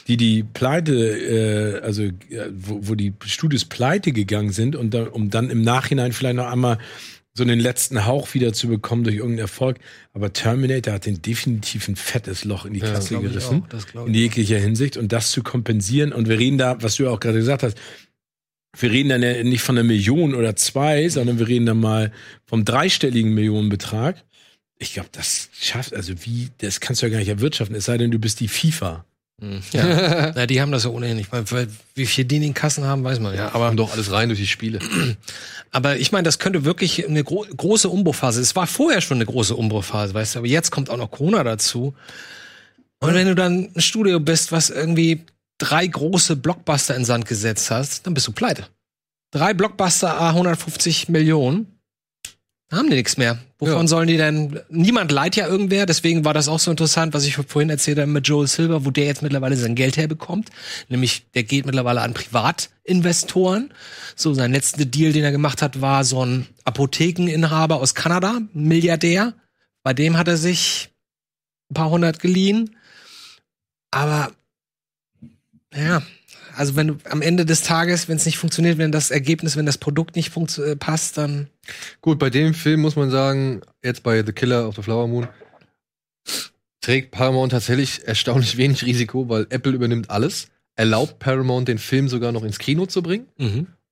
[0.08, 2.12] die die Pleite, äh, also äh,
[2.52, 6.46] wo, wo die Studios pleite gegangen sind und da, um dann im Nachhinein vielleicht noch
[6.50, 6.78] einmal
[7.32, 9.78] so den letzten Hauch wieder zu bekommen durch irgendeinen Erfolg.
[10.12, 13.64] Aber Terminator hat den definitiv ein fettes Loch in die Ja, Kasse gerissen.
[13.94, 14.20] auch, in ich.
[14.20, 14.96] jeglicher Hinsicht.
[14.96, 16.12] Und das zu kompensieren.
[16.12, 17.78] Und wir reden da, was du ja auch gerade gesagt hast,
[18.78, 22.12] wir reden dann ja nicht von einer Million oder zwei, sondern wir reden dann mal
[22.46, 24.22] vom dreistelligen Millionenbetrag.
[24.78, 27.98] Ich glaube, das schafft, also wie, das kannst du ja gar nicht erwirtschaften, es sei
[27.98, 29.04] denn, du bist die FIFA.
[29.40, 30.30] Hm, Ja.
[30.36, 31.30] ja, die haben das ja ohnehin nicht.
[31.32, 33.52] Weil, wie viel die in den Kassen haben, weiß man ja.
[33.54, 34.78] Aber Kommt doch alles rein durch die Spiele.
[35.70, 38.40] Aber ich meine, das könnte wirklich eine gro große Umbruchphase.
[38.40, 41.44] Es war vorher schon eine große Umbruchphase, weißt du, aber jetzt kommt auch noch Corona
[41.44, 41.94] dazu.
[42.98, 45.24] Und wenn du dann ein Studio bist, was irgendwie
[45.58, 48.66] drei große Blockbuster in Sand gesetzt hast, dann bist du pleite.
[49.30, 51.79] Drei Blockbuster, A 150 Millionen,
[52.78, 53.38] haben die nichts mehr.
[53.58, 53.86] Wovon Ja.
[53.86, 54.60] sollen die denn?
[54.68, 58.10] Niemand leiht ja irgendwer, deswegen war das auch so interessant, was ich vorhin erzählt habe
[58.10, 60.50] mit Joel Silver, wo der jetzt mittlerweile sein Geld herbekommt.
[60.88, 63.74] Nämlich, der geht mittlerweile an Privatinvestoren.
[64.14, 69.34] So, sein letzter Deal, den er gemacht hat, war so ein Apothekeninhaber aus Kanada, Milliardär.
[69.82, 70.90] Bei dem hat er sich
[71.70, 72.76] ein paar hundert geliehen.
[73.90, 74.30] Aber,
[75.74, 76.02] ja,
[76.60, 79.64] also wenn du am Ende des Tages, wenn es nicht funktioniert, wenn das Ergebnis, wenn
[79.64, 81.48] das Produkt nicht äh, passt, dann
[82.02, 85.26] Gut, bei dem Film muss man sagen, jetzt bei The Killer of the Flower Moon,
[86.82, 92.30] trägt Paramount tatsächlich erstaunlich wenig Risiko, weil Apple übernimmt alles, erlaubt Paramount den Film sogar
[92.30, 93.26] noch ins Kino zu bringen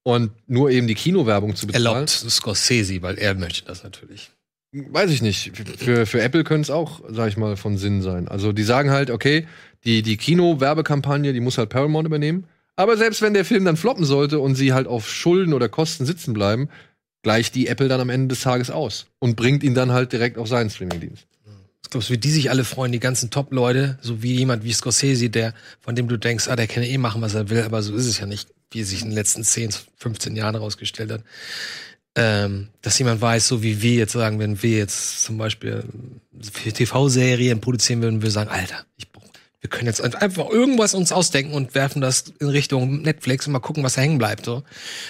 [0.03, 1.87] und nur eben die Kinowerbung zu bezahlen.
[1.87, 4.31] erlaubt Scorsese, weil er möchte das natürlich.
[4.73, 5.53] Weiß ich nicht.
[5.79, 8.29] Für, für Apple könnte es auch, sag ich mal, von Sinn sein.
[8.29, 9.47] Also die sagen halt, okay,
[9.85, 12.45] die, die Kino-Werbekampagne, die muss halt Paramount übernehmen.
[12.79, 16.07] Aber selbst wenn der Film dann floppen sollte und sie halt auf Schulden oder Kosten
[16.07, 16.69] sitzen bleiben,
[17.25, 20.39] gleicht die Apple dann am Ende des Tages aus und bringt ihn dann halt direkt
[20.39, 21.27] auf seinen Streamingdienst.
[21.91, 25.29] Glaubst du, wie die sich alle freuen, die ganzen Top-Leute, so wie jemand wie Scorsese,
[25.29, 27.97] der, von dem du denkst, ah, der kann eh machen, was er will, aber so
[27.97, 31.25] ist es ja nicht, wie es sich in den letzten 10, 15 Jahren herausgestellt hat.
[32.15, 35.83] Ähm, dass jemand weiß, so wie wir jetzt sagen, wenn wir jetzt zum Beispiel
[36.75, 39.08] TV-Serien produzieren würden, wir sagen, Alter, ich
[39.61, 43.59] wir können jetzt einfach irgendwas uns ausdenken und werfen das in Richtung Netflix und mal
[43.59, 44.45] gucken, was da hängen bleibt.
[44.45, 44.63] So,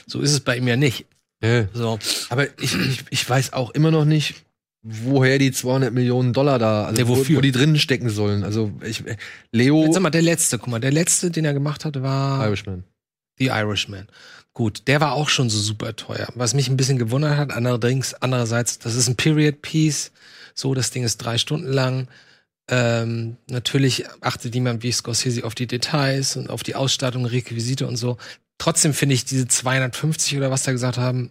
[0.06, 1.06] so ist es bei ihm ja nicht.
[1.42, 1.68] Ja.
[1.72, 1.98] So,
[2.30, 4.34] Aber ich, ich, ich weiß auch immer noch nicht,
[4.82, 7.36] woher die 200 Millionen Dollar da, also Ja, wo, wofür?
[7.36, 8.42] wo die drinnen stecken sollen.
[8.42, 9.04] Also ich,
[9.52, 12.44] Leo jetzt sag mal, der letzte, guck mal, der letzte, den er gemacht hat, war
[12.46, 12.84] Irishman.
[13.38, 14.08] The Irishman.
[14.54, 16.28] Gut, der war auch schon so super teuer.
[16.34, 20.10] Was mich ein bisschen gewundert hat, allerdings, andererseits, das ist ein Period Piece.
[20.54, 22.08] So, das Ding ist drei Stunden lang.
[22.70, 27.96] Ähm, natürlich achtet jemand wie Scorsese auf die Details und auf die Ausstattung, Requisite und
[27.96, 28.18] so.
[28.58, 31.30] Trotzdem finde ich diese 250 oder was da gesagt haben.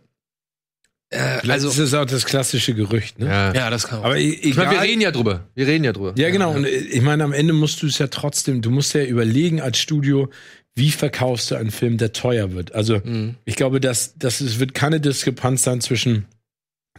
[1.09, 3.27] Äh, Also das ist auch das klassische Gerücht, ne?
[3.27, 3.53] Ja.
[3.53, 5.47] ja, das kann Aber e- Ich meine, egal, wir reden ja drüber.
[5.55, 6.13] Wir reden ja drüber.
[6.17, 6.53] Ja, genau.
[6.53, 9.77] Und ich meine, am Ende musst du es ja trotzdem, du musst ja überlegen als
[9.77, 10.29] Studio,
[10.75, 12.73] wie verkaufst du einen Film, der teuer wird.
[12.75, 13.35] Also, Mhm.
[13.45, 16.25] ich glaube, dass, dass es wird keine Diskrepanz sein zwischen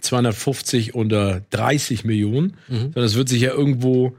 [0.01, 2.79] 250 oder 30 Millionen, Mhm.
[2.93, 4.17] sondern es wird sich ja irgendwo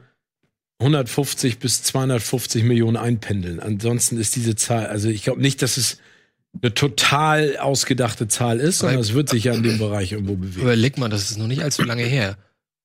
[0.80, 3.60] 150 bis 250 Millionen einpendeln.
[3.60, 5.98] Ansonsten ist diese Zahl, also ich glaube nicht, dass es
[6.60, 10.34] eine total ausgedachte Zahl ist, sondern Aber- es wird sich ja in dem Bereich irgendwo
[10.34, 10.62] bewegen.
[10.62, 12.36] Überleg mal, das ist noch nicht allzu lange her.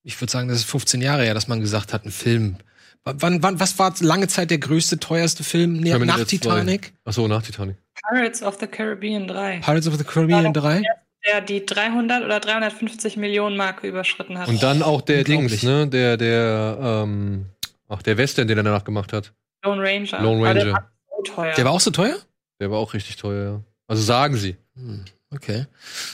[0.03, 2.57] Ich würde sagen, das ist 15 Jahre her, dass man gesagt hat, ein Film.
[3.05, 6.23] Wann, wann, was war lange Zeit der größte, teuerste Film nach 2.
[6.25, 6.93] Titanic?
[7.05, 7.77] Achso, nach Titanic.
[8.09, 9.61] Pirates of the Caribbean 3.
[9.63, 10.81] Pirates of the Caribbean 3?
[11.27, 14.47] Der die 300 oder 350 Millionen Marke überschritten hat.
[14.47, 15.23] Und dann auch der.
[15.23, 15.87] Dings, ne?
[15.87, 17.45] Der, der, ähm,
[17.87, 19.33] ach, der Western, den er danach gemacht hat.
[19.63, 20.21] Lone Ranger.
[20.21, 20.73] Lone Aber Der Ranger.
[20.75, 21.53] war so teuer.
[21.55, 22.17] Der war auch so teuer?
[22.59, 23.61] Der war auch richtig teuer, ja.
[23.87, 24.55] Also sagen sie.
[24.75, 25.65] Hm, Okay.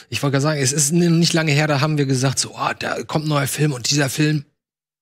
[0.08, 2.74] Ich wollte gerade sagen, es ist nicht lange her, da haben wir gesagt, so, ah,
[2.74, 4.44] da kommt ein neuer Film und dieser Film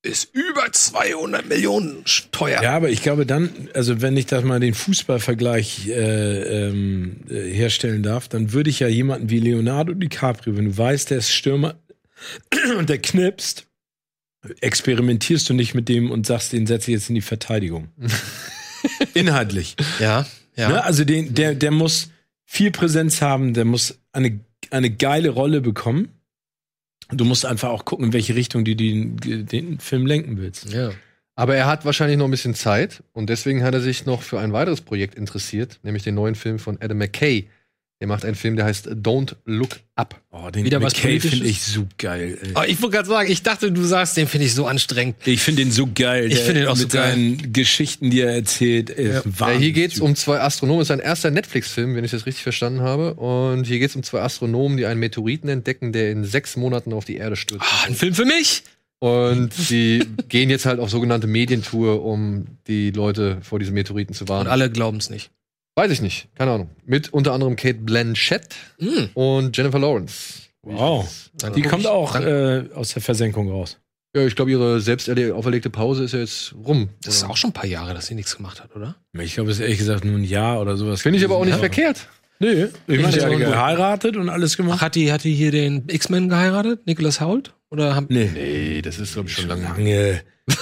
[0.02, 2.62] ist über 200 Millionen teuer.
[2.62, 7.50] Ja, aber ich glaube dann, also wenn ich das mal den Fußballvergleich äh, ähm, äh,
[7.52, 11.30] herstellen darf, dann würde ich ja jemanden wie Leonardo DiCaprio, wenn du weißt, der ist
[11.30, 11.76] Stürmer
[12.78, 13.66] und der knipst,
[14.60, 17.88] experimentierst du nicht mit dem und sagst, den setze ich jetzt in die Verteidigung.
[19.14, 19.76] Inhaltlich.
[19.98, 20.26] Ja,
[20.56, 20.68] ja.
[20.68, 20.84] Ne?
[20.84, 22.10] Also den, der, der muss
[22.44, 24.40] viel Präsenz haben, der muss eine,
[24.70, 26.08] eine geile Rolle bekommen.
[27.12, 30.72] Du musst einfach auch gucken, in welche Richtung du den, den Film lenken willst.
[30.72, 30.92] ja.
[31.36, 34.38] Aber er hat wahrscheinlich noch ein bisschen Zeit und deswegen hat er sich noch für
[34.38, 37.48] ein weiteres Projekt interessiert, nämlich den neuen Film von Adam McKay.
[38.00, 40.18] Der macht einen Film, der heißt Don't Look Up.
[40.30, 41.30] Oh, den Wieder was McKay Politisches?
[41.38, 42.38] finde ich so geil.
[42.42, 42.50] Ey.
[42.54, 45.16] Aber ich wollte gerade sagen, ich dachte, du sagst, den finde ich so anstrengend.
[45.26, 46.32] Ich finde den so geil.
[46.32, 47.10] Ich finde den auch so mit geil.
[47.12, 48.88] seinen Geschichten, die er erzählt.
[48.88, 49.60] Ist Ja, Wahnsinn.
[49.60, 50.78] hier geht's um zwei Astronomen.
[50.80, 53.12] Das ist ein erster Netflix-Film, wenn ich das richtig verstanden habe.
[53.14, 57.04] Und hier geht's um zwei Astronomen, die einen Meteoriten entdecken, der in sechs Monaten auf
[57.04, 57.66] die Erde stürzt.
[57.68, 58.62] Ah, ein Film für mich?
[59.00, 64.24] Und sie gehen jetzt halt auf sogenannte Medientour, um die Leute vor diesem Meteoriten zu
[64.24, 64.48] Und warnen.
[64.48, 65.30] alle glauben es nicht.
[65.80, 66.68] Weiß ich nicht, keine Ahnung.
[66.84, 69.08] Mit unter anderem Kate Blanchett Hm.
[69.14, 70.42] und Jennifer Lawrence.
[70.62, 71.08] Wow.
[71.38, 73.78] Dann Die kommt auch äh, aus der Versenkung raus.
[74.14, 76.90] Ja, ich glaube, ihre selbst erle- auferlegte Pause ist ja jetzt rum.
[77.02, 78.94] Das ist auch schon ein paar Jahre, dass sie nichts gemacht hat, oder?
[79.18, 81.00] Ich glaube, es ist ehrlich gesagt nur ein Jahr oder sowas.
[81.00, 81.58] Finde ich aber auch nicht Ja.
[81.60, 82.08] verkehrt.
[82.40, 84.80] Nö, ich meine, Ich die hat geheiratet und alles Ach, gemacht.
[84.82, 86.86] hat die, hat die hier den X-Men geheiratet?
[86.86, 87.54] Nicholas Hoult?
[87.70, 88.30] Oder haben, Nee.
[88.34, 89.62] Nee, das ist, glaube ich, schon lange.
[89.62, 90.20] Lange.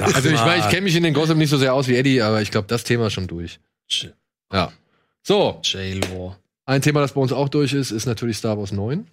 [0.00, 2.20] Also ich meine, ich kenne mich in den Gossip nicht so sehr aus wie Eddie,
[2.20, 3.60] aber ich glaube, das Thema ist schon durch.
[4.52, 4.72] Ja.
[5.22, 6.36] So, J-Lo.
[6.66, 9.06] ein Thema, das bei uns auch durch ist, ist natürlich Star Wars 9.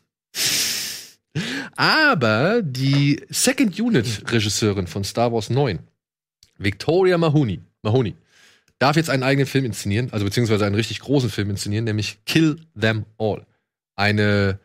[1.76, 5.80] Aber die Second Unit Regisseurin von Star Wars 9,
[6.58, 8.16] Victoria Mahoney, Mahoney,
[8.78, 12.60] darf jetzt einen eigenen Film inszenieren, also beziehungsweise einen richtig großen Film inszenieren, nämlich Kill
[12.80, 13.46] Them All.
[13.96, 14.60] Eine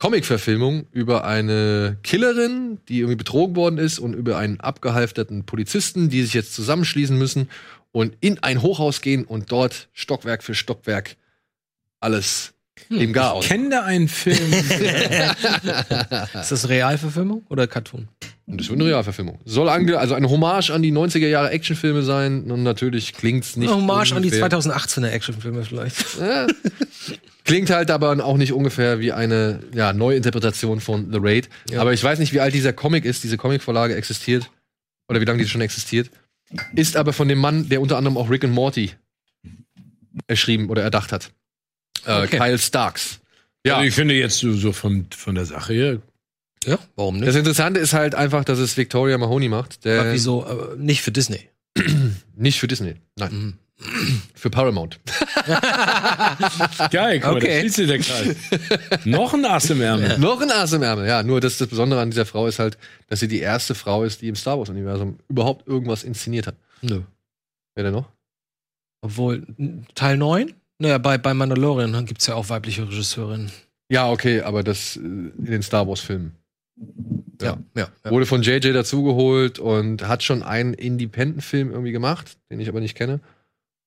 [0.00, 6.22] Comic-Verfilmung über eine Killerin, die irgendwie betrogen worden ist und über einen abgehalfterten Polizisten, die
[6.22, 7.48] sich jetzt zusammenschließen müssen
[7.92, 11.16] und in ein Hochhaus gehen und dort Stockwerk für Stockwerk
[12.00, 12.52] alles
[12.88, 13.44] im Gar aus.
[13.44, 14.52] Ich kenne da einen Film.
[14.52, 18.08] Ist das Realverfilmung oder Cartoon?
[18.46, 19.38] Und das wird eine Realverfilmung.
[19.44, 23.76] Soll also eine Hommage an die 90er Jahre Actionfilme sein und natürlich klingt's nicht Eine
[23.80, 26.18] Hommage an die ungefähr- 2018er Actionfilme vielleicht.
[26.18, 26.46] Ja.
[27.44, 31.48] Klingt halt aber auch nicht ungefähr wie eine ja, Neuinterpretation von The Raid.
[31.70, 31.80] Ja.
[31.80, 33.24] Aber ich weiß nicht, wie alt dieser Comic ist.
[33.24, 34.50] Diese Comicvorlage existiert.
[35.08, 36.10] Oder wie lange die schon existiert.
[36.74, 38.92] Ist aber von dem Mann, der unter anderem auch Rick and Morty
[40.26, 41.32] erschrieben oder erdacht hat.
[42.06, 42.38] Äh, Okay.
[42.38, 43.20] Kyle Starks.
[43.64, 46.02] Ja, Also ich finde jetzt so, so von, von der Sache her.
[46.64, 47.28] Ja, warum nicht?
[47.28, 49.84] das Interessante ist halt einfach, dass es Victoria Mahoney macht.
[49.84, 50.44] Der Aber wieso?
[50.46, 51.48] Aber nicht für Disney.
[52.36, 52.96] Nicht für Disney.
[53.16, 53.32] Nein.
[53.32, 53.54] Mhm.
[54.34, 55.00] Für Paramount.
[56.90, 57.46] Geil, guck mal, Okay.
[57.46, 58.36] da schließt sich der Kreis.
[59.04, 60.18] Noch ein Ass im Ärmel.
[60.18, 61.06] Noch ein Ass im Ärmel.
[61.06, 62.76] Ja, nur das, das Besondere an dieser Frau ist halt,
[63.08, 66.56] dass sie die erste Frau ist, die im Star Wars-Universum überhaupt irgendwas inszeniert hat.
[66.82, 67.02] Nö.
[67.74, 68.08] Wer denn noch?
[69.02, 69.46] Obwohl,
[69.94, 70.52] Teil 9?
[70.78, 73.50] Naja, bei, bei Mandalorian gibt es ja auch weibliche Regisseurinnen.
[73.90, 76.32] Ja, okay, aber das äh, in den Star Wars-Filmen.
[77.42, 77.58] Ja.
[77.74, 77.88] ja.
[78.04, 78.10] ja.
[78.10, 82.94] Wurde von JJ dazugeholt und hat schon einen Independent-Film irgendwie gemacht, den ich aber nicht
[82.94, 83.20] kenne.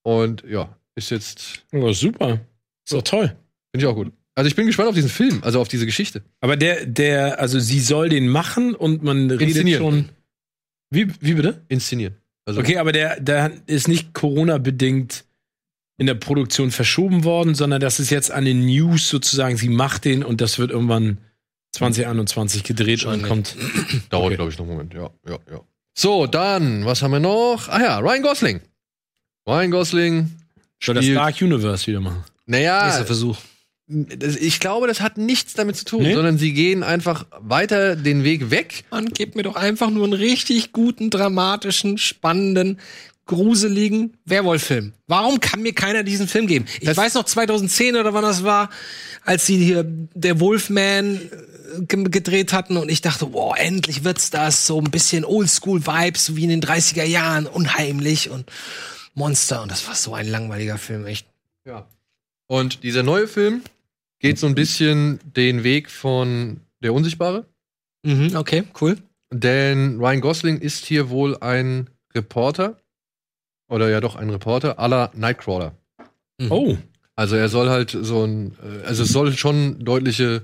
[0.03, 2.39] Und ja, ist jetzt, Oh, super.
[2.85, 3.27] Ist doch toll.
[3.71, 4.11] finde ich auch gut.
[4.35, 6.23] Also ich bin gespannt auf diesen Film, also auf diese Geschichte.
[6.41, 9.81] Aber der, der, also sie soll den machen und man redet Inszenieren.
[9.83, 10.09] schon.
[10.89, 11.61] Wie, wie bitte?
[11.67, 12.15] Inszenieren.
[12.45, 15.23] Also Okay, aber der, der ist nicht Corona-bedingt
[15.97, 19.55] in der Produktion verschoben worden, sondern das ist jetzt eine News sozusagen.
[19.57, 21.19] Sie macht den und das wird irgendwann
[21.73, 23.55] 2021 gedreht und kommt.
[24.09, 24.35] dauert, okay.
[24.35, 24.93] glaube ich, noch einen Moment.
[24.93, 25.61] Ja, ja, ja.
[25.95, 27.69] So, dann, was haben wir noch?
[27.69, 28.61] Ah ja, Ryan Gosling.
[29.47, 30.31] Ryan Gosling.
[30.81, 32.23] Soll das Dark Universe wieder machen?
[32.45, 33.37] Naja, Nächster Versuch.
[34.39, 36.13] ich glaube, das hat nichts damit zu tun, Nee?
[36.13, 38.83] sondern sie gehen einfach weiter den Weg weg.
[38.91, 42.79] Man gibt mir doch einfach nur einen richtig guten, dramatischen, spannenden,
[43.25, 44.91] gruseligen Werwolf-Film.
[45.07, 46.65] Warum kann mir keiner diesen Film geben?
[46.81, 48.69] Ich Das- weiß noch 2010 oder wann das war,
[49.23, 54.29] als sie hier der Wolfman äh, ge- gedreht hatten und ich dachte, boah, endlich wird's
[54.29, 58.45] das so ein bisschen Oldschool-Vibes so wie in den 30er Jahren, unheimlich und
[59.13, 61.27] Monster und das war so ein langweiliger Film, echt.
[61.65, 61.87] Ja.
[62.47, 63.61] Und dieser neue Film
[64.19, 67.45] geht so ein bisschen den Weg von Der Unsichtbare.
[68.03, 68.97] Mhm, okay, cool.
[69.31, 72.77] Denn Ryan Gosling ist hier wohl ein Reporter.
[73.69, 75.73] Oder ja doch ein Reporter aller Nightcrawler.
[76.49, 76.75] Oh,
[77.15, 80.43] Also er soll halt so ein, äh, also es soll schon deutliche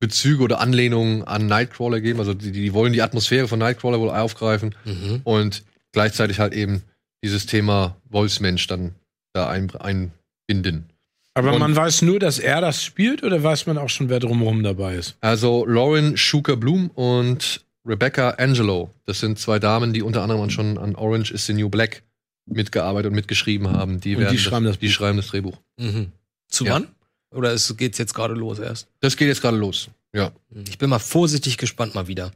[0.00, 2.18] Bezüge oder Anlehnungen an Nightcrawler geben.
[2.20, 5.20] Also die, die wollen die Atmosphäre von Nightcrawler wohl aufgreifen Mhm.
[5.24, 5.62] und
[5.92, 6.82] gleichzeitig halt eben
[7.22, 8.94] dieses Thema Wolfsmensch dann
[9.32, 10.86] da ein, einbinden.
[11.34, 14.20] aber Und- man weiß nur, dass er das spielt oder weiß man auch schon, wer
[14.20, 15.16] drumherum dabei ist?
[15.20, 18.90] Also Lauren Schuker Bloom und Rebecca Angelo.
[19.06, 22.02] Das sind zwei Damen, die unter anderem schon an Orange is the New Black
[22.46, 24.00] mitgearbeitet und mitgeschrieben haben.
[24.00, 24.92] Die, Und die werden schreiben das die Buch.
[24.94, 25.56] schreiben das Drehbuch.
[25.78, 26.12] Mhm.
[26.48, 26.74] Zu Ja.
[26.74, 26.88] wann?
[27.32, 28.88] Oder ist, geht's jetzt gerade los erst?
[29.00, 29.88] Das geht jetzt gerade los.
[30.12, 30.32] Ja.
[30.68, 32.32] Ich bin mal vorsichtig gespannt mal wieder.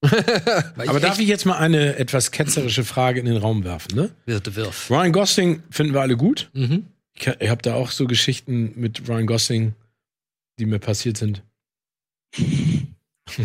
[0.00, 4.10] Aber darf ich jetzt mal eine etwas ketzerische Frage in den Raum werfen, ne?
[4.26, 4.90] Wirte wirf.
[4.90, 6.50] Ryan Gosling finden wir alle gut.
[6.52, 6.86] Mhm.
[7.14, 9.74] Ich, ich habe da auch so Geschichten mit Ryan Gosling,
[10.58, 11.42] die mir passiert sind.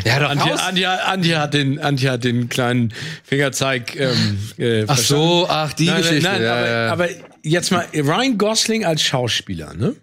[0.05, 0.61] Ja, doch Antje.
[0.61, 2.93] Antje, Antje, hat den, Antje hat den kleinen
[3.23, 3.95] Fingerzeig.
[3.97, 6.23] Ähm, äh, Ach so, ach, die nein, Geschichte.
[6.23, 6.91] Nein, ja, aber, ja.
[6.91, 7.09] aber
[7.43, 9.95] jetzt mal Ryan Gosling als Schauspieler, ne?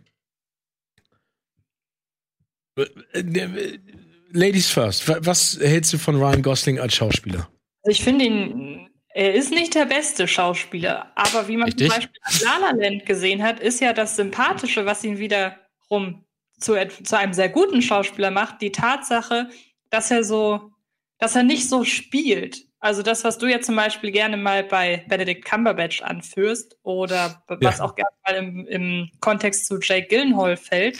[4.33, 5.09] Ladies first.
[5.09, 7.49] Wa- Was hältst du von Ryan Gosling als Schauspieler?
[7.83, 11.89] Also ich finde ihn, er ist nicht der beste Schauspieler, aber wie man Richtig.
[11.89, 16.25] zum Beispiel an La La Land gesehen hat, ist ja das Sympathische, was ihn wiederum
[16.59, 19.49] zu, zu einem sehr guten Schauspieler macht, die Tatsache,
[19.89, 20.71] dass er so,
[21.19, 22.67] dass er nicht so spielt.
[22.81, 27.57] Also das, was du ja zum Beispiel gerne mal bei Benedict Cumberbatch anführst oder b-
[27.61, 27.85] was Ja.
[27.85, 30.99] auch gerne mal im, im Kontext zu Jake Gyllenhaal fällt,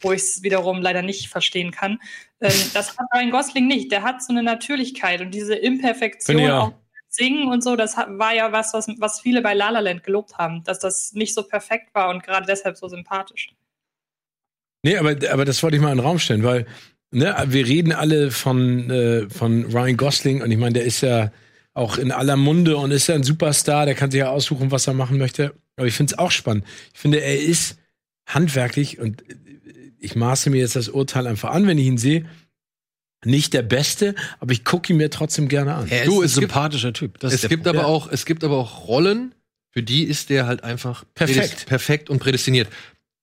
[0.00, 2.00] wo ich es wiederum leider nicht verstehen kann.
[2.40, 3.92] Das hat Ryan Gosling nicht.
[3.92, 6.68] Der hat so eine Natürlichkeit und diese Imperfektion auch.
[6.68, 6.72] auch
[7.10, 10.38] Singen und so, das war ja was, was, was viele bei La La Land gelobt
[10.38, 13.52] haben, dass das nicht so perfekt war und gerade deshalb so sympathisch.
[14.82, 16.66] Nee, aber, aber das wollte ich mal in den Raum stellen, weil
[17.10, 21.32] ne, wir reden alle von, äh, von Ryan Gosling und ich meine, der ist ja
[21.74, 24.86] auch in aller Munde und ist ja ein Superstar, der kann sich ja aussuchen, was
[24.86, 25.54] er machen möchte.
[25.76, 26.64] Aber ich finde es auch spannend.
[26.94, 27.78] Ich finde, er ist
[28.26, 29.24] handwerklich und
[30.00, 32.26] ich maße mir jetzt das Urteil einfach an, wenn ich ihn sehe.
[33.24, 35.88] Nicht der Beste, aber ich gucke ihn mir trotzdem gerne an.
[35.90, 37.18] Er ist Du, ein sympathischer Typ.
[37.20, 37.78] Das es gibt Punkt.
[37.78, 39.34] aber auch, es gibt aber auch Rollen,
[39.72, 41.66] für die ist der halt einfach Perfekt.
[41.66, 42.68] perfekt und prädestiniert.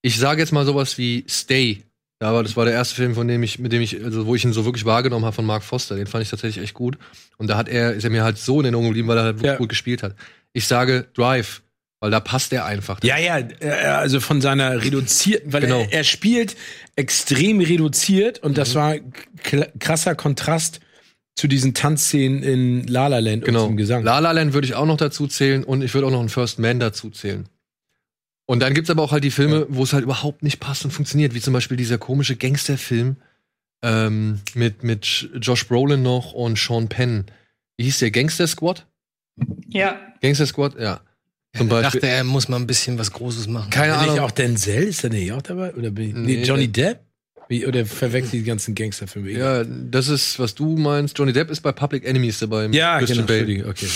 [0.04, 1.84] Ich sage jetzt mal sowas wie Stay.
[2.22, 4.36] Ja, aber das war der erste Film, von dem ich, mit dem ich, also wo
[4.36, 5.96] ich ihn so wirklich wahrgenommen habe von Mark Foster.
[5.96, 6.98] Den fand ich tatsächlich echt gut.
[7.38, 9.36] Und da hat er, ist er mir halt so in Erinnerung geblieben, weil er halt
[9.38, 9.58] wirklich Ja.
[9.58, 10.16] gut gespielt hat.
[10.54, 11.62] Ich sage Drive,
[12.00, 13.00] weil da passt er einfach.
[13.04, 15.80] Ja, ja, äh, also von seiner reduzierten, weil Genau.
[15.82, 16.56] er, er spielt
[16.96, 18.56] extrem reduziert und Mhm.
[18.56, 18.96] das war
[19.80, 20.80] krasser Kontrast
[21.36, 23.62] zu diesen Tanzszenen in La La Land Genau.
[23.64, 24.04] und zum Gesang.
[24.04, 26.30] La La Land würde ich auch noch dazu zählen und ich würde auch noch einen
[26.30, 27.48] First Man dazu zählen.
[28.50, 30.92] Und dann gibt's aber auch halt die Filme, wo es halt überhaupt nicht passt und
[30.92, 33.18] funktioniert, wie zum Beispiel dieser komische Gangsterfilm
[33.84, 37.26] ähm, mit, mit Josh Brolin noch und Sean Penn.
[37.76, 38.10] Wie hieß der?
[38.12, 38.88] Gangster Squad?
[39.68, 40.80] Ja, Gangster Squad?
[40.80, 41.02] Ja.
[41.58, 42.02] Zum Ich Beispiel.
[42.02, 43.70] dachte, er muss mal ein bisschen was Großes machen.
[43.70, 44.20] Keine Bin ich Ahnung.
[44.26, 44.84] auch Denzel?
[44.84, 45.74] Ist der nicht auch dabei?
[45.74, 47.00] Oder bin ich, nee, Nee, Johnny Depp?
[47.50, 49.32] Wie, oder verwechselt die ganzen Gangsterfilme?
[49.32, 51.18] Ja, das ist, was du meinst.
[51.18, 52.66] Johnny Depp ist bei Public Enemies dabei.
[52.68, 53.46] ja Christian genau.
[53.46, 53.70] Bale.
[53.70, 53.88] Okay.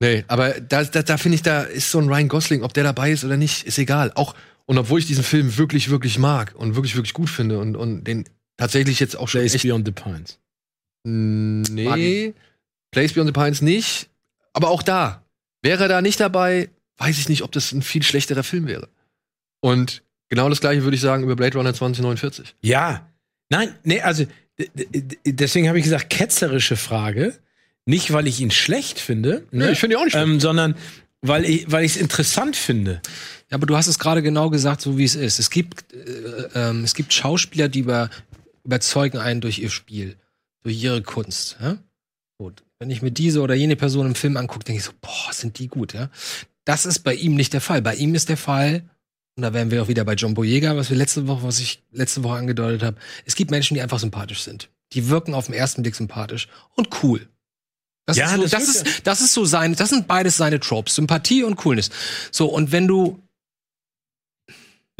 [0.00, 2.84] Nee, aber da, da, da finde ich, da ist so ein Ryan Gosling, ob der
[2.84, 4.12] dabei ist oder nicht, ist egal.
[4.14, 7.76] Auch, und obwohl ich diesen Film wirklich, wirklich mag und wirklich, wirklich gut finde und,
[7.76, 8.24] und den
[8.56, 9.64] tatsächlich jetzt auch schon Place echt.
[9.64, 10.38] Beyond the Pines.
[11.04, 12.34] Nee,
[12.92, 14.08] Place Beyond the Pines nicht.
[14.52, 15.22] Aber auch da,
[15.62, 18.88] wäre er da nicht dabei, weiß ich nicht, ob das ein viel schlechterer Film wäre.
[19.60, 22.54] Und genau das gleiche würde ich sagen über Blade Runner 2049.
[22.62, 23.08] Ja.
[23.50, 24.26] Nein, nee, also
[25.24, 27.38] deswegen habe ich gesagt, ketzerische Frage.
[27.86, 29.70] Nicht, weil ich ihn schlecht finde, ne?
[29.70, 30.28] ich finde ihn auch nicht schlecht.
[30.28, 30.74] ähm, sondern
[31.22, 33.00] weil ich weil ich es interessant finde.
[33.50, 35.38] Ja, aber du hast es gerade genau gesagt, so wie es ist.
[35.38, 38.10] Es gibt, äh, ähm, es gibt Schauspieler, die über,
[38.64, 40.16] überzeugen einen durch ihr Spiel,
[40.62, 41.56] durch ihre Kunst.
[41.62, 41.78] Ja?
[42.36, 42.62] Gut.
[42.80, 45.58] Wenn ich mir diese oder jene Person im Film angucke, denke ich so, boah, sind
[45.58, 46.10] die gut, ja.
[46.64, 47.82] Das ist bei ihm nicht der Fall.
[47.82, 48.88] Bei ihm ist der Fall,
[49.36, 51.82] und da wären wir auch wieder bei John Boyega, was wir letzte Woche, was ich
[51.90, 52.96] letzte Woche angedeutet habe.
[53.24, 54.68] Es gibt Menschen, die einfach sympathisch sind.
[54.92, 57.28] Die wirken auf den ersten Blick sympathisch und cool.
[58.06, 60.60] Das Ja, ist so, das das, ist, das ist so seine, das sind beides seine
[60.60, 60.94] Tropes.
[60.94, 61.90] Sympathie und Coolness.
[62.30, 63.22] So, und wenn du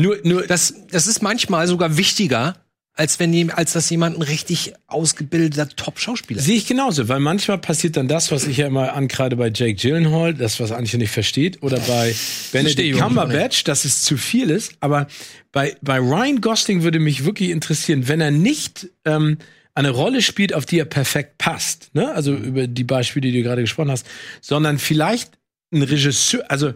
[0.01, 2.57] Nur nur das, das ist manchmal sogar wichtiger
[2.99, 6.47] als wenn als das jemand ein richtig ausgebildeter Top-Schauspieler ist.
[6.47, 9.75] Sehe ich genauso, weil manchmal passiert dann das, was ich ja immer ankreide bei Jake
[9.75, 12.13] Gyllenhaal, das, was Antje nicht versteht, oder bei
[12.51, 12.99] Benedict.
[12.99, 14.75] Cumberbatch, dass es zu viel ist.
[14.81, 15.07] Aber
[15.53, 19.39] bei, bei Ryan Gosling würde mich wirklich interessieren, wenn er nicht ähm,
[19.77, 22.13] eine Rolle spielt, auf die er perfekt passt, ne?
[22.13, 24.09] also über die Beispiele, die du gerade gesprochen hast,
[24.41, 25.39] sondern vielleicht
[25.73, 26.75] ein Regisseur, also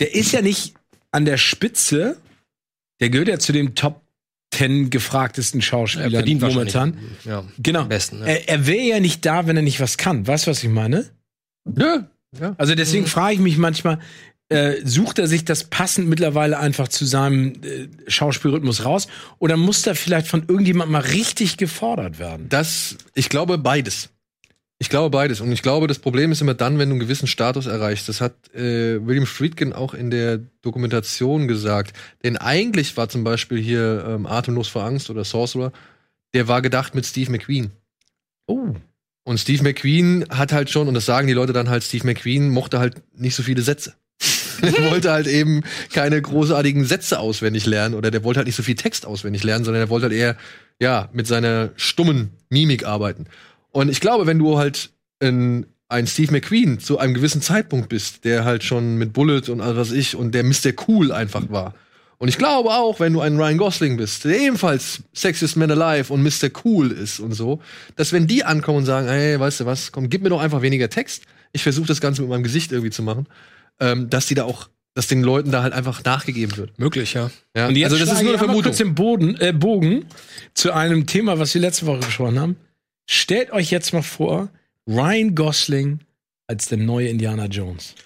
[0.00, 0.74] der ist ja nicht
[1.12, 2.16] an der Spitze,
[2.98, 3.99] der gehört ja zu den Top
[4.60, 6.98] 10 gefragtesten Schauspielern verdient momentan.
[7.24, 7.80] Ja, Genau.
[7.80, 8.20] am besten.
[8.20, 8.26] Ja.
[8.26, 10.26] Er, er wäre ja nicht da, wenn er nicht was kann.
[10.26, 11.06] Weißt du, was ich meine?
[11.76, 12.08] Ja,
[12.40, 12.54] ja.
[12.58, 13.98] Also deswegen frage ich mich manchmal,
[14.48, 19.06] äh, sucht er sich das passend mittlerweile einfach zu seinem äh, Schauspielrhythmus raus?
[19.38, 22.46] Oder muss da vielleicht von irgendjemandem mal richtig gefordert werden?
[22.48, 24.10] Das, ich glaube beides.
[24.82, 25.42] Ich glaube beides.
[25.42, 28.08] Und ich glaube, das Problem ist immer dann, wenn du einen gewissen Status erreichst.
[28.08, 31.94] Das hat äh, William Friedkin auch in der Dokumentation gesagt.
[32.24, 35.72] Denn eigentlich war zum Beispiel hier ähm, Atemlos vor Angst oder Sorcerer,
[36.32, 37.72] der war gedacht mit Steve McQueen.
[38.46, 38.74] Oh.
[39.24, 42.48] Und Steve McQueen hat halt schon, und das sagen die Leute dann halt, Steve McQueen
[42.48, 43.92] mochte halt nicht so viele Sätze.
[44.62, 45.62] er wollte halt eben
[45.92, 49.64] keine großartigen Sätze auswendig lernen oder der wollte halt nicht so viel Text auswendig lernen,
[49.64, 50.36] sondern er wollte halt eher,
[50.80, 53.26] ja, mit seiner stummen Mimik arbeiten.
[53.72, 54.90] Und ich glaube, wenn du halt
[55.20, 59.60] ein, ein Steve McQueen zu einem gewissen Zeitpunkt bist, der halt schon mit Bullet und
[59.60, 60.72] all was ich und der Mr.
[60.88, 61.74] Cool einfach war.
[62.20, 66.12] Und ich glaube auch, wenn du ein Ryan Gosling bist, der ebenfalls Sexiest Man Alive
[66.12, 66.50] und Mr.
[66.64, 67.62] Cool ist und so,
[67.96, 70.60] dass wenn die ankommen und sagen, ey, weißt du was, komm, gib mir doch einfach
[70.60, 71.22] weniger Text,
[71.52, 73.26] ich versuche das Ganze mit meinem Gesicht irgendwie zu machen,
[73.80, 76.78] ähm, dass die da auch, dass den Leuten da halt einfach nachgegeben wird.
[76.78, 77.30] Möglich, ja.
[77.56, 77.68] Ja?
[77.68, 78.64] Und jetzt also das ist nur eine Vermutung.
[78.64, 80.04] kurz den Boden, äh, Bogen
[80.52, 82.56] zu einem Thema, was wir letzte Woche besprochen haben.
[83.12, 84.50] Stellt euch jetzt mal vor,
[84.86, 85.98] Ryan Gosling
[86.46, 87.96] als der neue Indiana Jones.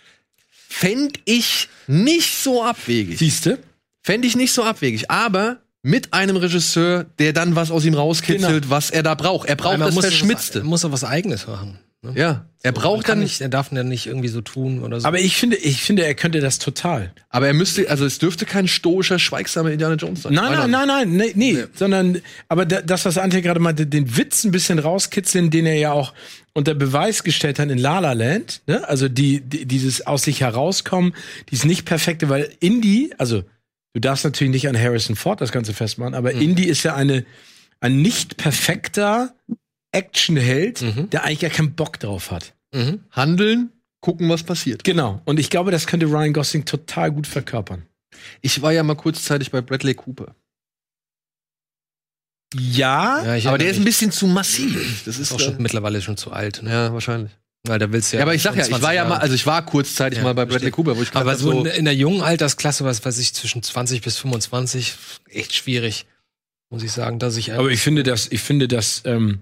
[0.51, 3.19] Fänd ich nicht so abwegig.
[3.19, 3.59] Siehste?
[4.01, 8.63] Fände ich nicht so abwegig, aber mit einem Regisseur, der dann was aus ihm rauskitzelt,
[8.63, 8.71] Genau.
[8.75, 9.47] was er da braucht.
[9.47, 10.61] Er braucht das muss Verschmitzte.
[10.61, 11.79] Was, muss auch was Eigenes machen.
[12.05, 12.13] Ne?
[12.15, 15.07] ja, er braucht dann nicht, er darf ja nicht irgendwie so tun oder so.
[15.07, 17.13] Aber ich finde, ich finde, er könnte das total.
[17.29, 20.35] aber er müsste, also es dürfte kein stoischer, schweigsamer Indiana Jones sein.
[20.35, 24.17] Nein, nein, nein, nein, nee, nee, sondern, aber da, das, was Antje gerade meinte, den
[24.17, 26.15] Witz ein bisschen rauskitzeln, den er ja auch
[26.55, 28.89] unter Beweis gestellt hat in La La Land, ne?
[28.89, 31.15] Also die, die dieses aus sich herauskommen,
[31.51, 33.43] dieses nicht perfekte, weil Indy, also
[33.93, 37.27] du darfst natürlich nicht an Harrison Ford das Ganze festmachen, aber Indy ist ja eine,
[37.81, 39.35] ein nicht perfekter
[39.95, 41.11] Actionheld, Mhm.
[41.11, 42.55] der eigentlich gar keinen Bock drauf hat.
[42.75, 43.01] Mhm.
[43.11, 44.85] Handeln, gucken, was passiert.
[44.85, 45.23] Genau.
[45.25, 47.87] Und ich glaube, das könnte Ryan Gosling total gut verkörpern.
[48.43, 50.35] Ich war ja mal kurzzeitig bei Bradley Cooper.
[52.55, 55.03] Ja, Ja, aber der ist ein bisschen zu massiv.
[55.05, 56.63] Das ist auch äh, schon mittlerweile schon zu alt.
[56.63, 56.71] Ne?
[56.71, 57.33] ja, wahrscheinlich.
[57.67, 58.25] Weil da willst du Ja, ja.
[58.27, 60.35] aber ich sag ja, ich 20 war ja mal, also ich war kurzzeitig Ja, mal
[60.35, 60.71] bei Bradley.
[60.71, 63.63] Cooper, wo ich aber so so, in, in der jungen Altersklasse, was weiß ich, zwischen
[63.63, 64.95] 20 bis 25,
[65.31, 66.07] echt schwierig,
[66.71, 67.53] muss ich sagen, dass ich.
[67.55, 69.41] Aber ich finde, dass, ich finde, dass ähm,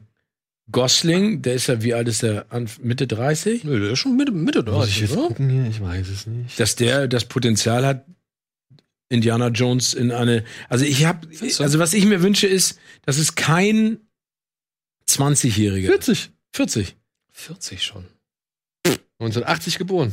[0.72, 2.46] Gosling, der ist ja, wie alt ist der?
[2.80, 3.64] Mitte 30?
[3.64, 5.28] Nö, der ist schon Mitte, Mitte muss ich 30, jetzt oder?
[5.28, 6.58] gucken hier, ich weiß es nicht.
[6.58, 8.06] Dass der das Potenzial hat,
[9.08, 10.44] Indiana Jones in eine.
[10.68, 11.28] Also ich habe,
[11.58, 13.98] also was ich mir wünsche, ist, dass es kein
[15.08, 15.86] 20-Jähriger.
[15.86, 16.30] 40.
[16.52, 16.96] 40.
[17.32, 18.06] 40 schon.
[19.18, 20.12] 1980 geboren.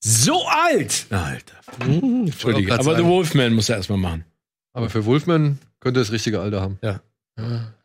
[0.00, 1.06] So alt!
[1.10, 1.56] Alter.
[1.82, 2.78] Hm, Entschuldige.
[2.78, 4.24] Aber The Wolfman muss er erstmal machen.
[4.72, 6.78] Aber für Wolfman könnte er das richtige Alter haben.
[6.82, 7.00] Ja.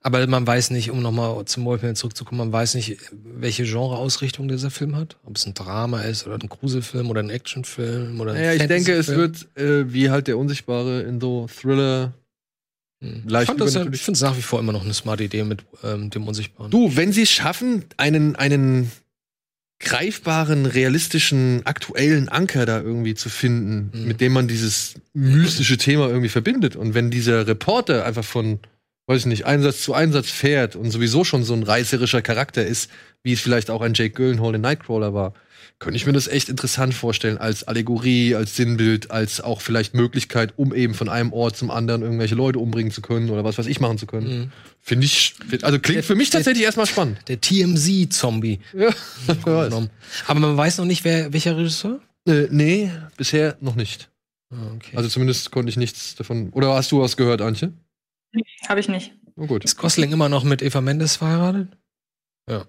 [0.02, 4.72] Aber man weiß nicht, um nochmal zum Wolfman zurückzukommen, man weiß nicht, welche Genreausrichtung dieser
[4.72, 5.18] Film hat.
[5.26, 8.68] Ob es ein Drama ist oder ein Gruselfilm oder ein Actionfilm oder ein Naja, ich
[8.68, 12.14] denke, es wird äh, wie halt der Unsichtbare in so Thriller.
[13.04, 13.24] Hm.
[13.28, 15.44] leicht ich das ja, ich finde es nach wie vor immer noch eine smarte Idee
[15.44, 16.72] mit ähm, dem Unsichtbaren.
[16.72, 18.92] Du, wenn sie es schaffen, einen, einen
[19.80, 24.08] greifbaren, realistischen, aktuellen Anker da irgendwie zu finden, Mhm.
[24.08, 26.76] mit dem man dieses mystische Thema irgendwie verbindet.
[26.76, 28.60] Und wenn dieser Reporter einfach von,
[29.08, 32.90] weiß ich nicht, Einsatz zu Einsatz fährt und sowieso schon so ein reißerischer Charakter ist,
[33.24, 35.34] wie es vielleicht auch ein Jake Gyllenhaal in Nightcrawler war,
[35.80, 40.54] könnte ich mir das echt interessant vorstellen, als Allegorie, als Sinnbild, als auch vielleicht Möglichkeit,
[40.56, 43.66] um eben von einem Ort zum anderen irgendwelche Leute umbringen zu können oder was weiß
[43.66, 44.28] ich machen zu können.
[44.28, 44.52] Mhm.
[44.80, 45.34] Finde ich,
[45.64, 47.18] also klingt für mich tatsächlich erstmal spannend.
[47.28, 48.60] Der TMZ-Zombie.
[48.74, 48.90] Ja.
[50.28, 52.00] Aber man weiß noch nicht, wer, welcher Regisseur?
[52.28, 54.10] Äh, nee, bisher noch nicht.
[54.52, 54.96] Ah, okay.
[54.96, 56.50] Also zumindest konnte ich nichts davon.
[56.52, 57.74] Oder hast du was gehört, Antje?
[58.68, 59.14] Habe ich nicht.
[59.36, 59.64] Oh gut.
[59.66, 61.78] ist Gosling immer noch mit Eva Mendes verheiratet?
[62.50, 62.66] Ja.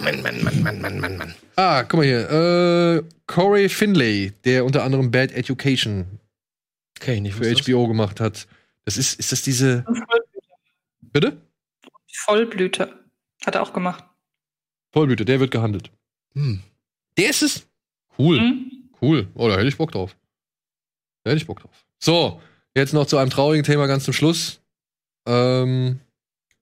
[0.00, 1.34] Mann, Mann, Mann, Mann, Mann, Mann, Mann.
[1.56, 2.30] Ah, guck mal hier.
[2.30, 6.18] Äh, Corey Finlay, der unter anderem Bad Education
[7.00, 7.34] ich nicht.
[7.34, 7.66] für ist das?
[7.66, 8.46] HBO gemacht hat.
[8.84, 9.84] Das ist, ist das diese.
[11.00, 11.36] Bitte?
[12.12, 12.92] Vollblüte.
[13.44, 14.04] Hat er auch gemacht.
[14.92, 15.90] Vollblüte, der wird gehandelt.
[16.34, 16.62] Hm.
[17.16, 17.66] Der ist es.
[18.18, 18.90] Cool, Hm?
[19.02, 19.28] cool.
[19.34, 20.16] Oh, da hätte ich Bock drauf.
[21.22, 21.84] Da hätte ich Bock drauf.
[21.98, 22.40] So,
[22.76, 24.60] Jetzt noch zu einem traurigen Thema ganz zum Schluss.
[25.26, 26.00] Ähm,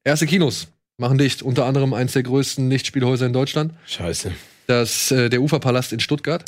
[0.05, 0.69] erste Kinos
[0.99, 1.43] machen dicht.
[1.43, 3.75] Unter anderem eines der größten Lichtspielhäuser in Deutschland.
[3.87, 4.33] Scheiße.
[4.67, 6.45] Das, äh, der Uferpalast in Stuttgart.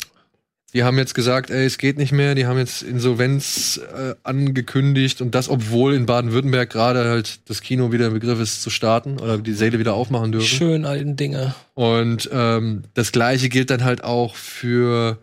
[0.73, 2.35] Die haben jetzt gesagt, ey, es geht nicht mehr.
[2.35, 7.91] Die haben jetzt Insolvenz äh, angekündigt und das, obwohl in Baden-Württemberg gerade halt das Kino
[7.91, 10.47] wieder im Begriff ist zu starten oder die Säle wieder aufmachen dürfen.
[10.47, 11.55] Schön alten Dinge.
[11.73, 15.17] Und ähm, das gleiche gilt dann halt auch für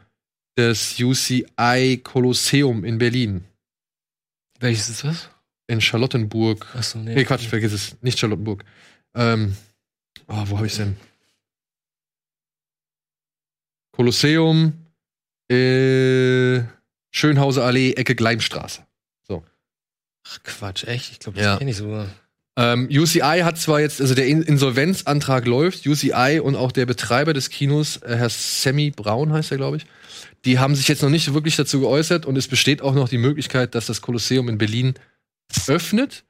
[0.56, 3.44] das UCI Kolosseum in Berlin.
[4.66, 5.28] Welches ist das?
[5.68, 6.66] In Charlottenburg.
[6.74, 7.14] Achso, nee.
[7.14, 7.96] Nee, Quatsch, vergiss es.
[8.02, 8.64] Nicht Charlottenburg.
[9.14, 9.56] Ähm,
[10.26, 10.96] oh, wo habe ich's denn?
[13.92, 14.74] Kolosseum,
[15.50, 16.62] äh,
[17.10, 18.82] Schönhauser Allee, Ecke Gleimstraße.
[20.28, 21.12] Ach, Quatsch, echt?
[21.12, 21.56] Ich glaube, das Ja.
[21.56, 22.08] kenne ich sogar.
[22.58, 27.32] Ähm, UCI hat zwar jetzt, also der In Insolvenzantrag läuft, UCI und auch der Betreiber
[27.32, 29.86] des Kinos, äh, Herr Sammy Braun heißt er, glaube ich,
[30.44, 33.18] die haben sich jetzt noch nicht wirklich dazu geäußert und es besteht auch noch die
[33.18, 34.94] Möglichkeit, dass das Kolosseum in Berlin
[35.66, 36.24] öffnet.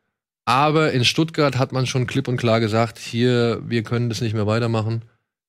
[0.45, 4.33] Aber in Stuttgart hat man schon klipp und klar gesagt, hier, wir können das nicht
[4.33, 5.03] mehr weitermachen,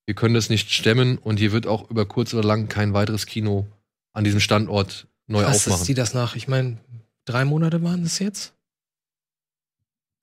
[0.07, 3.27] wir können das nicht stemmen und hier wird auch über kurz oder lang kein weiteres
[3.27, 3.67] Kino
[4.13, 5.85] an diesem Standort neu Krass, dass aufmachen.
[5.85, 6.77] die das nach, ich meine,
[7.25, 8.53] drei Monate waren das jetzt?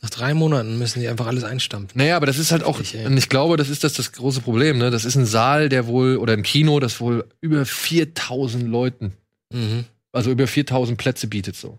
[0.03, 1.97] Nach drei Monaten müssen die einfach alles einstampfen.
[1.99, 4.43] Naja, aber das ist halt auch, Richtig, und ich glaube, das ist das, das große
[4.43, 4.91] Problem, ne?
[4.91, 9.15] Das ist ein Saal, der wohl, oder ein Kino, das wohl über 4000 Leuten,
[9.53, 9.85] Mhm.
[10.13, 11.79] also über 4000 Plätze bietet so.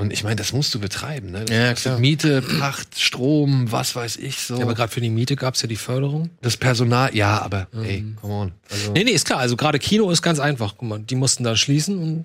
[0.00, 1.44] Und ich meine, das musst du betreiben, ne?
[1.44, 1.98] Das Ja, klar.
[1.98, 4.56] Miete, Pacht, Strom, was weiß ich so.
[4.56, 6.30] Ja, aber gerade für die Miete gab es ja die Förderung.
[6.40, 7.84] das Personal, ja, aber Mhm.
[7.84, 8.52] ey, come on.
[8.70, 9.40] Also, Nee, nee, ist klar.
[9.40, 10.74] Also gerade Kino ist ganz einfach.
[10.78, 12.24] Guck mal, die mussten da schließen und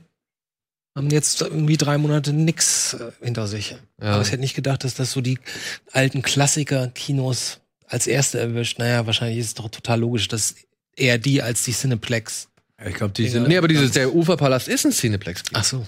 [0.95, 3.76] haben jetzt irgendwie drei Monate nix äh, hinter sich.
[4.02, 4.14] Ja.
[4.14, 5.40] Aber ich hätte nicht gedacht, dass das so die
[5.91, 8.80] alten Klassiker-Kinos als erste erwischt.
[8.80, 10.56] Naja, wahrscheinlich ist es doch total logisch, dass
[10.95, 12.49] eher die als die Cineplex.
[12.86, 13.32] Ich glaube, die Ja.
[13.32, 13.48] sind.
[13.48, 15.44] nee, aber dieses, der Uferpalast ist ein Cineplex.
[15.53, 15.86] Ach so.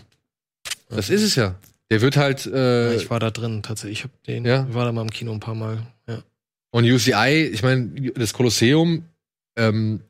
[0.90, 1.56] Das ist es ja.
[1.91, 2.53] Der wird halt, Ja,
[2.91, 3.99] äh, ich war da drin tatsächlich.
[3.99, 4.65] Ich hab den, Ja.
[4.68, 5.86] ich war da mal im Kino ein paar Mal.
[6.07, 6.23] Ja.
[6.72, 9.06] Und UCI, ich meine, das Kolosseum
[9.56, 10.02] ähm,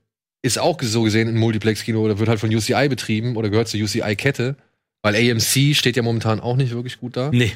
[0.41, 3.80] ist auch so gesehen ein Multiplex-Kino oder wird halt von UCI betrieben oder gehört zur
[3.81, 4.55] UCI-Kette,
[5.06, 7.30] weil AMC steht ja momentan auch nicht wirklich gut da.
[7.32, 7.52] Nee,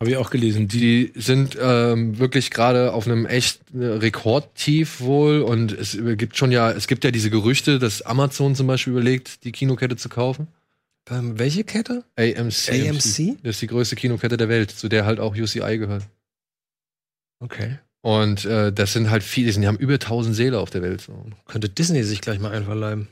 [0.00, 0.68] habe ich auch gelesen.
[0.68, 6.38] Die, Die sind ähm, wirklich gerade auf einem echt äh, Rekordtief wohl und es gibt
[6.38, 10.08] schon ja, es gibt ja diese Gerüchte, dass Amazon zum Beispiel überlegt, die Kinokette zu
[10.08, 10.48] kaufen.
[11.10, 12.04] Ähm, welche Kette?
[12.16, 12.70] AMC.
[12.70, 13.36] AMC?
[13.42, 16.04] Das ist die größte Kinokette der Welt, zu der halt auch UCI gehört.
[17.40, 17.80] Okay.
[18.00, 21.02] Und äh, das sind halt viele, die haben über 1000 Seele auf der Welt.
[21.02, 21.26] So.
[21.44, 23.08] Könnte Disney sich gleich mal einverleiben.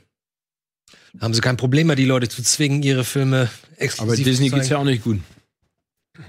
[1.19, 4.55] Haben sie kein Problem mehr, die Leute zu zwingen, ihre Filme exklusiv aber Disney zu
[4.55, 5.19] geht's ja auch nicht gut.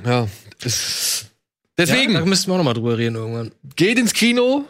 [0.04, 0.28] Ja,
[1.78, 3.52] deswegen Ja, da müssten wir auch noch mal drüber reden irgendwann.
[3.76, 4.64] geht ins Kino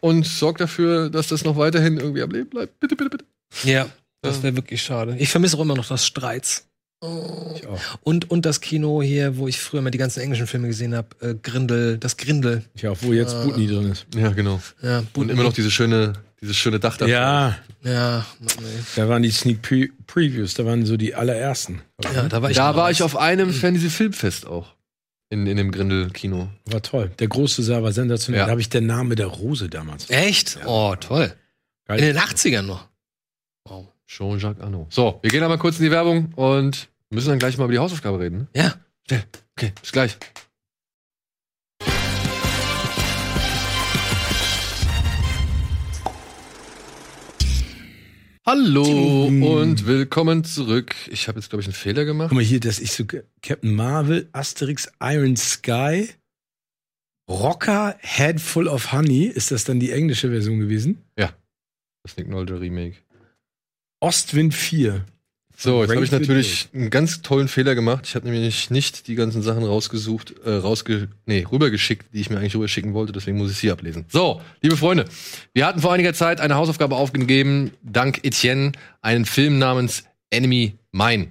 [0.00, 2.78] und sorgt dafür, dass das noch weiterhin irgendwie am Leben bleibt.
[2.80, 3.24] Bitte, bitte, bitte.
[3.64, 3.88] Ja,
[4.22, 5.16] das wäre wirklich schade.
[5.18, 6.66] Ich vermisse auch immer noch das Streits.
[7.56, 7.80] Ich auch.
[8.02, 11.08] Und, und das Kino hier, wo ich früher mal die ganzen englischen Filme gesehen habe,
[11.20, 12.62] äh, Grindel, das Grindel.
[12.86, 13.44] Auch, wo jetzt Ah.
[13.44, 14.06] Butni drin ist.
[14.14, 14.60] Ja, genau.
[14.82, 16.12] Ja, Und immer noch dieses schöne,
[16.42, 17.06] dieses schöne Dach da.
[17.06, 18.54] Ja, Ja, ey.
[18.96, 21.80] da waren die Sneak Pre Previews, da waren so die allerersten.
[22.02, 22.56] ja, da war ich.
[22.56, 24.74] Da war ich auf einem Fantasy-Filmfest auch.
[25.30, 26.50] In, in dem Grindel-Kino.
[26.66, 27.10] War toll.
[27.18, 28.40] Der große Saal war sensationell.
[28.40, 28.44] Ja.
[28.46, 30.10] Da habe ich der Name der Rose damals.
[30.10, 30.58] Echt?
[30.66, 31.32] Oh, toll.
[31.86, 31.98] Geil.
[32.00, 32.86] In den 80ern noch.
[33.64, 33.86] Wow.
[34.06, 34.92] Jean-Jacques Arnaud.
[34.92, 37.78] So, wir gehen einmal kurz in die Werbung und müssen dann gleich mal über die
[37.78, 38.48] Hausaufgabe reden.
[38.52, 38.74] Ne?
[39.10, 39.22] Ja.
[39.56, 40.18] Okay, bis gleich.
[48.44, 50.96] Hallo und willkommen zurück.
[51.08, 52.30] Ich habe jetzt, glaube ich, einen Fehler gemacht.
[52.30, 53.04] Guck mal hier, das ist so
[53.40, 56.08] Captain Marvel, Asterix, Iron Sky,
[57.30, 59.26] Rocker, Head Full of Honey.
[59.26, 61.04] Ist das dann die englische Version gewesen?
[62.04, 62.96] Das Nick Nolte Remake.
[64.00, 65.06] Ostwind 4.
[65.62, 68.04] So, jetzt habe ich natürlich einen ganz tollen Fehler gemacht.
[68.08, 72.38] Ich habe nämlich nicht die ganzen Sachen rausgesucht, äh, rausge nee, rübergeschickt, die ich mir
[72.38, 74.04] eigentlich rüberschicken wollte, deswegen muss ich sie ablesen.
[74.08, 75.04] So, liebe Freunde,
[75.54, 78.72] wir hatten vor einiger Zeit eine Hausaufgabe aufgegeben, dank Etienne,
[79.02, 81.28] einen Film namens Enemy Mine.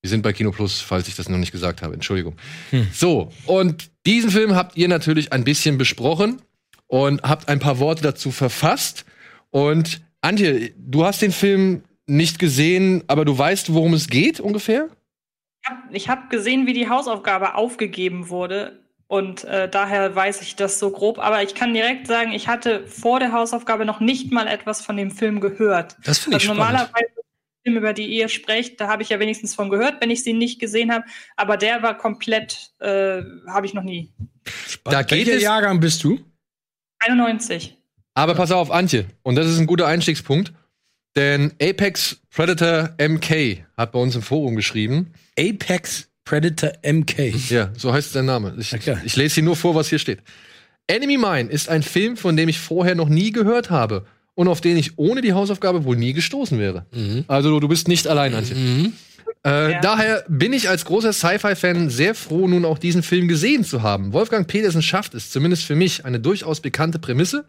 [0.00, 2.36] Wir sind bei Kino Plus, falls ich das noch nicht gesagt habe, Entschuldigung.
[2.70, 2.88] Hm.
[2.90, 6.40] So, und diesen Film habt ihr natürlich ein bisschen besprochen
[6.86, 9.04] und habt ein paar Worte dazu verfasst.
[9.50, 14.88] Und Antje, du hast den Film nicht gesehen, aber du weißt, worum es geht ungefähr?
[15.90, 18.80] Ich habe hab gesehen, wie die Hausaufgabe aufgegeben wurde.
[19.06, 21.18] Und äh, daher weiß ich das so grob.
[21.18, 24.96] Aber ich kann direkt sagen, ich hatte vor der Hausaufgabe noch nicht mal etwas von
[24.96, 25.96] dem Film gehört.
[26.04, 26.72] Das finde ich Also spannend.
[26.72, 27.12] normalerweise
[27.62, 30.32] Filme, über die ihr sprecht, da habe ich ja wenigstens von gehört, wenn ich sie
[30.32, 31.04] nicht gesehen habe.
[31.36, 34.12] Aber der war komplett, äh, habe ich noch nie.
[34.84, 35.40] Da geht Welcher.
[35.40, 36.18] Jahrgang bist du?
[36.98, 37.76] 91.
[38.14, 39.06] Aber pass auf, Antje.
[39.22, 40.52] Und das ist ein guter Einstiegspunkt.
[41.16, 45.12] Denn Apex Predator MK hat bei uns im Forum geschrieben.
[45.38, 47.34] Apex Predator MK.
[47.50, 48.54] Ja, so heißt sein Name.
[48.58, 48.96] Ich, Okay.
[49.04, 50.20] ich lese hier nur vor, was hier steht.
[50.86, 54.04] Enemy Mine ist ein Film, von dem ich vorher noch nie gehört habe
[54.34, 56.84] und auf den ich ohne die Hausaufgabe wohl nie gestoßen wäre.
[57.28, 58.56] Also du bist nicht allein, Antje.
[59.46, 59.80] Äh, Ja.
[59.80, 64.12] Daher bin ich als großer Sci-Fi-Fan sehr froh, nun auch diesen Film gesehen zu haben.
[64.12, 67.44] Wolfgang Petersen schafft es, zumindest für mich, eine durchaus bekannte Prämisse.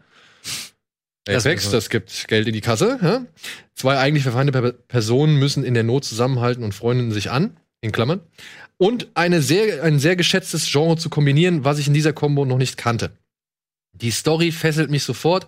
[1.26, 2.98] Das Apex, das gibt Geld in die Kasse.
[3.02, 3.26] Ja?
[3.74, 7.92] Zwei eigentlich verfeindete Per- Personen müssen in der Not zusammenhalten und freunden sich an, in
[7.92, 8.20] Klammern.
[8.78, 12.58] Und eine sehr, ein sehr geschätztes Genre zu kombinieren, was ich in dieser Kombo noch
[12.58, 13.10] nicht kannte.
[13.92, 15.46] Die Story fesselt mich sofort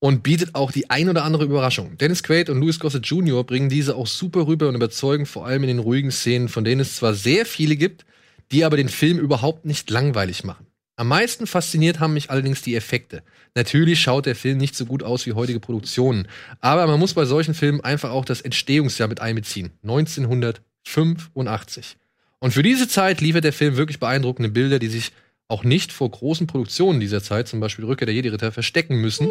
[0.00, 1.96] und bietet auch die ein oder andere Überraschung.
[1.98, 3.44] Dennis Quaid und Louis Gossett Jr.
[3.44, 6.80] bringen diese auch super rüber und überzeugen vor allem in den ruhigen Szenen, von denen
[6.80, 8.04] es zwar sehr viele gibt,
[8.52, 10.66] die aber den Film überhaupt nicht langweilig machen.
[10.98, 13.22] Am meisten fasziniert haben mich allerdings die Effekte.
[13.54, 16.26] Natürlich schaut der Film nicht so gut aus wie heutige Produktionen,
[16.60, 19.70] aber man muss bei solchen Filmen einfach auch das Entstehungsjahr mit einbeziehen.
[19.84, 21.96] 1985.
[22.40, 25.12] Und für diese Zeit liefert der Film wirklich beeindruckende Bilder, die sich
[25.48, 29.28] auch nicht vor großen Produktionen dieser Zeit, zum Beispiel Rückkehr der Jedi-Ritter, verstecken müssen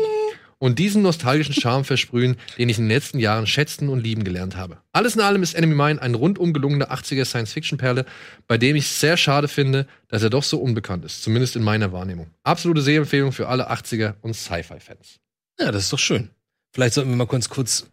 [0.57, 4.55] und diesen nostalgischen Charme versprühen, den ich in den letzten Jahren schätzen und lieben gelernt
[4.55, 4.79] habe.
[4.91, 8.05] Alles in allem ist Enemy Mine ein rundum gelungener 80er Science-Fiction-Perle,
[8.47, 11.63] bei dem ich es sehr schade finde, dass er doch so unbekannt ist, zumindest in
[11.63, 12.31] meiner Wahrnehmung.
[12.43, 15.19] Absolute Sehempfehlung für alle 80er und Sci-Fi-Fans.
[15.59, 16.29] Ja, das ist doch schön.
[16.73, 17.87] Vielleicht sollten wir mal kurz, kurz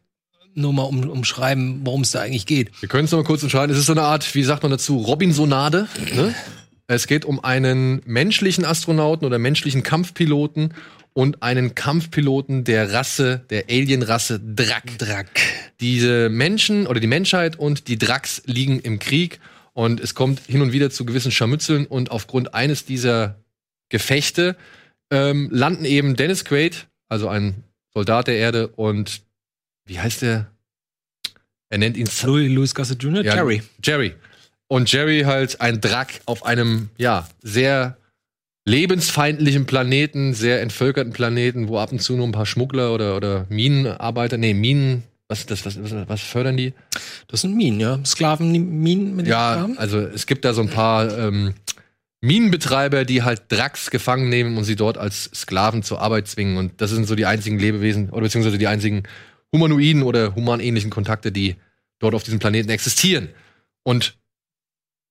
[0.54, 2.70] nur mal um, umschreiben, worum es da eigentlich geht.
[2.80, 3.72] Wir können es noch mal kurz entscheiden.
[3.72, 5.88] Es ist so eine Art, wie sagt man dazu, Robinsonade.
[6.14, 6.34] Ne?
[6.86, 10.74] Es geht um einen menschlichen Astronauten oder menschlichen Kampfpiloten
[11.14, 14.98] und einen Kampfpiloten der Rasse, der Alien-Rasse Drak.
[14.98, 15.40] Drack.
[15.80, 19.40] Diese Menschen oder die Menschheit und die Draks liegen im Krieg
[19.72, 23.36] und es kommt hin und wieder zu gewissen Scharmützeln und aufgrund eines dieser
[23.88, 24.56] Gefechte
[25.10, 29.22] ähm, landen eben Dennis Quaid, also ein Soldat der Erde und
[29.86, 30.50] wie heißt der?
[31.70, 33.62] Er nennt ihn Louis, Louis Gossett Jr., ja, Jerry.
[33.82, 34.14] Jerry.
[34.68, 37.96] Und Jerry halt ein Drack auf einem, ja, sehr
[38.66, 43.46] lebensfeindlichen Planeten, sehr entvölkerten Planeten, wo ab und zu nur ein paar Schmuggler oder, oder
[43.50, 45.78] Minenarbeiter, nee, Minen, was das, was,
[46.08, 46.72] was, fördern die?
[47.28, 47.98] Das sind Minen, ja.
[48.04, 49.78] Sklaven-Minen mit Ja, Sklaven?
[49.78, 51.54] also es gibt da so ein paar ähm,
[52.22, 56.56] Minenbetreiber, die halt Dracks gefangen nehmen und sie dort als Sklaven zur Arbeit zwingen.
[56.56, 59.02] Und das sind so die einzigen Lebewesen oder beziehungsweise die einzigen
[59.52, 61.56] humanoiden oder humanähnlichen Kontakte, die
[61.98, 63.28] dort auf diesem Planeten existieren.
[63.82, 64.16] Und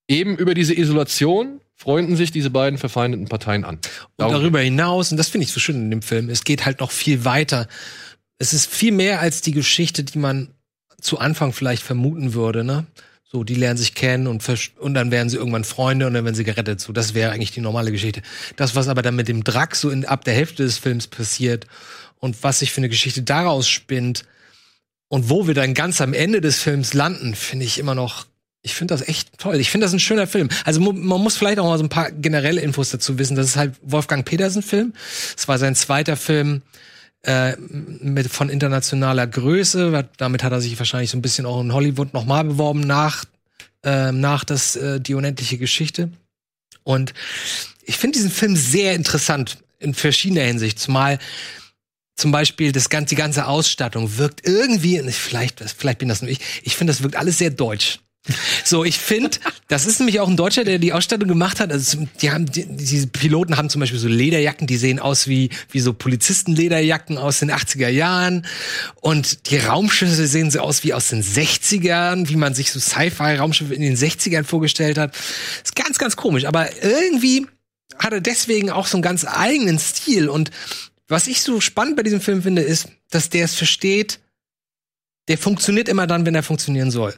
[0.07, 3.75] eben über diese Isolation freunden sich diese beiden verfeindeten Parteien an.
[3.75, 6.79] Und darüber hinaus, und das finde ich so schön in dem Film, es geht halt
[6.79, 7.67] noch viel weiter.
[8.37, 10.49] Es ist viel mehr als die Geschichte, die man
[11.01, 12.85] zu Anfang vielleicht vermuten würde, ne?
[13.23, 14.47] So, die lernen sich kennen und,
[14.77, 16.79] und dann werden sie irgendwann Freunde und dann werden sie gerettet.
[16.79, 18.21] So, das wäre eigentlich die normale Geschichte.
[18.57, 21.65] Das, was aber dann mit dem Drack so in, ab der Hälfte des Films passiert
[22.19, 24.25] und was sich für eine Geschichte daraus spinnt
[25.07, 28.27] und wo wir dann ganz am Ende des Films landen, finde ich immer noch
[28.63, 29.57] ich finde das echt toll.
[29.57, 30.49] Ich finde das ein schöner Film.
[30.63, 33.35] Also man muss vielleicht auch mal so ein paar generelle Infos dazu wissen.
[33.35, 34.93] Das ist halt Wolfgang Petersen-Film.
[35.37, 36.61] Es war sein zweiter Film
[37.23, 40.07] äh, mit von internationaler Größe.
[40.17, 43.25] Damit hat er sich wahrscheinlich so ein bisschen auch in Hollywood nochmal beworben nach
[43.83, 46.09] ähm, nach das äh, die unendliche Geschichte.
[46.83, 47.13] Und
[47.83, 50.79] ich finde diesen Film sehr interessant in verschiedener Hinsicht.
[50.79, 51.19] Zumal
[52.15, 56.39] zum Beispiel das ganze, die ganze Ausstattung wirkt irgendwie, vielleicht, vielleicht bin das nur ich,
[56.63, 57.99] ich finde, das wirkt alles sehr deutsch.
[58.63, 59.37] So, ich finde,
[59.67, 61.71] das ist nämlich auch ein Deutscher, der die Ausstattung gemacht hat.
[61.71, 65.49] Also, die haben, die, diese Piloten haben zum Beispiel so Lederjacken, die sehen aus wie,
[65.71, 68.45] wie so Polizistenlederjacken aus den 80er Jahren.
[69.01, 73.73] Und die Raumschiffe sehen so aus wie aus den 60ern, wie man sich so Sci-Fi-Raumschiffe
[73.73, 75.13] in den 60ern vorgestellt hat.
[75.61, 76.45] Ist ganz, ganz komisch.
[76.45, 77.47] Aber irgendwie
[77.99, 80.29] hat er deswegen auch so einen ganz eigenen Stil.
[80.29, 80.49] Und
[81.09, 84.21] was ich so spannend bei diesem Film finde, ist, dass der es versteht,
[85.27, 87.13] der funktioniert immer dann, wenn er funktionieren soll.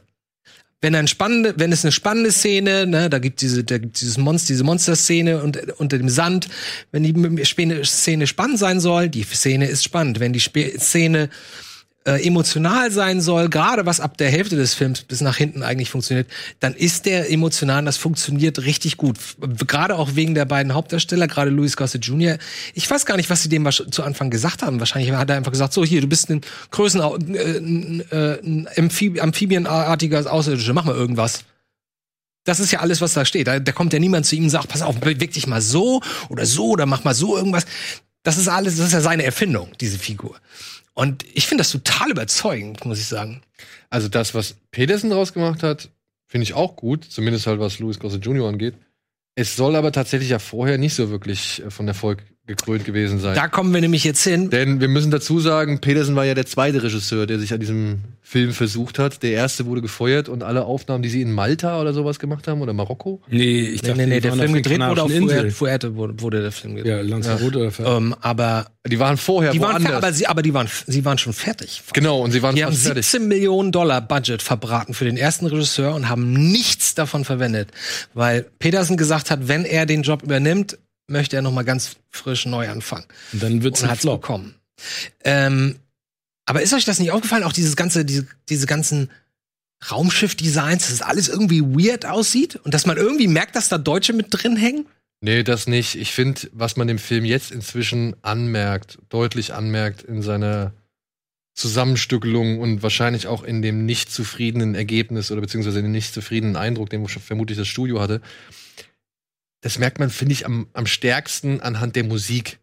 [0.82, 4.18] Wenn eine spannende, wenn es eine spannende Szene, ne, da gibt diese, da gibt dieses
[4.18, 6.48] Monster, diese Monsterszene und, unter dem Sand,
[6.92, 7.44] wenn die
[7.84, 10.20] Szene- spannend sein soll, die Szene ist spannend.
[10.20, 11.30] Wenn die Szene
[12.06, 15.90] äh, emotional sein soll, gerade was ab der Hälfte des Films bis nach hinten eigentlich
[15.90, 16.28] funktioniert,
[16.60, 19.18] dann ist der emotional, und das funktioniert richtig gut.
[19.66, 22.38] Gerade auch wegen der beiden Hauptdarsteller, gerade Louis Gossett Jr.
[22.74, 24.78] Ich weiß gar nicht, was sie dem zu Anfang gesagt haben.
[24.78, 27.00] Wahrscheinlich hat er einfach gesagt, so hier, du bist ein Größen,
[27.34, 31.44] äh, ein, äh, Amphib amphibienartiger Außerirdischer, mach mal irgendwas.
[32.44, 33.48] Das ist ja alles, was da steht.
[33.48, 36.00] Da, da kommt ja niemand zu ihm und sagt, pass auf, beweg dich mal so
[36.28, 37.66] oder so oder mach mal so irgendwas.
[38.22, 40.36] Das ist alles, das ist ja seine Erfindung, diese Figur.
[40.96, 43.42] Und ich finde das total überzeugend, muss ich sagen.
[43.90, 45.90] Also das, was Peterson draus gemacht hat,
[46.26, 48.48] finde ich auch gut, zumindest halt was Louis Gossett Jr.
[48.48, 48.74] angeht.
[49.34, 53.34] Es soll aber tatsächlich ja vorher nicht so wirklich äh, von Erfolg gekrönt gewesen sein.
[53.34, 54.50] Da kommen wir nämlich jetzt hin.
[54.50, 57.98] Denn wir müssen dazu sagen, Peterson war ja der zweite Regisseur, der sich an diesem
[58.22, 59.22] Film versucht hat.
[59.22, 62.60] Der erste wurde gefeuert und alle Aufnahmen, die sie in Malta oder sowas gemacht haben
[62.60, 63.20] oder Marokko.
[63.28, 65.50] Nee, ich Nee, dachte, nee, nee, der Film gedreht wurde auf Fuerte, Inseln.
[65.50, 66.90] Fuerte wurde, wurde der Film gedreht.
[66.92, 69.92] Ja, Lanzarote oder Ver- Ähm, aber Die waren vorher die waren, woanders.
[69.92, 71.82] aber, sie, aber die waren, sie waren schon fertig.
[71.92, 73.06] genau, und sie waren Die haben fast fertig.
[73.06, 77.70] 17 Millionen Dollar Budget verbraten für den ersten Regisseur und haben nichts davon verwendet,
[78.14, 80.78] weil Peterson gesagt hat, wenn er den Job übernimmt,
[81.08, 83.06] möchte er noch mal ganz frisch neu anfangen.
[83.32, 84.20] Und dann wird's und ein Flop.
[84.20, 84.54] bekommen.
[85.24, 85.76] Ähm,
[86.44, 87.44] aber ist euch das nicht aufgefallen?
[87.44, 89.10] Auch dieses ganze, diese, diese ganzen
[89.90, 94.12] Raumschiff-Designs, dass es alles irgendwie weird aussieht und dass man irgendwie merkt, dass da Deutsche
[94.12, 94.86] mit drin hängen?
[95.20, 95.96] Nee, das nicht.
[95.96, 100.72] Ich finde, was man dem Film jetzt inzwischen anmerkt, deutlich anmerkt in seiner
[101.54, 106.54] Zusammenstückelung und wahrscheinlich auch in dem nicht zufriedenen Ergebnis oder beziehungsweise in dem nicht zufriedenen
[106.54, 108.20] Eindruck, den vermutlich das Studio hatte.
[109.66, 112.60] Das merkt man, finde ich, am, am stärksten anhand der Musik.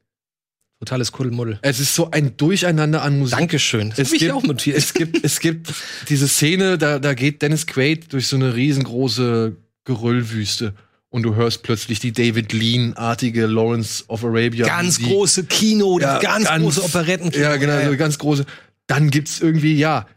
[0.80, 1.59] Totales Kuddelmuddel.
[1.61, 3.38] Es ist so ein Durcheinander an Musik.
[3.39, 3.89] Dankeschön.
[3.89, 4.77] Das Es hab ich gibt, auch notiert.
[4.77, 5.73] es gibt, es gibt
[6.07, 10.75] diese Szene, da, da geht Dennis Quaid durch so eine riesengroße Geröllwüste
[11.09, 14.65] und du hörst plötzlich die David Lean-artige Lawrence of Arabia.
[14.65, 15.13] ganz Musik.
[15.13, 17.43] große Kino, Ja, ganz, ganz- große Operettenkino.
[17.43, 18.45] Ja, genau, so ganz große.
[18.88, 20.07] Dann gibt's irgendwie, ja,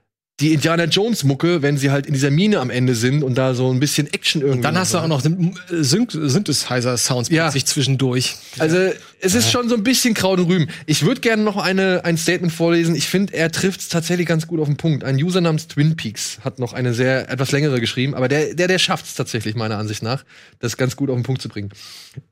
[0.41, 3.55] die Indiana Jones Mucke, wenn sie halt in dieser Mine am Ende sind und da
[3.55, 4.61] so ein bisschen Action irgendwie.
[4.61, 7.45] Dann hast du auch noch den, äh, Syn Synthesizer-Sounds Ja.
[7.45, 8.37] plötzlich zwischendurch.
[8.59, 8.77] Also,
[9.21, 10.69] es ist schon so ein bisschen Kraut und Rüben.
[10.85, 12.95] Ich würde gerne noch eine, ein Statement vorlesen.
[12.95, 15.05] Ich finde, er trifft es tatsächlich ganz gut auf den Punkt.
[15.05, 18.69] Ein User namens Twin Peaks hat noch eine sehr, etwas längere geschrieben, aber der, der,
[18.69, 20.23] der schafft es tatsächlich, meiner Ansicht nach,
[20.59, 21.71] das ganz gut auf den Punkt zu bringen.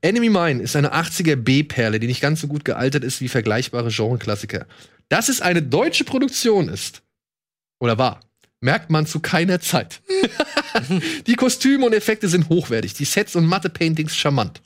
[0.01, 3.89] Enemy Mine ist eine 80er B-Perle, die nicht ganz so gut gealtert ist wie vergleichbare
[3.89, 4.67] Genre-Klassiker.
[5.09, 7.01] Dass es eine deutsche Produktion ist,
[7.79, 8.19] oder war,
[8.61, 10.01] merkt man zu keiner Zeit.
[11.27, 14.61] die Kostüme und Effekte sind hochwertig, die Sets und Matte-Paintings charmant.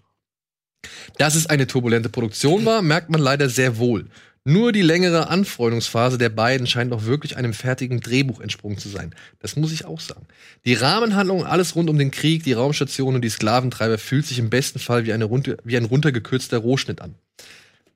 [1.17, 4.07] Dass es eine turbulente Produktion war, merkt man leider sehr wohl.
[4.45, 9.13] Nur die längere Anfreundungsphase der beiden scheint noch wirklich einem fertigen Drehbuch entsprungen zu sein.
[9.39, 10.25] Das muss ich auch sagen.
[10.65, 14.49] Die Rahmenhandlung, alles rund um den Krieg, die Raumstation und die Sklaventreiber fühlt sich im
[14.49, 17.15] besten Fall wie, eine runter, wie ein runtergekürzter Rohschnitt an.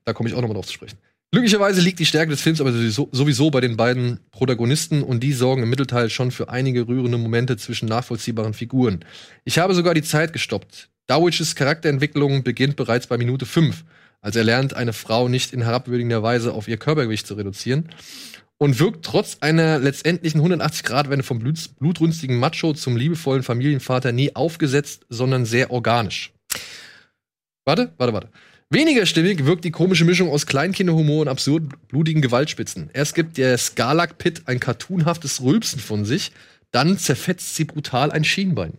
[0.04, 0.98] Da komme ich auch nochmal drauf zu sprechen.
[1.34, 5.64] Glücklicherweise liegt die Stärke des Films aber sowieso, bei den beiden Protagonisten und die sorgen
[5.64, 9.04] im Mittelteil schon für einige rührende Momente zwischen nachvollziehbaren Figuren.
[9.42, 10.90] Ich habe sogar die Zeit gestoppt.
[11.08, 13.82] Dowitches Charakterentwicklung beginnt bereits bei Minute 5,
[14.20, 17.88] als er lernt, eine Frau nicht in herabwürdigender Weise auf ihr Körpergewicht zu reduzieren
[18.58, 25.04] und wirkt trotz einer letztendlichen 180-Grad-Wende vom blut blutrünstigen Macho zum liebevollen Familienvater nie aufgesetzt,
[25.08, 26.32] sondern sehr organisch.
[27.64, 28.28] Warte, warte, warte.
[28.70, 32.90] Weniger stimmig wirkt die komische Mischung aus Kleinkinderhumor und absurd blutigen Gewaltspitzen.
[32.92, 36.32] Erst gibt der Skarlak Pit ein cartoonhaftes Rülpsen von sich,
[36.70, 38.78] dann zerfetzt sie brutal ein Schienbein.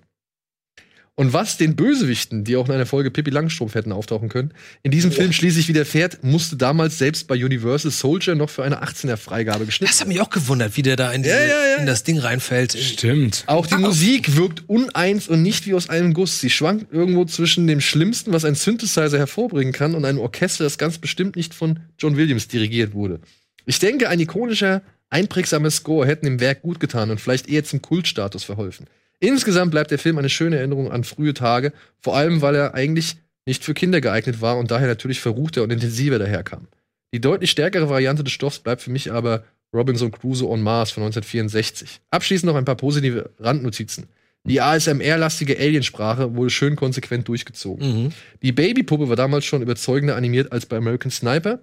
[1.18, 4.92] Und was den Bösewichten, die auch in einer Folge Pippi Langstrumpf hätten auftauchen können, in
[4.92, 9.90] diesem Film schließlich widerfährt, musste damals selbst bei Universal Soldier noch für eine 18er-Freigabe geschnitten
[9.90, 11.76] Das hat mich auch gewundert, wie der da in, diese, Ja, ja, ja.
[11.78, 12.74] in das Ding reinfällt.
[12.78, 13.46] Stimmt.
[13.48, 16.42] Auch die Musik wirkt uneins und nicht wie aus einem Guss.
[16.42, 20.78] Sie schwankt irgendwo zwischen dem Schlimmsten, was ein Synthesizer hervorbringen kann, und einem Orchester, das
[20.78, 23.22] ganz bestimmt nicht von John Williams dirigiert wurde.
[23.66, 27.82] Ich denke, ein ikonischer, einprägsamer Score hätten dem Werk gut getan und vielleicht eher zum
[27.82, 28.88] Kultstatus verholfen.
[29.20, 33.18] Insgesamt bleibt der Film eine schöne Erinnerung an frühe Tage, vor allem weil er eigentlich
[33.46, 36.68] nicht für Kinder geeignet war und daher natürlich verruchter und intensiver daherkam.
[37.14, 39.44] Die deutlich stärkere Variante des Stoffs bleibt für mich aber
[39.74, 42.02] Robinson Crusoe on Mars von 1964.
[42.10, 44.08] Abschließend noch ein paar positive Randnotizen.
[44.46, 48.04] Die ASMR-lastige Aliensprache wurde schön konsequent durchgezogen.
[48.04, 48.14] Mhm.
[48.44, 51.60] Die Babypuppe war damals schon überzeugender animiert als bei American Sniper.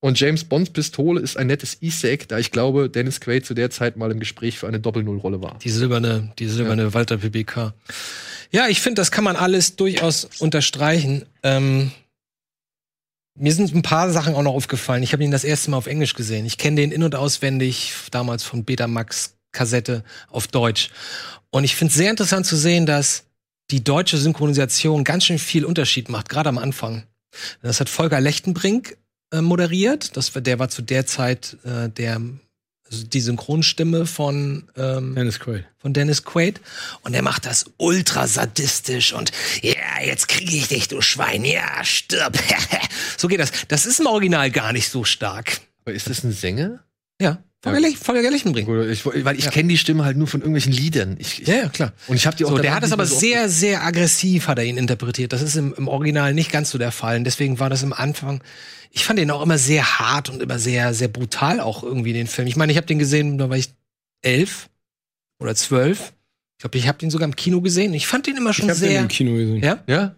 [0.00, 3.54] Und James Bonds Pistole ist ein nettes Easter Egg, da ich glaube, Dennis Quaid zu
[3.54, 5.58] der Zeit mal im Gespräch für eine Doppel-Null-Rolle war.
[5.58, 7.74] Die silberne, die silberne Walter PBK.
[8.52, 11.26] Ja, ich finde, das kann man alles durchaus unterstreichen.
[11.42, 11.90] Ähm,
[13.34, 15.02] mir sind ein paar Sachen auch noch aufgefallen.
[15.02, 16.46] Ich habe ihn das erste Mal auf Englisch gesehen.
[16.46, 20.90] Ich kenne den in- und auswendig, damals von Betamax Kassette auf Deutsch.
[21.50, 23.24] Und ich finde es sehr interessant zu sehen, dass
[23.70, 27.04] die deutsche Synchronisation ganz schön viel Unterschied macht, gerade am Anfang.
[27.62, 28.96] Das hat Volker Lechtenbrink
[29.32, 30.16] äh, moderiert.
[30.16, 32.20] Das war, der war zu der Zeit äh, der
[32.90, 35.66] also die Synchronstimme von ähm, Dennis Quaid.
[35.76, 36.60] von Dennis Quaid
[37.02, 39.30] und er macht das ultra sadistisch und
[39.60, 42.38] ja, jetzt kriege ich dich, du Schwein, ja, stirb.
[43.18, 43.52] so geht das.
[43.68, 45.60] Das ist im Original gar nicht so stark.
[45.84, 46.82] Aber ist das ein Sänger?
[47.20, 48.68] Ja, Volker, Lech, Volker Lechtenbrink.
[48.68, 51.16] Oder ich, weil ich kenne die Stimme halt nur von irgendwelchen Liedern.
[51.18, 51.92] Ich, ich, Ja, ja, klar.
[52.06, 54.58] Und ich habe die auch So, der hat es nicht aber sehr, sehr aggressiv, hat
[54.58, 55.32] er ihn interpretiert.
[55.32, 57.16] Das ist im, im Original nicht ganz so der Fall.
[57.16, 58.42] Und deswegen war das im Anfang,
[58.92, 62.28] ich fand ihn auch immer sehr hart und immer sehr, sehr brutal auch irgendwie den
[62.28, 62.46] Film.
[62.46, 63.70] Ich meine, ich habe den gesehen, da war ich
[64.22, 64.68] elf
[65.40, 66.12] oder zwölf.
[66.58, 67.92] Ich glaube, ich habe den sogar im Kino gesehen.
[67.94, 69.00] Ich fand den immer schon Ich habe den sehr.
[69.00, 69.62] im Kino gesehen.
[69.62, 69.82] Ja?
[69.86, 70.14] Ja?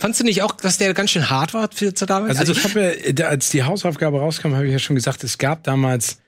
[0.00, 2.38] Fandst du nicht auch, dass der ganz schön hart war für zu damals?
[2.38, 5.62] Also, ich habe ja, als die Hausaufgabe rauskam, habe ich ja schon gesagt, es gab
[5.62, 6.18] damals,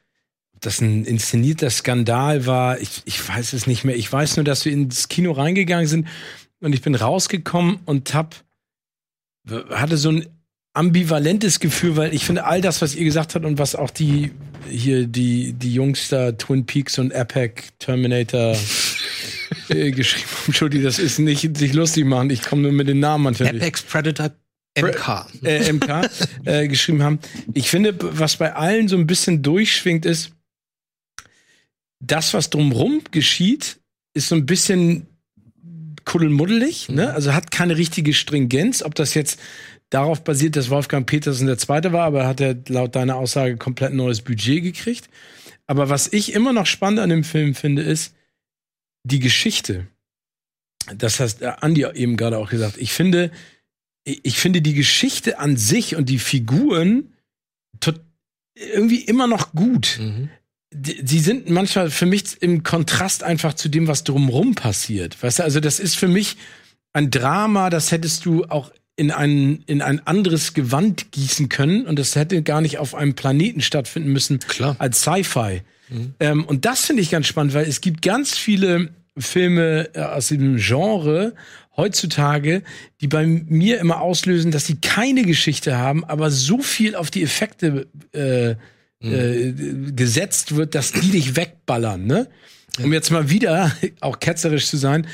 [0.61, 3.97] das ein inszenierter Skandal war, ich, ich weiß es nicht mehr.
[3.97, 6.09] Ich weiß nur, dass wir ins Kino reingegangen sind
[6.61, 8.35] und ich bin rausgekommen und hab,
[9.71, 10.27] hatte so ein
[10.75, 14.33] ambivalentes Gefühl, weil ich finde, all das, was ihr gesagt habt und was auch die
[14.69, 18.57] hier die, die Jungs da, Twin Peaks und Epic, Terminator
[19.69, 20.47] äh, geschrieben haben.
[20.47, 22.31] Entschuldigung, das ist nicht sich lustig machen.
[22.31, 24.31] Ich komme nur mit den Namen nicht Apex Predator
[24.77, 25.27] MK.
[25.43, 26.11] äh, MK
[26.45, 27.19] äh, geschrieben haben.
[27.55, 30.33] Ich finde, was bei allen so ein bisschen durchschwingt, ist,
[32.01, 33.81] das, was drumrum geschieht,
[34.15, 35.07] ist so ein bisschen
[36.05, 37.13] kuddelmuddelig, ne?
[37.13, 38.83] Also hat keine richtige Stringenz.
[38.83, 39.39] Ob das jetzt
[39.91, 43.93] darauf basiert, dass Wolfgang Petersen der Zweite war, aber hat er laut deiner Aussage komplett
[43.93, 45.09] neues Budget gekriegt.
[45.67, 48.15] Aber was ich immer noch spannend an dem Film finde, ist
[49.05, 49.87] die Geschichte.
[50.97, 52.79] Das hast äh, Andi eben gerade auch gesagt.
[52.79, 53.31] Ich finde,
[54.05, 57.13] ich finde die Geschichte an sich und die Figuren
[58.55, 59.99] irgendwie immer noch gut.
[60.01, 60.31] Mhm.
[60.73, 65.23] Die- Sie sind manchmal für mich im Kontrast einfach zu dem, was drumrum passiert.
[65.23, 66.37] Weißt du, also das ist für mich
[66.93, 71.99] ein Drama, das hättest du auch in ein, in ein anderes Gewand gießen können und
[71.99, 74.75] das hätte gar nicht auf einem Planeten stattfinden müssen Klar.
[74.79, 75.63] als Sci-Fi.
[76.21, 80.29] Ähm, und das finde ich ganz spannend, weil es gibt ganz viele Filme äh, aus
[80.29, 81.35] diesem Genre
[81.77, 82.63] heutzutage,
[83.01, 87.23] die bei mir immer auslösen, dass sie keine Geschichte haben, aber so viel auf die
[87.23, 88.57] Effekte äh,
[89.03, 89.53] äh,
[89.93, 92.07] gesetzt wird, dass die dich wegballern.
[92.07, 92.29] Ne?
[92.83, 95.07] Um jetzt mal wieder auch ketzerisch zu sein,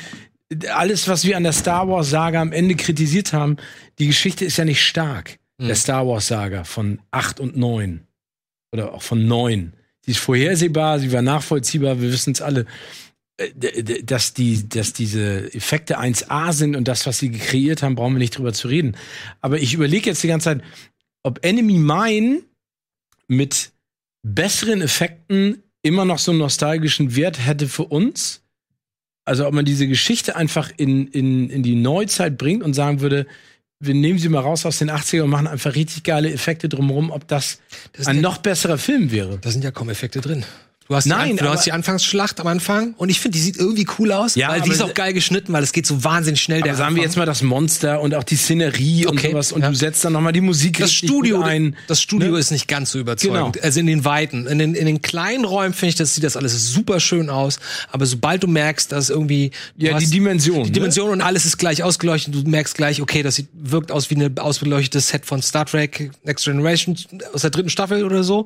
[0.73, 3.57] alles, was wir an der Star Wars Saga am Ende kritisiert haben,
[3.97, 5.39] die Geschichte ist ja nicht stark.
[5.57, 8.01] Der Star Wars Saga von 8 und 9.
[8.73, 9.73] Oder auch von 9.
[10.01, 12.65] Sie ist vorhersehbar, sie war nachvollziehbar, wir wissen es alle.
[13.37, 18.13] Äh, Dass, die, dass diese Effekte 1A sind und das, was sie kreiert haben, brauchen
[18.13, 18.97] wir nicht drüber zu reden.
[19.41, 20.61] Aber ich überlege jetzt die ganze Zeit,
[21.23, 22.41] ob Enemy Mine
[23.27, 23.71] mit
[24.33, 28.41] besseren Effekten immer noch so einen nostalgischen Wert hätte für uns.
[29.23, 33.27] Also ob man diese Geschichte einfach in, in, in die Neuzeit bringt und sagen würde,
[33.79, 37.11] wir nehmen sie mal raus aus den 80ern und machen einfach richtig geile Effekte drumherum,
[37.11, 37.59] ob das,
[37.93, 39.37] Das ein ist- noch besserer Film wäre.
[39.39, 40.43] Da sind ja kaum Effekte drin.
[40.87, 43.57] Du hast, Nein, die, du hast die Anfangsschlacht am Anfang und ich finde, die sieht
[43.57, 46.39] irgendwie cool aus, Ja, weil die ist auch geil geschnitten, weil es geht so wahnsinnig
[46.41, 46.59] schnell.
[46.59, 49.51] Aber der sagen wir jetzt mal das Monster und auch die Szenerie und Okay, sowas
[49.51, 49.69] und ja.
[49.69, 51.75] du setzt dann noch mal die Musik das Studio, ein.
[51.87, 52.37] das Studio Ne?
[52.37, 53.53] ist nicht ganz so überzeugend.
[53.53, 53.65] Genau.
[53.65, 56.37] Also in den Weiten, in den, in den kleinen Räumen finde ich, das sieht das
[56.37, 57.57] alles super schön aus.
[57.91, 60.73] Aber sobald du merkst, dass irgendwie Ja, die Dimension, die ne?
[60.73, 64.17] Dimension und alles ist gleich ausgeleuchtet, du merkst gleich, okay, das sieht, wirkt aus wie
[64.17, 66.95] ein ausbeleuchtetes Set von Star Trek Next Generation
[67.33, 68.45] aus der dritten Staffel oder so.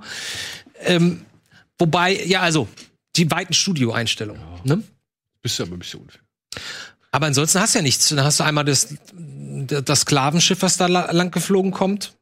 [0.85, 1.23] Ähm,
[1.79, 2.67] wobei, ja, also
[3.15, 4.41] die weiten Studio-Einstellungen.
[4.63, 4.83] Ne?
[5.41, 6.21] Bist du aber ein bisschen unfair.
[7.11, 8.09] Aber ansonsten hast du ja nichts.
[8.09, 12.13] Dann hast du einmal das, das Sklavenschiff, was da la- lang geflogen kommt.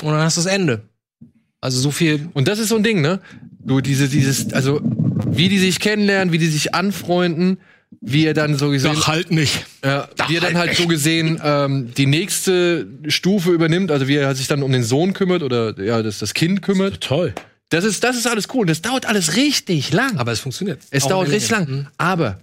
[0.00, 0.82] Und dann hast du das Ende.
[1.60, 2.30] Also so viel.
[2.32, 3.20] Und das ist so ein Ding, ne?
[3.58, 4.80] Du, diese, dieses, also,
[5.26, 7.58] wie die sich kennenlernen, wie die sich anfreunden,
[8.00, 9.66] wie er dann so gesehen, halt nicht.
[9.82, 14.34] äh, wie er dann halt so gesehen ähm, die nächste Stufe übernimmt, also wie er
[14.34, 17.02] sich dann um den Sohn kümmert oder ja, das, das Kind kümmert.
[17.02, 17.34] Toll.
[17.70, 18.62] Das ist, das ist alles cool.
[18.62, 20.18] Und das dauert alles richtig lang.
[20.18, 20.80] Aber es funktioniert.
[20.90, 21.88] es Auch dauert richtig lang.
[21.98, 22.40] Aber,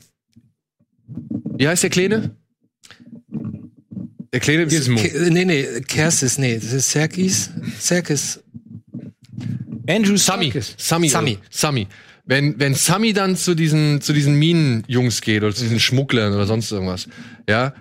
[1.58, 2.32] wie heißt der Kleine?
[4.34, 5.00] Der Kleine Gizmo.
[5.00, 7.50] Ke- Nee, nee, Kersis, nee, das ist Serkis.
[7.80, 8.42] Serkis.
[9.90, 10.46] Andrew Sammy.
[10.52, 10.76] Serkis.
[10.78, 11.10] Sammy.
[11.10, 11.10] Sammy.
[11.10, 11.40] Sammy.
[11.50, 11.88] Sammy.
[12.26, 16.46] Wenn, wenn Sammy dann zu diesen, zu diesen Minenjungs geht oder zu diesen Schmugglern oder
[16.46, 17.08] sonst irgendwas,
[17.50, 17.74] ja,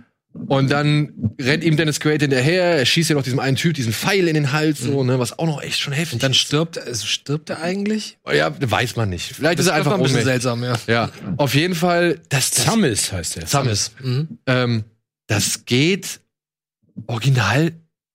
[0.49, 3.93] und dann rennt ihm Dennis Quaid hinterher, er schießt ja noch diesem einen Typ diesen
[3.93, 6.39] Pfeil in den Hals, so, ne, was auch noch echt schon heftig Und dann ist.
[6.39, 8.19] stirbt, also stirbt er eigentlich?
[8.33, 9.35] Ja, weiß man nicht.
[9.35, 10.43] Vielleicht ist er Das einfach ein bisschen ohnmächtig.
[10.43, 10.77] seltsam, ja.
[10.87, 13.47] Ja, auf jeden Fall, das, das, Samus heißt er.
[13.47, 13.93] Samus.
[14.03, 14.39] Mhm.
[14.47, 14.85] Ähm,
[15.27, 16.21] das geht
[17.07, 17.73] original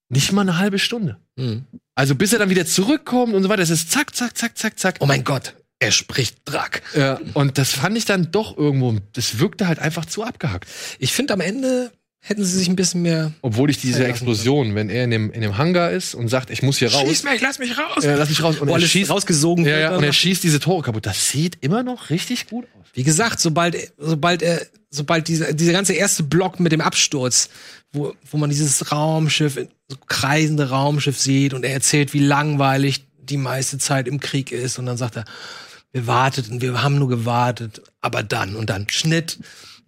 [0.09, 1.17] nicht mal eine halbe Stunde.
[1.35, 1.65] Mhm.
[1.95, 4.79] Also bis er dann wieder zurückkommt und so weiter, das ist zack, zack, zack, zack,
[4.79, 4.95] zack.
[4.99, 6.81] Oh mein Gott, er spricht Drak.
[6.95, 10.67] Ja, und das fand ich dann doch irgendwo, das wirkte halt einfach zu abgehackt.
[10.99, 11.91] Ich finde, am Ende
[12.21, 13.33] hätten sie sich ein bisschen mehr.
[13.41, 14.05] Obwohl ich diese.
[14.05, 17.23] Explosion, wenn er in dem, in dem Hangar ist und sagt, ich muss hier raus.
[17.23, 18.03] mich, lass mich raus!
[18.03, 18.59] Ja, lass mich raus.
[18.59, 21.05] Und Wo er schießt, rausgesogen ja, ja, und er schießt diese Tore kaputt.
[21.05, 22.87] Das sieht immer noch richtig gut aus.
[22.93, 27.49] Wie gesagt, sobald, sobald er, sobald dieser, dieser ganze erste Block mit dem Absturz,
[27.91, 33.37] wo, wo man dieses Raumschiff, so kreisende Raumschiff sieht und er erzählt, wie langweilig die
[33.37, 35.25] meiste Zeit im Krieg ist und dann sagt er,
[35.91, 39.39] wir warteten, wir haben nur gewartet, aber dann und dann Schnitt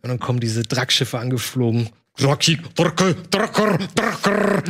[0.01, 1.89] und dann kommen diese Drackschiffe angeflogen.
[2.17, 4.63] Draki, Drake, Dracker, Dracker.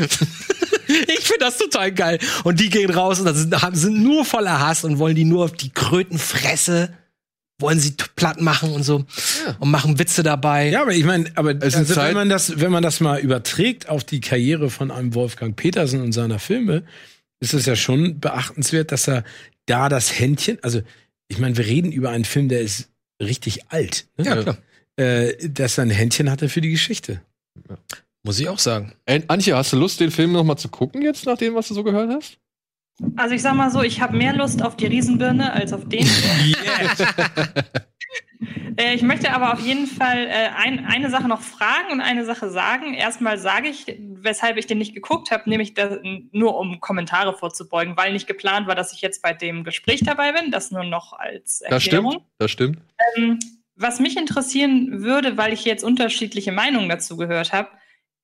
[0.87, 2.19] Ich finde das total geil.
[2.43, 5.25] Und die gehen raus und das sind, haben- sind nur voller Hass und wollen die
[5.25, 6.93] nur auf die Krötenfresse
[7.59, 9.05] wollen sie platt machen und so
[9.45, 9.55] Ja.
[9.59, 10.69] und machen Witze dabei.
[10.69, 14.03] Ja, aber ich meine, aber also, wenn man das, wenn man das mal überträgt auf
[14.03, 16.83] die Karriere von einem Wolfgang Petersen und seiner Filme,
[17.39, 19.23] ist es ja schon beachtenswert, dass er
[19.67, 20.81] da das Händchen, also
[21.29, 22.89] ich meine, wir reden über einen Film, der ist
[23.21, 24.25] richtig alt, ne?
[24.25, 24.57] Ja, klar.
[24.97, 27.21] äh, dass er ein Händchen hatte für die Geschichte.
[28.23, 28.93] Muss ich auch sagen.
[29.05, 31.67] Äh, Antje, hast du Lust, den Film noch mal zu gucken jetzt, nach dem, was
[31.67, 32.37] du so gehört hast?
[33.15, 36.07] Also ich sag mal so, ich habe mehr Lust auf die Riesenbirne als auf den.
[38.77, 42.25] Äh, ich möchte aber auf jeden Fall äh, ein, eine Sache noch fragen und eine
[42.25, 42.93] Sache sagen.
[42.93, 45.99] Erstmal sage ich, weshalb ich den nicht geguckt habe, nämlich das,
[46.31, 50.33] nur um Kommentare vorzubeugen, weil nicht geplant war, dass ich jetzt bei dem Gespräch dabei
[50.33, 50.51] bin.
[50.51, 52.11] Das nur noch als Das Erklärung.
[52.11, 52.25] stimmt.
[52.39, 52.77] Das stimmt.
[53.15, 53.39] Ähm,
[53.75, 57.69] was mich interessieren würde, weil ich jetzt unterschiedliche Meinungen dazu gehört habe,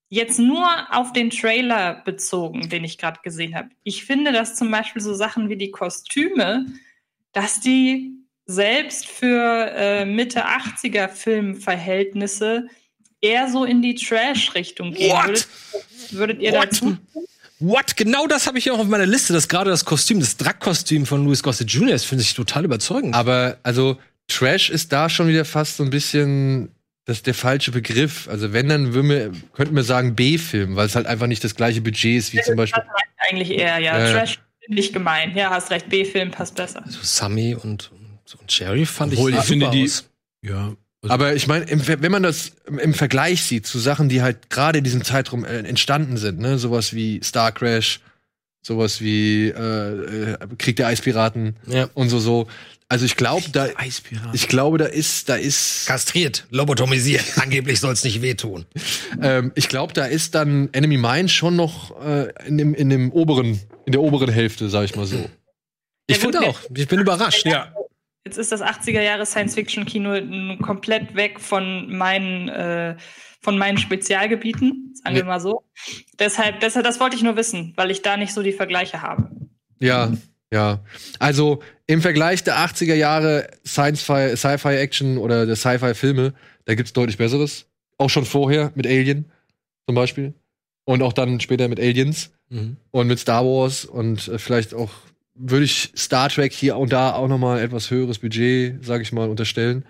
[0.08, 3.70] jetzt nur auf den Trailer bezogen, den ich gerade gesehen habe.
[3.84, 6.66] Ich finde, dass zum Beispiel so Sachen wie die Kostüme,
[7.32, 8.12] dass die
[8.46, 12.66] selbst für äh, Mitte 80er Filmverhältnisse
[13.20, 15.12] eher so in die Trash-Richtung gehen.
[15.12, 15.26] What?
[15.26, 15.48] Würdet,
[16.10, 16.64] würdet ihr What?
[16.64, 16.96] dazu?
[17.60, 17.96] What?
[17.96, 19.32] Genau das habe ich ja auch auf meiner Liste.
[19.32, 21.90] Das gerade das Kostüm, das Drack-Kostüm von Louis Gossett Jr.
[21.90, 23.14] Das finde ich total überzeugend.
[23.14, 23.98] Aber also
[24.30, 26.70] Trash ist da schon wieder fast so ein bisschen
[27.06, 28.28] das ist der falsche Begriff.
[28.28, 31.54] Also wenn dann würden wir, könnten wir sagen B-Film, weil es halt einfach nicht das
[31.56, 32.82] gleiche Budget ist wie zum Beispiel.
[32.86, 33.98] Das ich eigentlich eher, ja.
[33.98, 34.12] Ja.
[34.12, 35.34] Trash finde ich gemein.
[35.36, 35.88] Ja, hast recht.
[35.88, 36.82] B-Film passt besser.
[36.84, 37.90] also Sammy und,
[38.40, 40.08] und Sherry fand Obwohl, ich ich finde super die- aus.
[40.42, 40.72] Ja.
[41.08, 44.78] Aber ich meine, wenn man das im- im Vergleich sieht zu Sachen, die halt gerade
[44.78, 48.00] in diesem Zeitraum äh, entstanden sind, ne, sowas wie Star Crash,
[48.62, 51.88] sowas wie äh, äh, Krieg der Eispiraten Ja.
[51.94, 52.46] und so so.
[52.90, 53.68] Also ich glaube, da
[54.32, 57.24] ich glaube, da ist da ist Kastriert, lobotomisiert.
[57.40, 58.66] Angeblich soll es nicht wehtun.
[59.22, 63.12] ähm, ich glaube, da ist dann Enemy Mine schon noch äh, in dem in dem
[63.12, 65.30] oberen in der oberen Hälfte, sag ich mal so.
[66.08, 66.58] Ich Ja, finde auch.
[66.76, 67.46] Ich bin überrascht.
[67.46, 67.72] ja.
[68.24, 72.96] Jetzt ist das 80er Jahre Science-Fiction-Kino komplett weg von meinen, äh,
[73.40, 75.64] von meinen Spezialgebieten, sagen wir mal so.
[76.18, 79.30] Deshalb, deshalb, das wollte ich nur wissen, weil ich da nicht so die Vergleiche habe.
[79.78, 80.12] Ja,
[80.52, 80.80] ja.
[81.18, 87.66] Also im Vergleich der 80er Jahre Science-Fi, Sci-Fi-Action oder der Sci-Fi-Filme, da gibt's deutlich Besseres.
[87.98, 89.26] Auch schon vorher mit Alien
[89.86, 90.34] zum Beispiel.
[90.84, 92.78] Und auch dann später mit Aliens Mhm.
[92.90, 94.90] und mit Star Wars und äh, vielleicht auch
[95.36, 99.12] würde ich Star Trek hier und da auch noch mal etwas höheres Budget, sage ich
[99.12, 99.84] mal, unterstellen.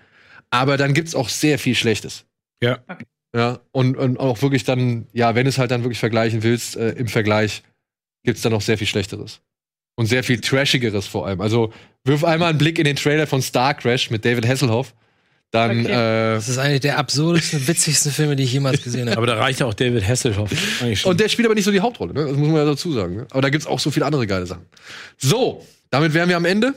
[0.51, 2.23] Aber dann gibt's auch sehr viel Schlechtes.
[2.61, 2.77] Ja.
[2.87, 3.05] Okay.
[3.35, 6.75] Ja, und, und auch wirklich dann, ja, wenn du es halt dann wirklich vergleichen willst,
[6.75, 7.63] äh, im Vergleich
[8.23, 9.41] gibt's dann noch sehr viel Schlechteres.
[10.01, 11.41] Und sehr viel Trashigeres vor allem.
[11.41, 11.71] Also
[12.05, 14.95] wirf einmal einen Blick in den Trailer von Star Crash mit David Hasselhoff.
[15.51, 15.91] Dann, Okay.
[15.91, 19.17] äh, Das ist einer der absurdesten, witzigsten Filme, die ich jemals gesehen habe.
[19.17, 20.49] Aber da reicht auch David Hasselhoff.
[20.81, 21.05] Eigentlich.
[21.05, 22.25] Und der spielt aber nicht so die Hauptrolle, ne?
[22.25, 23.15] Das muss man ja dazu sagen.
[23.17, 23.27] Ne?
[23.29, 24.65] Aber da gibt's auch so viele andere geile Sachen.
[25.19, 26.73] So, damit wären wir am Ende.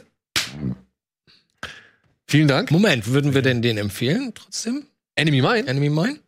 [2.26, 2.70] Vielen Dank.
[2.70, 4.84] Moment, würden wir denn den empfehlen trotzdem?
[5.14, 5.66] Enemy Mine.
[5.66, 6.18] Enemy Mine?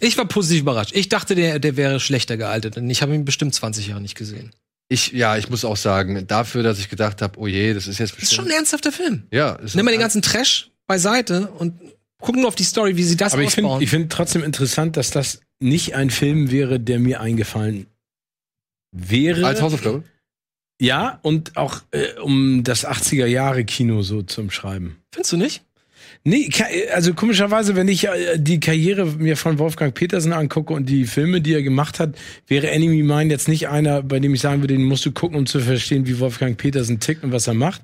[0.00, 0.92] Ich war positiv überrascht.
[0.94, 2.76] Ich dachte, der, der wäre schlechter gealtert.
[2.76, 4.52] Denn ich habe ihn bestimmt 20 Jahre nicht gesehen.
[4.88, 7.98] Ich, ja, ich muss auch sagen, dafür, dass ich gedacht habe, oh je, das ist
[7.98, 9.24] jetzt Das ist schon ein ernsthafter Film.
[9.32, 11.80] Ja, ist Nimm mal den ganzen Trash beiseite und
[12.20, 13.82] guck nur auf die Story, wie sie das Aber ich finde ausbauen.
[13.82, 17.86] ich find trotzdem interessant, dass das nicht ein Film wäre, der mir eingefallen
[18.92, 19.46] wäre.
[19.46, 20.04] als Hausaufgabe.
[20.80, 24.98] ja, und auch äh, um das 80er Jahre Kino so zum Schreiben.
[25.12, 25.62] Findest du nicht?
[26.26, 26.48] Nee,
[26.94, 31.42] also komischerweise, wenn ich äh, die Karriere mir von Wolfgang Petersen angucke und die Filme,
[31.42, 34.74] die er gemacht hat, wäre Enemy Mine jetzt nicht einer, bei dem ich sagen würde,
[34.74, 37.82] den musst du gucken, um zu verstehen, wie Wolfgang Petersen tickt und was er macht.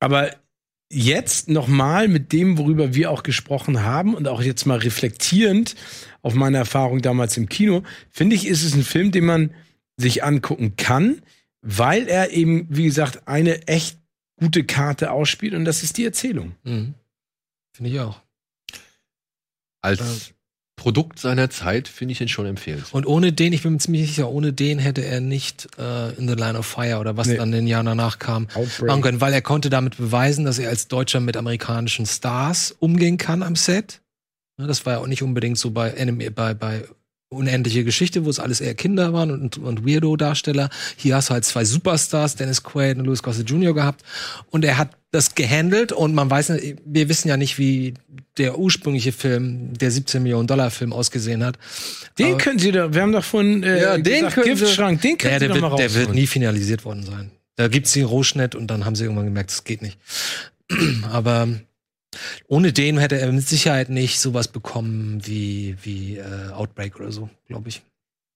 [0.00, 0.32] Aber
[0.90, 5.76] jetzt nochmal mit dem, worüber wir auch gesprochen haben und auch jetzt mal reflektierend
[6.20, 9.50] auf meine Erfahrung damals im Kino, finde ich, ist es ein Film, den man
[9.96, 11.22] sich angucken kann,
[11.60, 13.98] weil er eben, wie gesagt, eine echt
[14.36, 16.56] gute Karte ausspielt und das ist die Erzählung.
[16.64, 16.94] Mhm.
[17.72, 18.20] Finde ich auch.
[19.82, 20.32] Als
[20.76, 22.94] Produkt seiner Zeit finde ich ihn schon empfehlenswert.
[22.94, 26.28] Und ohne den, ich bin mir ziemlich sicher, ohne den hätte er nicht äh, in
[26.28, 27.36] The Line of Fire oder was Nee.
[27.36, 28.48] dann den Jahr danach kam,
[28.80, 33.16] machen können, weil er konnte damit beweisen, dass er als Deutscher mit amerikanischen Stars umgehen
[33.18, 34.00] kann am Set.
[34.58, 36.84] Ne, Das war ja auch nicht unbedingt so bei Enemy, bei, bei
[37.32, 40.68] Unendliche Geschichte, wo es alles eher Kinder waren und, und Weirdo-Darsteller.
[40.96, 43.74] Hier hast du halt zwei Superstars, Dennis Quaid und Louis Gossett Jr.
[43.74, 44.02] gehabt.
[44.50, 47.94] Und er hat das gehandelt und man weiß, nicht- wir wissen ja nicht, wie
[48.38, 51.58] der ursprüngliche Film, der 17 Millionen Dollar Film ausgesehen hat.
[52.18, 55.18] Den Aber- können Sie doch, wir haben doch von äh, Ja, den gesagt, Giftschrank, den
[55.18, 57.30] können ja, Sie der, doch mal wird, der wird nie finalisiert worden sein.
[57.56, 59.98] Da gibt's den Rohschnitt und dann haben sie irgendwann gemerkt, das geht nicht.
[61.12, 61.48] Aber
[62.48, 67.30] ohne den hätte er mit Sicherheit nicht sowas bekommen wie, wie äh, Outbreak oder so,
[67.48, 67.82] glaube ich.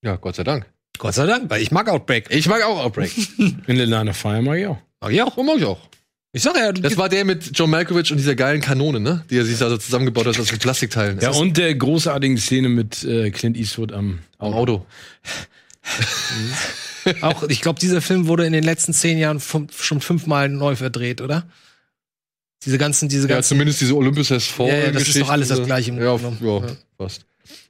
[0.02, 0.66] Ja, Gott sei Dank.
[0.98, 2.26] Gott sei Dank, weil ich mag Outbreak.
[2.30, 3.12] Ich mag auch Outbreak.
[3.38, 4.78] In the Line of Fire mag ich auch.
[5.00, 5.36] Mag ich auch.
[5.36, 5.80] Und mag ich auch.
[6.32, 9.24] Ich sag ja, Das war der mit John Malkovich und dieser geilen Kanone, ne?
[9.30, 11.18] Die er sich da so zusammengebaut hat aus den Plastikteilen.
[11.20, 14.84] Ja, und der großartigen Szene mit äh, Clint Eastwood am am Auto.
[17.22, 21.20] auch, ich glaube, dieser Film wurde in den letzten zehn Jahren schon fünfmal neu verdreht,
[21.20, 21.46] oder?
[22.66, 23.48] Diese ganzen, diese Ja, ganzen.
[23.50, 24.68] zumindest diese Olympus Fallen.
[24.68, 25.62] Ja, ja, das ist doch alles das.
[25.64, 26.66] Gleiche im Ja, Grunde ja.
[26.66, 26.76] Ja.
[26.98, 27.24] fast.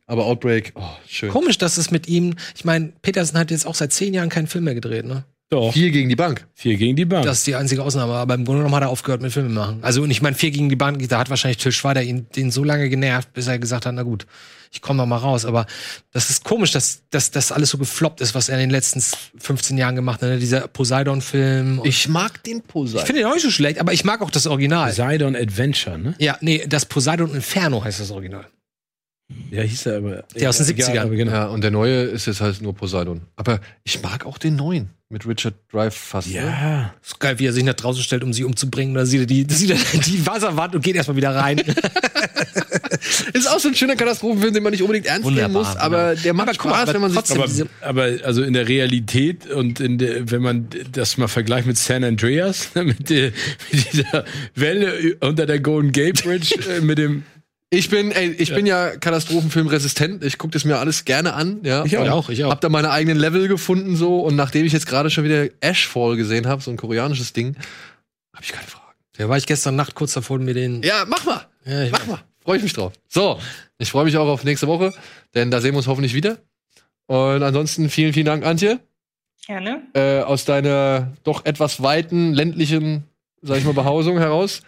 [0.06, 1.30] Aber Outbreak, oh, schön.
[1.30, 2.34] Komisch, dass es mit ihm.
[2.56, 5.24] Ich meine, Peterson hat jetzt auch seit zehn Jahren keinen Film mehr gedreht, ne?
[5.48, 6.44] Doch, Vier gegen die Bank.
[6.54, 7.24] vier gegen die Bank.
[7.24, 9.78] Das ist die einzige Ausnahme, aber im Grunde genommen hat er aufgehört mit Filmen machen.
[9.82, 12.50] Also, und ich meine, vier gegen die Bank, da hat wahrscheinlich Till Schweiger ihn den
[12.50, 14.26] so lange genervt, bis er gesagt hat, na gut,
[14.72, 15.44] ich komme noch mal raus.
[15.44, 15.66] Aber
[16.10, 19.00] das ist komisch, dass, dass das alles so gefloppt ist, was er in den letzten
[19.38, 20.30] 15 Jahren gemacht hat.
[20.30, 20.38] Ne?
[20.40, 21.80] Dieser Poseidon-Film.
[21.84, 23.00] Ich mag den Poseidon.
[23.02, 24.88] Ich finde den auch nicht so schlecht, aber ich mag auch das Original.
[24.88, 26.16] Poseidon Adventure, ne?
[26.18, 28.46] Ja, nee, das Poseidon Inferno heißt das Original.
[29.50, 30.24] Ja, hieß er aber.
[30.34, 31.00] Der aus den Egal, 70ern.
[31.02, 31.32] aber genau.
[31.32, 33.22] Ja, und der neue ist jetzt halt nur Poseidon.
[33.36, 36.28] Aber ich mag auch den neuen mit Richard Drive fast.
[36.28, 36.34] Ne?
[36.34, 36.94] Ja.
[37.04, 38.94] Ist geil, wie er sich nach draußen stellt, um sie umzubringen.
[38.94, 41.62] Da sieht er die, sieht er die Wasserwand und geht erstmal wieder rein.
[43.32, 46.14] Ist auch so ein schöner Katastrophenfilm, den man nicht unbedingt ernst nehmen Wunderbar, muss, aber
[46.16, 48.52] der macht Aber mal, Spaß, aber wenn man sich trotzdem- Aber, diese- aber also in
[48.52, 53.08] der Realität und in der, wenn man das mal vergleicht mit San Andreas, ne, mit,
[53.10, 53.32] der,
[53.72, 54.24] mit dieser
[54.54, 57.24] Welle unter der Golden Gate Bridge, äh, mit dem.
[57.70, 60.22] Ich bin, ey, ich bin ja Katastrophenfilm-resistent.
[60.22, 61.60] Ich gucke das mir alles gerne an.
[61.64, 61.84] Ja.
[61.84, 62.28] Ich auch.
[62.28, 62.50] Ich auch.
[62.50, 66.16] Hab da meine eigenen Level gefunden so und nachdem ich jetzt gerade schon wieder Ashfall
[66.16, 67.56] gesehen habe, so ein koreanisches Ding,
[68.32, 68.84] habe ich keine Fragen.
[69.18, 70.82] Da war ich gestern Nacht kurz davor, mir den.
[70.82, 72.22] Ja, mach mal, Ja, ich mach mal.
[72.44, 72.92] Freue ich mich drauf.
[73.08, 73.40] So,
[73.78, 74.92] ich freue mich auch auf nächste Woche,
[75.34, 76.38] denn da sehen wir uns hoffentlich wieder.
[77.06, 78.78] Und ansonsten vielen, vielen Dank, Antje,
[79.46, 79.82] Gerne.
[79.94, 83.04] äh, aus deiner doch etwas weiten ländlichen,
[83.42, 84.60] sag ich mal, Behausung heraus.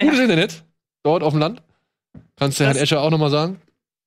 [0.00, 0.64] Gutes Internet
[1.04, 1.62] dort auf dem Land.
[2.36, 3.60] Kannst du Herrn Escher auch nochmal sagen.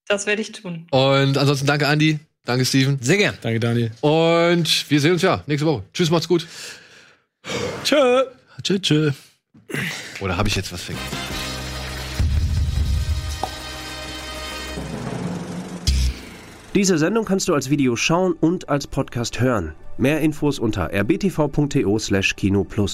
[0.08, 0.88] Das werde ich tun.
[0.92, 2.20] Und ansonsten danke, Andi.
[2.46, 2.98] Danke, Steven.
[3.02, 3.38] Sehr gern.
[3.42, 3.92] Danke, Daniel.
[4.02, 5.84] Und wir sehen uns ja nächste Woche.
[5.94, 6.46] Tschüss, macht's gut.
[7.84, 8.24] Tschö.
[8.62, 9.12] Tschö, tschö.
[10.20, 11.08] Oder habe ich jetzt was vergessen?
[16.76, 19.76] Diese Sendung kannst du als Video schauen und als Podcast hören.
[19.98, 22.92] Mehr Infos unter rbtv.to/kinoplus.